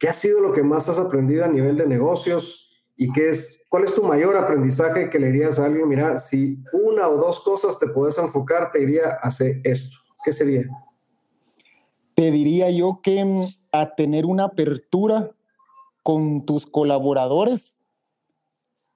¿qué 0.00 0.08
ha 0.08 0.12
sido 0.12 0.40
lo 0.40 0.52
que 0.52 0.62
más 0.62 0.88
has 0.88 0.98
aprendido 0.98 1.44
a 1.44 1.48
nivel 1.48 1.76
de 1.76 1.86
negocios? 1.86 2.66
¿Y 2.96 3.12
qué 3.12 3.28
es, 3.28 3.62
cuál 3.68 3.84
es 3.84 3.94
tu 3.94 4.02
mayor 4.02 4.36
aprendizaje 4.36 5.10
que 5.10 5.18
le 5.18 5.30
dirías 5.30 5.58
a 5.58 5.66
alguien? 5.66 5.88
Mira, 5.88 6.16
si 6.16 6.58
una 6.72 7.06
o 7.08 7.16
dos 7.18 7.40
cosas 7.40 7.78
te 7.78 7.86
puedes 7.86 8.18
enfocar, 8.18 8.72
te 8.72 8.82
iría 8.82 9.10
a 9.22 9.28
hacer 9.28 9.60
esto. 9.62 9.96
¿Qué 10.24 10.32
sería? 10.32 10.68
Te 12.14 12.30
diría 12.30 12.70
yo 12.70 13.00
que 13.02 13.24
mm, 13.24 13.44
a 13.72 13.94
tener 13.94 14.26
una 14.26 14.44
apertura 14.44 15.30
con 16.02 16.44
tus 16.46 16.66
colaboradores, 16.66 17.78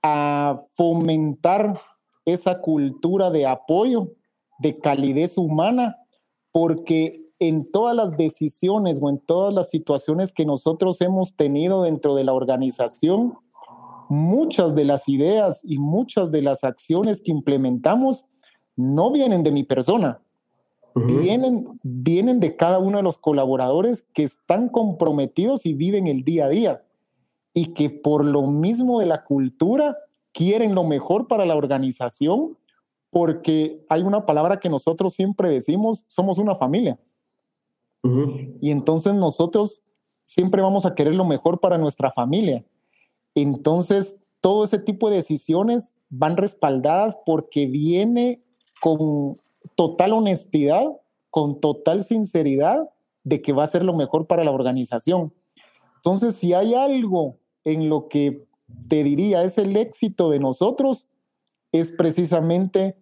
a 0.02 0.60
fomentar 0.74 1.80
esa 2.24 2.60
cultura 2.60 3.30
de 3.30 3.46
apoyo, 3.46 4.12
de 4.58 4.78
calidez 4.78 5.36
humana, 5.36 5.98
porque 6.50 7.23
en 7.38 7.70
todas 7.70 7.94
las 7.94 8.16
decisiones 8.16 8.98
o 9.02 9.10
en 9.10 9.18
todas 9.18 9.52
las 9.52 9.70
situaciones 9.70 10.32
que 10.32 10.44
nosotros 10.44 11.00
hemos 11.00 11.34
tenido 11.34 11.82
dentro 11.82 12.14
de 12.14 12.24
la 12.24 12.32
organización, 12.32 13.34
muchas 14.08 14.74
de 14.74 14.84
las 14.84 15.08
ideas 15.08 15.60
y 15.64 15.78
muchas 15.78 16.30
de 16.30 16.42
las 16.42 16.64
acciones 16.64 17.20
que 17.20 17.32
implementamos 17.32 18.26
no 18.76 19.10
vienen 19.10 19.42
de 19.42 19.52
mi 19.52 19.64
persona, 19.64 20.20
vienen, 20.94 21.78
vienen 21.82 22.40
de 22.40 22.56
cada 22.56 22.78
uno 22.78 22.98
de 22.98 23.02
los 23.02 23.18
colaboradores 23.18 24.04
que 24.12 24.24
están 24.24 24.68
comprometidos 24.68 25.66
y 25.66 25.74
viven 25.74 26.06
el 26.06 26.24
día 26.24 26.46
a 26.46 26.48
día 26.48 26.84
y 27.52 27.68
que 27.74 27.90
por 27.90 28.24
lo 28.24 28.42
mismo 28.42 29.00
de 29.00 29.06
la 29.06 29.24
cultura 29.24 29.96
quieren 30.32 30.74
lo 30.74 30.84
mejor 30.84 31.28
para 31.28 31.44
la 31.44 31.56
organización 31.56 32.56
porque 33.10 33.84
hay 33.88 34.02
una 34.02 34.26
palabra 34.26 34.58
que 34.58 34.68
nosotros 34.68 35.14
siempre 35.14 35.48
decimos, 35.48 36.04
somos 36.08 36.38
una 36.38 36.56
familia. 36.56 36.98
Y 38.60 38.70
entonces 38.70 39.14
nosotros 39.14 39.82
siempre 40.24 40.60
vamos 40.60 40.84
a 40.84 40.94
querer 40.94 41.14
lo 41.14 41.24
mejor 41.24 41.60
para 41.60 41.78
nuestra 41.78 42.10
familia. 42.10 42.64
Entonces, 43.34 44.16
todo 44.40 44.64
ese 44.64 44.78
tipo 44.78 45.08
de 45.08 45.16
decisiones 45.16 45.92
van 46.10 46.36
respaldadas 46.36 47.16
porque 47.24 47.66
viene 47.66 48.42
con 48.80 49.36
total 49.74 50.12
honestidad, 50.12 50.84
con 51.30 51.60
total 51.60 52.04
sinceridad 52.04 52.90
de 53.22 53.40
que 53.40 53.52
va 53.52 53.64
a 53.64 53.68
ser 53.68 53.84
lo 53.84 53.94
mejor 53.94 54.26
para 54.26 54.44
la 54.44 54.50
organización. 54.50 55.32
Entonces, 55.96 56.36
si 56.36 56.52
hay 56.52 56.74
algo 56.74 57.38
en 57.64 57.88
lo 57.88 58.08
que 58.08 58.44
te 58.88 59.02
diría 59.02 59.42
es 59.42 59.56
el 59.56 59.76
éxito 59.76 60.28
de 60.28 60.38
nosotros, 60.38 61.08
es 61.72 61.90
precisamente 61.90 62.96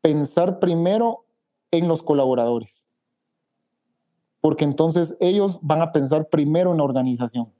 pensar 0.00 0.60
primero 0.60 1.26
en 1.72 1.88
los 1.88 2.02
colaboradores. 2.02 2.88
Porque 4.44 4.66
entonces 4.66 5.16
ellos 5.20 5.58
van 5.62 5.80
a 5.80 5.90
pensar 5.90 6.28
primero 6.28 6.72
en 6.72 6.76
la 6.76 6.84
organización. 6.84 7.50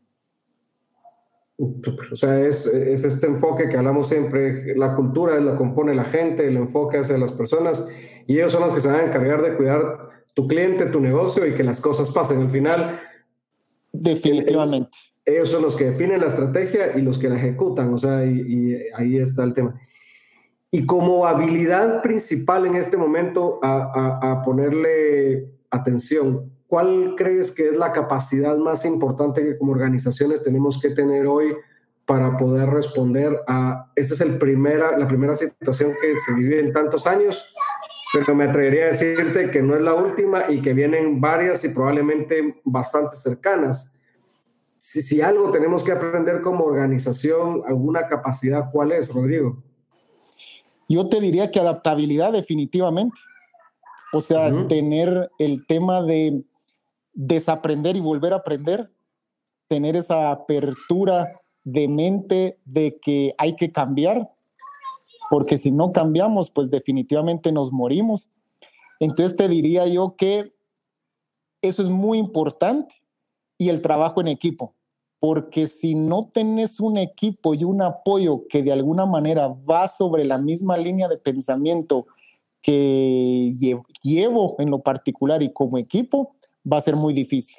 O 1.58 2.14
sea, 2.14 2.38
es, 2.46 2.66
es, 2.66 3.04
este 3.04 3.26
enfoque 3.26 3.70
que 3.70 3.78
hablamos 3.78 4.08
siempre, 4.08 4.76
la 4.76 4.94
cultura 4.94 5.40
la 5.40 5.56
compone 5.56 5.94
la 5.94 6.04
gente, 6.04 6.46
el 6.46 6.58
enfoque 6.58 6.98
hacia 6.98 7.16
las 7.16 7.32
personas 7.32 7.88
y 8.26 8.34
ellos 8.34 8.52
son 8.52 8.64
los 8.64 8.72
que 8.72 8.82
se 8.82 8.88
van 8.88 9.00
a 9.00 9.04
encargar 9.04 9.40
de 9.40 9.56
cuidar 9.56 10.10
tu 10.34 10.46
cliente, 10.46 10.84
tu 10.84 11.00
negocio 11.00 11.46
y 11.46 11.54
que 11.54 11.64
las 11.64 11.80
cosas 11.80 12.10
pasen. 12.10 12.42
Al 12.42 12.50
final, 12.50 13.00
definitivamente. 13.90 14.90
Ellos 15.24 15.48
son 15.48 15.62
los 15.62 15.76
que 15.76 15.86
definen 15.86 16.20
la 16.20 16.26
estrategia 16.26 16.98
y 16.98 17.00
los 17.00 17.16
que 17.16 17.30
la 17.30 17.36
ejecutan, 17.36 17.94
o 17.94 17.96
sea, 17.96 18.26
y, 18.26 18.78
ahí 18.94 19.16
está 19.16 19.42
el 19.42 19.54
tema. 19.54 19.80
Y 20.70 20.84
como 20.84 21.26
habilidad 21.26 22.02
principal 22.02 22.66
en 22.66 22.76
este 22.76 22.98
momento 22.98 23.58
a, 23.62 24.20
a, 24.20 24.32
a 24.32 24.42
ponerle 24.42 25.48
atención, 25.70 26.52
¿cuál 26.74 27.14
crees 27.16 27.52
que 27.52 27.68
es 27.68 27.76
la 27.76 27.92
capacidad 27.92 28.56
más 28.56 28.84
importante 28.84 29.44
que 29.44 29.56
como 29.56 29.70
organizaciones 29.70 30.42
tenemos 30.42 30.80
que 30.82 30.90
tener 30.90 31.24
hoy 31.24 31.54
para 32.04 32.36
poder 32.36 32.68
responder 32.68 33.42
a, 33.46 33.92
esta 33.94 34.14
es 34.14 34.20
el 34.20 34.38
primera, 34.38 34.98
la 34.98 35.06
primera 35.06 35.36
situación 35.36 35.92
que 36.00 36.16
se 36.26 36.34
vive 36.34 36.58
en 36.58 36.72
tantos 36.72 37.06
años 37.06 37.44
pero 38.12 38.34
me 38.34 38.46
atrevería 38.46 38.86
a 38.86 38.88
decirte 38.88 39.52
que 39.52 39.62
no 39.62 39.76
es 39.76 39.82
la 39.82 39.94
última 39.94 40.50
y 40.50 40.62
que 40.62 40.72
vienen 40.72 41.20
varias 41.20 41.62
y 41.62 41.68
probablemente 41.68 42.60
bastante 42.64 43.14
cercanas. 43.14 43.92
Si, 44.80 45.00
si 45.00 45.20
algo 45.20 45.52
tenemos 45.52 45.84
que 45.84 45.92
aprender 45.92 46.42
como 46.42 46.64
organización, 46.64 47.62
alguna 47.68 48.08
capacidad, 48.08 48.68
¿cuál 48.72 48.90
es, 48.90 49.14
Rodrigo? 49.14 49.62
Yo 50.88 51.08
te 51.08 51.20
diría 51.20 51.52
que 51.52 51.60
adaptabilidad 51.60 52.32
definitivamente. 52.32 53.16
O 54.12 54.20
sea, 54.20 54.66
tener 54.68 55.30
el 55.38 55.66
tema 55.66 56.02
de 56.02 56.44
desaprender 57.14 57.96
y 57.96 58.00
volver 58.00 58.32
a 58.32 58.36
aprender, 58.36 58.90
tener 59.68 59.96
esa 59.96 60.30
apertura 60.30 61.40
de 61.62 61.88
mente 61.88 62.58
de 62.64 62.98
que 63.00 63.34
hay 63.38 63.56
que 63.56 63.72
cambiar, 63.72 64.30
porque 65.30 65.56
si 65.56 65.70
no 65.70 65.92
cambiamos, 65.92 66.50
pues 66.50 66.70
definitivamente 66.70 67.52
nos 67.52 67.72
morimos. 67.72 68.28
Entonces 69.00 69.36
te 69.36 69.48
diría 69.48 69.86
yo 69.86 70.16
que 70.16 70.52
eso 71.62 71.82
es 71.82 71.88
muy 71.88 72.18
importante 72.18 72.94
y 73.56 73.68
el 73.70 73.80
trabajo 73.80 74.20
en 74.20 74.28
equipo, 74.28 74.74
porque 75.18 75.66
si 75.66 75.94
no 75.94 76.30
tenés 76.32 76.80
un 76.80 76.98
equipo 76.98 77.54
y 77.54 77.64
un 77.64 77.80
apoyo 77.80 78.46
que 78.48 78.62
de 78.62 78.72
alguna 78.72 79.06
manera 79.06 79.48
va 79.48 79.88
sobre 79.88 80.24
la 80.24 80.36
misma 80.36 80.76
línea 80.76 81.08
de 81.08 81.16
pensamiento 81.16 82.06
que 82.60 83.52
llevo 84.02 84.56
en 84.58 84.70
lo 84.70 84.80
particular 84.80 85.42
y 85.42 85.52
como 85.52 85.78
equipo, 85.78 86.34
va 86.70 86.78
a 86.78 86.80
ser 86.80 86.96
muy 86.96 87.14
difícil. 87.14 87.58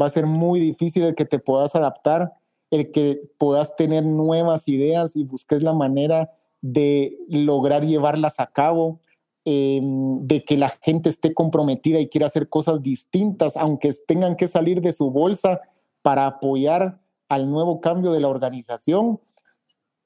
Va 0.00 0.06
a 0.06 0.10
ser 0.10 0.26
muy 0.26 0.60
difícil 0.60 1.04
el 1.04 1.14
que 1.14 1.24
te 1.24 1.38
puedas 1.38 1.74
adaptar, 1.74 2.32
el 2.70 2.90
que 2.90 3.20
puedas 3.38 3.74
tener 3.76 4.04
nuevas 4.04 4.68
ideas 4.68 5.16
y 5.16 5.24
busques 5.24 5.62
la 5.62 5.72
manera 5.72 6.32
de 6.60 7.16
lograr 7.28 7.84
llevarlas 7.84 8.40
a 8.40 8.46
cabo, 8.46 9.00
em, 9.44 10.26
de 10.26 10.44
que 10.44 10.56
la 10.56 10.68
gente 10.82 11.08
esté 11.08 11.32
comprometida 11.34 12.00
y 12.00 12.08
quiera 12.08 12.26
hacer 12.26 12.48
cosas 12.48 12.82
distintas, 12.82 13.56
aunque 13.56 13.92
tengan 14.06 14.36
que 14.36 14.48
salir 14.48 14.80
de 14.80 14.92
su 14.92 15.10
bolsa 15.10 15.60
para 16.02 16.26
apoyar 16.26 17.00
al 17.28 17.50
nuevo 17.50 17.80
cambio 17.80 18.12
de 18.12 18.20
la 18.20 18.28
organización, 18.28 19.20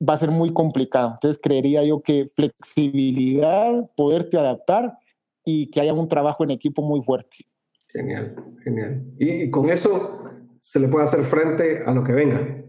va 0.00 0.14
a 0.14 0.18
ser 0.18 0.30
muy 0.30 0.52
complicado. 0.52 1.12
Entonces 1.14 1.40
creería 1.42 1.84
yo 1.84 2.02
que 2.02 2.26
flexibilidad, 2.26 3.90
poderte 3.96 4.38
adaptar 4.38 4.98
y 5.44 5.70
que 5.70 5.80
haya 5.80 5.94
un 5.94 6.08
trabajo 6.08 6.44
en 6.44 6.50
equipo 6.50 6.82
muy 6.82 7.00
fuerte. 7.02 7.46
Genial, 7.92 8.34
genial. 8.64 9.04
Y, 9.18 9.50
con 9.50 9.68
eso 9.70 10.22
se 10.62 10.80
le 10.80 10.88
puede 10.88 11.04
hacer 11.04 11.24
frente 11.24 11.84
a 11.84 11.92
lo 11.92 12.04
que 12.04 12.12
venga. 12.12 12.64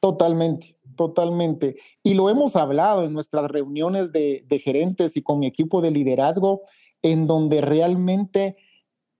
Totalmente, 0.00 0.76
totalmente. 0.96 1.76
Y 2.02 2.14
lo 2.14 2.30
hemos 2.30 2.56
hablado 2.56 3.04
en 3.04 3.12
nuestras 3.12 3.50
reuniones 3.50 4.12
de, 4.12 4.44
de 4.48 4.58
gerentes 4.58 5.16
y 5.16 5.22
con 5.22 5.38
mi 5.38 5.46
equipo 5.46 5.82
de 5.82 5.90
liderazgo, 5.90 6.62
en 7.02 7.26
donde 7.26 7.60
realmente 7.60 8.56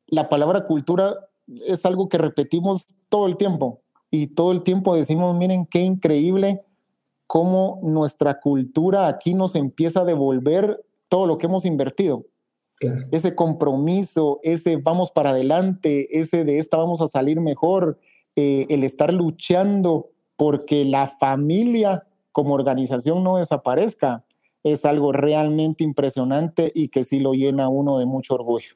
la 0.06 0.28
palabra 0.28 0.64
cultura 0.64 1.28
es 1.66 1.84
algo 1.84 2.08
que 2.08 2.18
repetimos 2.18 2.86
todo 3.08 3.26
el 3.26 3.36
tiempo 3.36 3.82
y 4.10 4.28
todo 4.28 4.52
el 4.52 4.62
tiempo 4.62 4.94
decimos, 4.94 5.36
miren 5.36 5.66
qué 5.66 5.80
increíble 5.80 6.62
cómo 7.26 7.78
nuestra 7.82 8.40
cultura 8.40 9.06
aquí 9.06 9.34
nos 9.34 9.54
empieza 9.54 10.00
a 10.00 10.04
devolver 10.04 10.84
todo 11.08 11.26
lo 11.26 11.38
que 11.38 11.46
hemos 11.46 11.64
invertido. 11.64 12.26
Ese 13.10 13.34
compromiso, 13.34 14.40
ese 14.42 14.76
vamos 14.76 15.10
para 15.10 15.30
adelante, 15.30 16.18
ese 16.18 16.44
de 16.44 16.58
esta 16.58 16.78
vamos 16.78 17.02
a 17.02 17.08
salir 17.08 17.40
mejor, 17.40 17.98
eh, 18.36 18.66
el 18.70 18.84
estar 18.84 19.12
luchando 19.12 20.10
porque 20.36 20.84
la 20.86 21.06
familia 21.06 22.04
como 22.32 22.54
organización 22.54 23.22
no 23.22 23.36
desaparezca, 23.36 24.24
es 24.62 24.84
algo 24.84 25.12
realmente 25.12 25.84
impresionante 25.84 26.70
y 26.74 26.88
que 26.88 27.04
sí 27.04 27.20
lo 27.20 27.32
llena 27.32 27.68
uno 27.68 27.98
de 27.98 28.06
mucho 28.06 28.34
orgullo. 28.34 28.74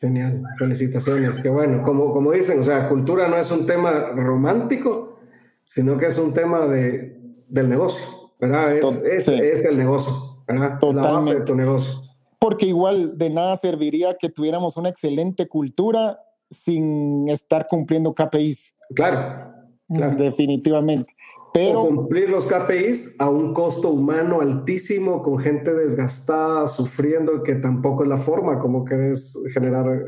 Genial, 0.00 0.42
felicitaciones. 0.58 1.38
Qué 1.40 1.48
bueno, 1.48 1.82
como, 1.84 2.12
como 2.12 2.32
dicen, 2.32 2.58
o 2.60 2.62
sea, 2.62 2.88
cultura 2.88 3.28
no 3.28 3.36
es 3.36 3.50
un 3.50 3.66
tema 3.66 3.92
romántico, 4.14 5.20
sino 5.64 5.96
que 5.96 6.06
es 6.06 6.18
un 6.18 6.32
tema 6.32 6.66
de, 6.66 7.20
del 7.48 7.68
negocio, 7.68 8.04
¿verdad? 8.40 8.76
Es, 8.76 9.28
es, 9.28 9.64
el 9.64 9.76
negocio, 9.76 10.42
¿verdad? 10.46 10.78
La 10.92 11.02
base 11.02 11.34
de 11.34 11.40
tu 11.42 11.54
negocio. 11.54 12.11
Porque 12.42 12.66
igual 12.66 13.16
de 13.16 13.30
nada 13.30 13.54
serviría 13.54 14.16
que 14.18 14.28
tuviéramos 14.28 14.76
una 14.76 14.88
excelente 14.88 15.46
cultura 15.46 16.18
sin 16.50 17.28
estar 17.28 17.68
cumpliendo 17.68 18.12
KPIs. 18.16 18.74
Claro, 18.96 19.54
claro. 19.86 20.16
Definitivamente. 20.16 21.14
Pero, 21.54 21.86
cumplir 21.86 22.28
los 22.28 22.48
KPIs 22.48 23.14
a 23.20 23.30
un 23.30 23.54
costo 23.54 23.90
humano 23.90 24.40
altísimo, 24.40 25.22
con 25.22 25.38
gente 25.38 25.72
desgastada, 25.72 26.66
sufriendo, 26.66 27.44
que 27.44 27.54
tampoco 27.54 28.02
es 28.02 28.08
la 28.08 28.18
forma 28.18 28.58
como 28.58 28.84
querés 28.84 29.32
generar 29.54 30.02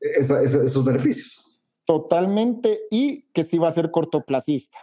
eh, 0.00 0.20
esos 0.20 0.82
beneficios. 0.86 1.44
Totalmente, 1.84 2.80
y 2.90 3.24
que 3.34 3.44
sí 3.44 3.58
va 3.58 3.68
a 3.68 3.72
ser 3.72 3.90
cortoplacista. 3.90 4.78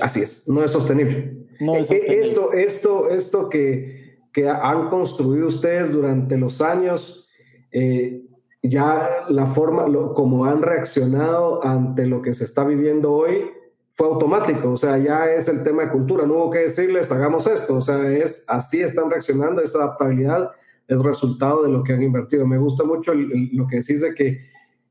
Así 0.00 0.22
es, 0.22 0.48
no 0.48 0.64
es 0.64 0.72
sostenible. 0.72 1.46
No 1.60 1.76
es 1.76 1.88
eh, 1.92 2.00
sostenible. 2.00 2.28
Esto, 2.28 2.52
esto, 2.52 3.10
esto 3.10 3.48
que, 3.48 4.05
que 4.36 4.46
han 4.46 4.90
construido 4.90 5.46
ustedes 5.46 5.92
durante 5.92 6.36
los 6.36 6.60
años, 6.60 7.26
eh, 7.72 8.22
ya 8.62 9.24
la 9.30 9.46
forma, 9.46 9.86
como 10.12 10.44
han 10.44 10.60
reaccionado 10.60 11.64
ante 11.64 12.04
lo 12.04 12.20
que 12.20 12.34
se 12.34 12.44
está 12.44 12.62
viviendo 12.62 13.14
hoy, 13.14 13.50
fue 13.94 14.08
automático, 14.08 14.72
o 14.72 14.76
sea, 14.76 14.98
ya 14.98 15.32
es 15.32 15.48
el 15.48 15.62
tema 15.62 15.84
de 15.84 15.88
cultura, 15.88 16.26
no 16.26 16.34
hubo 16.34 16.50
que 16.50 16.58
decirles 16.58 17.10
hagamos 17.10 17.46
esto, 17.46 17.76
o 17.76 17.80
sea, 17.80 18.12
es 18.12 18.44
así 18.46 18.82
están 18.82 19.10
reaccionando, 19.10 19.62
esa 19.62 19.78
adaptabilidad 19.78 20.50
es 20.86 21.02
resultado 21.02 21.62
de 21.62 21.70
lo 21.70 21.82
que 21.82 21.94
han 21.94 22.02
invertido. 22.02 22.46
Me 22.46 22.58
gusta 22.58 22.84
mucho 22.84 23.14
lo 23.14 23.66
que 23.66 23.76
decís 23.76 24.02
de 24.02 24.14
que 24.14 24.38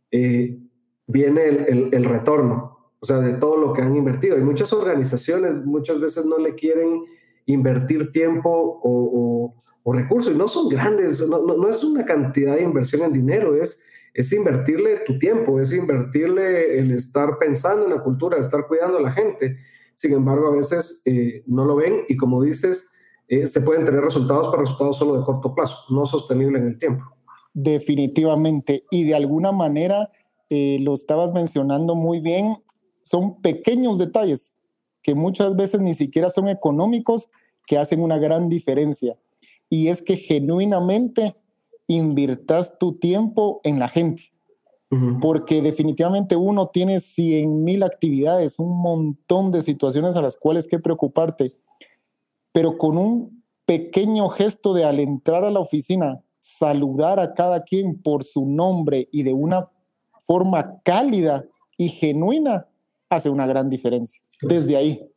eh, 0.10 0.58
viene 1.06 1.46
el, 1.46 1.90
el, 1.94 2.04
retorno, 2.06 2.90
o 3.00 3.06
sea, 3.06 3.20
de 3.20 3.34
todo 3.34 3.58
lo 3.58 3.74
que 3.74 3.84
han 3.84 3.96
invertido. 3.96 4.40
Y 4.40 4.42
muchas 4.42 4.74
organizaciones 4.74 5.64
muchas 5.64 6.00
veces 6.00 6.26
no 6.26 6.40
le 6.40 6.56
quieren 6.56 7.04
invertir 7.46 8.12
tiempo 8.12 8.80
o, 8.84 9.56
recursos, 9.94 10.34
y 10.34 10.36
no 10.36 10.48
son 10.48 10.68
grandes, 10.68 11.26
no, 11.28 11.46
no, 11.46 11.58
no 11.58 11.70
es 11.70 11.84
una 11.84 12.06
cantidad 12.06 12.56
de 12.56 12.64
inversión 12.64 13.04
en 13.04 13.14
dinero, 13.14 13.56
es 13.56 13.80
es 14.16 14.32
invertirle 14.32 15.02
tu 15.06 15.20
tiempo, 15.20 15.60
es 15.60 15.74
invertirle 15.74 16.80
el 16.80 16.92
estar 16.92 17.38
pensando 17.38 17.84
en 17.84 17.92
la 17.92 18.02
cultura, 18.02 18.40
estar 18.40 18.66
cuidando 18.66 18.98
a 18.98 19.02
la 19.02 19.12
gente. 19.12 19.58
Sin 19.96 20.14
embargo, 20.14 20.48
a 20.48 20.56
veces 20.56 21.02
eh, 21.04 21.44
no 21.46 21.66
lo 21.66 21.76
ven 21.76 22.04
y 22.08 22.16
como 22.16 22.42
dices, 22.42 22.88
eh, 23.28 23.46
se 23.46 23.60
pueden 23.60 23.84
tener 23.84 24.02
resultados, 24.02 24.48
para 24.48 24.62
resultados 24.62 24.98
solo 24.98 25.20
de 25.20 25.26
corto 25.26 25.54
plazo, 25.54 25.78
no 25.90 26.06
sostenible 26.06 26.60
en 26.60 26.68
el 26.68 26.80
tiempo. 26.80 27.04
Definitivamente. 27.54 28.86
Y 28.90 29.04
de 29.04 29.16
alguna 29.16 29.52
manera, 29.52 30.10
eh, 30.50 30.78
lo 30.80 30.94
estabas 30.94 31.34
mencionando 31.34 31.94
muy 31.94 32.22
bien, 32.22 32.56
son 33.04 33.42
pequeños 33.42 33.98
detalles 33.98 34.55
que 35.06 35.14
muchas 35.14 35.56
veces 35.56 35.82
ni 35.82 35.94
siquiera 35.94 36.30
son 36.30 36.48
económicos, 36.48 37.30
que 37.68 37.78
hacen 37.78 38.02
una 38.02 38.18
gran 38.18 38.50
diferencia. 38.50 39.16
Y 39.70 39.90
es 39.90 40.02
que 40.02 40.18
genuinamente 40.18 41.36
invirtas 41.86 42.80
tu 42.80 42.94
tiempo 42.94 43.62
en 43.64 43.78
la 43.78 43.88
gente. 43.88 44.32
Porque 45.22 45.62
definitivamente 45.62 46.38
uno 46.38 46.70
tiene 46.70 47.02
100 47.02 47.64
mil 47.64 47.84
actividades, 47.84 48.58
un 48.60 48.82
montón 48.82 49.52
de 49.52 49.62
situaciones 49.62 50.16
a 50.16 50.22
las 50.22 50.38
cuales 50.38 50.68
que 50.68 50.80
preocuparte, 50.80 51.54
pero 52.52 52.78
con 52.78 52.98
un 52.98 53.44
pequeño 53.66 54.30
gesto 54.30 54.74
de 54.74 54.86
al 54.86 55.02
entrar 55.02 55.44
a 55.44 55.52
la 55.52 55.60
oficina, 55.60 56.24
saludar 56.40 57.20
a 57.20 57.34
cada 57.34 57.64
quien 57.64 58.02
por 58.02 58.24
su 58.24 58.48
nombre 58.48 59.10
y 59.12 59.24
de 59.24 59.34
una 59.34 59.70
forma 60.26 60.80
cálida 60.84 61.46
y 61.78 61.90
genuina, 61.90 62.68
hace 63.10 63.30
una 63.30 63.46
gran 63.46 63.70
diferencia. 63.70 64.25
Desde 64.42 64.76
ahí. 64.76 65.12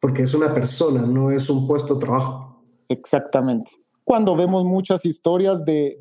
Porque 0.00 0.22
es 0.22 0.34
una 0.34 0.52
persona, 0.54 1.02
no 1.02 1.30
es 1.30 1.48
un 1.50 1.66
puesto 1.66 1.94
de 1.94 2.00
trabajo. 2.00 2.64
Exactamente 2.88 3.70
cuando 4.10 4.34
vemos 4.34 4.64
muchas 4.64 5.06
historias 5.06 5.64
de, 5.64 5.96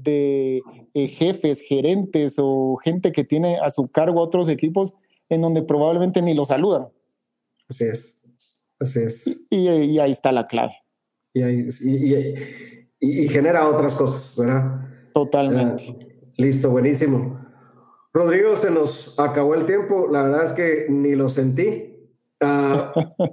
eh, 0.95 1.07
jefes, 1.09 1.61
gerentes 1.61 2.37
o 2.39 2.75
gente 2.77 3.11
que 3.11 3.23
tiene 3.23 3.57
a 3.57 3.69
su 3.69 3.87
cargo 3.87 4.19
otros 4.19 4.49
equipos 4.49 4.95
en 5.29 5.41
donde 5.41 5.61
probablemente 5.61 6.19
ni 6.23 6.33
lo 6.33 6.43
saludan. 6.43 6.87
Así 7.67 7.83
es, 7.83 8.15
así 8.79 8.99
es. 9.01 9.45
Y, 9.51 9.67
ahí 9.99 10.11
está 10.11 10.31
la 10.31 10.45
clave. 10.45 10.73
Y, 11.35 13.29
genera 13.29 13.69
otras 13.69 13.93
cosas, 13.93 14.35
¿verdad? 14.35 14.87
Totalmente. 15.13 15.95
listo, 16.35 16.71
buenísimo. 16.71 17.39
Rodrigo, 18.13 18.55
se 18.55 18.71
nos 18.71 19.17
acabó 19.19 19.53
el 19.55 19.65
tiempo. 19.65 20.07
La 20.11 20.23
verdad 20.23 20.43
es 20.45 20.53
que 20.53 20.87
ni 20.89 21.15
lo 21.15 21.29
sentí. 21.29 21.95
Uh, 22.41 23.25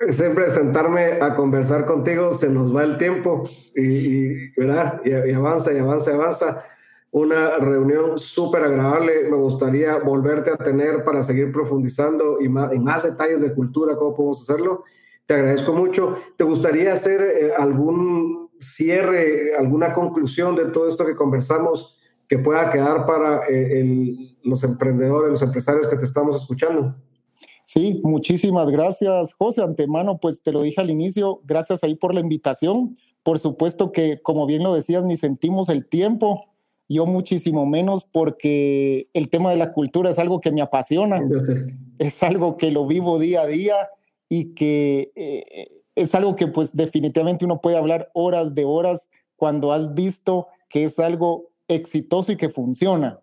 Siempre 0.10 0.50
sentarme 0.50 1.22
a 1.22 1.34
conversar 1.34 1.86
contigo 1.86 2.34
se 2.34 2.50
nos 2.50 2.74
va 2.74 2.84
el 2.84 2.98
tiempo 2.98 3.44
y, 3.74 4.50
¿verdad? 4.50 5.00
y, 5.02 5.32
avanza 5.32 5.72
y 5.72 5.78
avanza 5.78 6.10
y 6.10 6.14
avanza. 6.14 6.64
Una 7.10 7.56
reunión 7.56 8.18
súper 8.18 8.64
agradable. 8.64 9.26
Me 9.30 9.36
gustaría 9.36 9.96
volverte 9.96 10.50
a 10.50 10.58
tener 10.58 11.02
para 11.02 11.22
seguir 11.22 11.50
profundizando 11.50 12.42
y 12.42 12.48
más 12.48 13.02
detalles 13.02 13.40
de 13.40 13.54
cultura, 13.54 13.96
cómo 13.96 14.14
podemos 14.14 14.42
hacerlo. 14.42 14.84
Te 15.24 15.34
agradezco 15.34 15.72
mucho. 15.72 16.18
¿Te 16.36 16.44
gustaría 16.44 16.92
hacer 16.92 17.22
eh, 17.22 17.52
algún 17.56 18.50
cierre, 18.60 19.56
alguna 19.56 19.92
conclusión 19.94 20.54
de 20.56 20.66
todo 20.66 20.88
esto 20.88 21.06
que 21.06 21.16
conversamos 21.16 21.95
que 22.28 22.38
pueda 22.38 22.70
quedar 22.70 23.06
para 23.06 23.42
eh, 23.48 24.34
los 24.42 24.64
emprendedores, 24.64 25.30
los 25.30 25.42
empresarios 25.42 25.86
que 25.86 25.96
te 25.96 26.04
estamos 26.04 26.36
escuchando? 26.36 26.96
Sí, 27.64 28.00
muchísimas 28.04 28.70
gracias, 28.70 29.34
José. 29.34 29.62
Antemano, 29.62 30.18
pues 30.18 30.42
te 30.42 30.52
lo 30.52 30.62
dije 30.62 30.80
al 30.80 30.90
inicio, 30.90 31.40
gracias 31.44 31.82
ahí 31.82 31.96
por 31.96 32.14
la 32.14 32.20
invitación. 32.20 32.96
Por 33.22 33.38
supuesto 33.40 33.90
que, 33.90 34.20
como 34.22 34.46
bien 34.46 34.62
lo 34.62 34.72
decías, 34.72 35.04
ni 35.04 35.16
sentimos 35.16 35.68
el 35.68 35.86
tiempo, 35.86 36.44
yo 36.88 37.06
muchísimo 37.06 37.66
menos 37.66 38.04
porque 38.04 39.06
el 39.14 39.28
tema 39.28 39.50
de 39.50 39.56
la 39.56 39.72
cultura 39.72 40.10
es 40.10 40.18
algo 40.20 40.40
que 40.40 40.52
me 40.52 40.62
apasiona, 40.62 41.20
es 41.98 42.22
algo 42.22 42.56
que 42.56 42.70
lo 42.70 42.86
vivo 42.86 43.18
día 43.18 43.42
a 43.42 43.46
día 43.46 43.74
y 44.28 44.54
que 44.54 45.10
eh, 45.16 45.82
es 45.96 46.14
algo 46.14 46.36
que 46.36 46.46
pues 46.46 46.76
definitivamente 46.76 47.44
uno 47.44 47.60
puede 47.60 47.76
hablar 47.76 48.10
horas 48.14 48.54
de 48.54 48.64
horas 48.64 49.08
cuando 49.34 49.72
has 49.72 49.94
visto 49.94 50.46
que 50.68 50.84
es 50.84 50.98
algo 51.00 51.50
exitoso 51.68 52.32
y 52.32 52.36
que 52.36 52.48
funciona. 52.48 53.20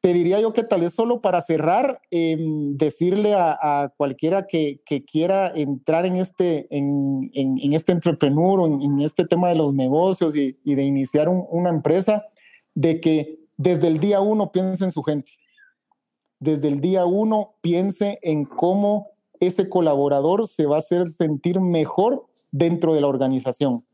te 0.00 0.12
diría 0.12 0.40
yo 0.40 0.52
que 0.52 0.64
tal 0.64 0.80
vez 0.80 0.94
solo 0.94 1.20
para 1.20 1.40
cerrar, 1.40 2.00
em, 2.10 2.76
decirle 2.76 3.34
a, 3.34 3.92
cualquiera 3.96 4.48
que, 4.48 4.80
quiera 5.06 5.52
entrar 5.54 6.06
en 6.06 6.16
este, 6.16 6.66
en, 6.76 7.30
este 7.72 7.92
entrepreneur 7.92 8.68
en, 8.68 9.00
este 9.00 9.24
tema 9.24 9.48
de 9.48 9.54
los 9.54 9.72
negocios 9.74 10.34
y, 10.34 10.56
de 10.64 10.82
iniciar 10.82 11.28
una 11.28 11.70
empresa, 11.70 12.24
de 12.74 13.00
que 13.00 13.38
desde 13.56 13.86
el 13.86 14.00
día 14.00 14.20
uno 14.20 14.50
piense 14.50 14.82
en 14.82 14.90
su 14.90 15.04
gente. 15.04 15.30
Desde 16.40 16.66
el 16.66 16.80
día 16.80 17.06
uno 17.06 17.54
piense 17.60 18.18
en 18.22 18.44
cómo 18.44 19.12
ese 19.38 19.68
colaborador 19.68 20.48
se 20.48 20.66
va 20.66 20.76
a 20.76 20.78
hacer 20.80 21.08
sentir 21.08 21.60
mejor 21.60 22.26
dentro 22.50 22.94
de 22.94 23.00
la 23.00 23.06
organización 23.06 23.84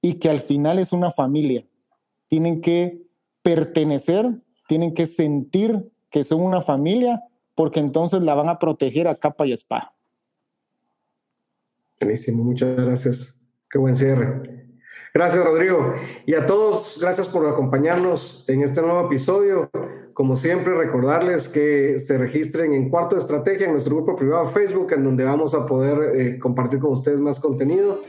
y 0.00 0.14
que 0.14 0.30
al 0.30 0.40
final 0.40 0.78
es 0.78 0.92
una 0.92 1.10
familia. 1.10 1.64
Tienen 2.30 2.62
que 2.62 3.02
pertenecer 3.42 4.40
tienen 4.70 4.94
que 4.94 5.08
sentir 5.08 5.90
que 6.10 6.22
son 6.22 6.42
una 6.42 6.60
familia 6.60 7.24
porque 7.56 7.80
entonces 7.80 8.22
la 8.22 8.36
van 8.36 8.48
a 8.48 8.60
proteger 8.60 9.08
a 9.08 9.16
capa 9.16 9.44
y 9.44 9.52
espada. 9.52 9.92
Buenísimo, 12.00 12.44
muchas 12.44 12.76
gracias. 12.76 13.34
Qué 13.68 13.80
buen 13.80 13.96
cierre. 13.96 14.68
Gracias, 15.12 15.44
Rodrigo. 15.44 15.92
Y 16.24 16.34
a 16.34 16.46
todos, 16.46 16.98
gracias 17.00 17.26
por 17.26 17.48
acompañarnos 17.48 18.44
en 18.46 18.62
este 18.62 18.80
nuevo 18.80 19.06
episodio. 19.06 19.68
Como 20.14 20.36
siempre, 20.36 20.72
recordarles 20.72 21.48
que 21.48 21.98
se 21.98 22.16
registren 22.16 22.72
en 22.72 22.90
Cuarto 22.90 23.16
de 23.16 23.22
Estrategia, 23.22 23.66
en 23.66 23.72
nuestro 23.72 23.96
grupo 23.96 24.14
privado 24.14 24.44
Facebook, 24.44 24.92
en 24.92 25.02
donde 25.02 25.24
vamos 25.24 25.52
a 25.52 25.66
poder 25.66 26.16
eh, 26.16 26.38
compartir 26.38 26.78
con 26.78 26.92
ustedes 26.92 27.18
más 27.18 27.40
contenido. 27.40 28.02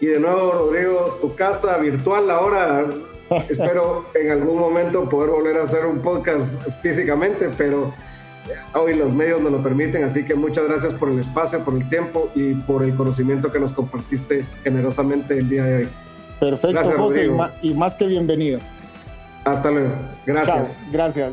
Y 0.00 0.06
de 0.06 0.20
nuevo, 0.20 0.52
Rodrigo, 0.52 1.18
tu 1.20 1.34
casa 1.34 1.76
virtual 1.76 2.30
ahora 2.30 2.86
Espero 3.48 4.06
en 4.14 4.30
algún 4.30 4.58
momento 4.58 5.08
poder 5.08 5.30
volver 5.30 5.58
a 5.58 5.64
hacer 5.64 5.86
un 5.86 6.00
podcast 6.00 6.62
físicamente, 6.80 7.50
pero 7.56 7.92
hoy 8.74 8.94
los 8.94 9.12
medios 9.12 9.40
nos 9.40 9.52
lo 9.52 9.62
permiten, 9.62 10.04
así 10.04 10.24
que 10.24 10.34
muchas 10.34 10.64
gracias 10.64 10.94
por 10.94 11.10
el 11.10 11.18
espacio, 11.18 11.64
por 11.64 11.74
el 11.74 11.88
tiempo 11.88 12.30
y 12.34 12.54
por 12.54 12.82
el 12.82 12.94
conocimiento 12.94 13.52
que 13.52 13.58
nos 13.58 13.72
compartiste 13.72 14.44
generosamente 14.62 15.38
el 15.38 15.48
día 15.48 15.64
de 15.64 15.76
hoy. 15.76 15.88
Perfecto, 16.40 16.92
José, 16.96 17.30
y 17.62 17.74
más 17.74 17.94
que 17.94 18.06
bienvenido. 18.06 18.60
Hasta 19.44 19.70
luego. 19.70 19.92
Gracias. 20.26 20.68
gracias. 20.92 21.32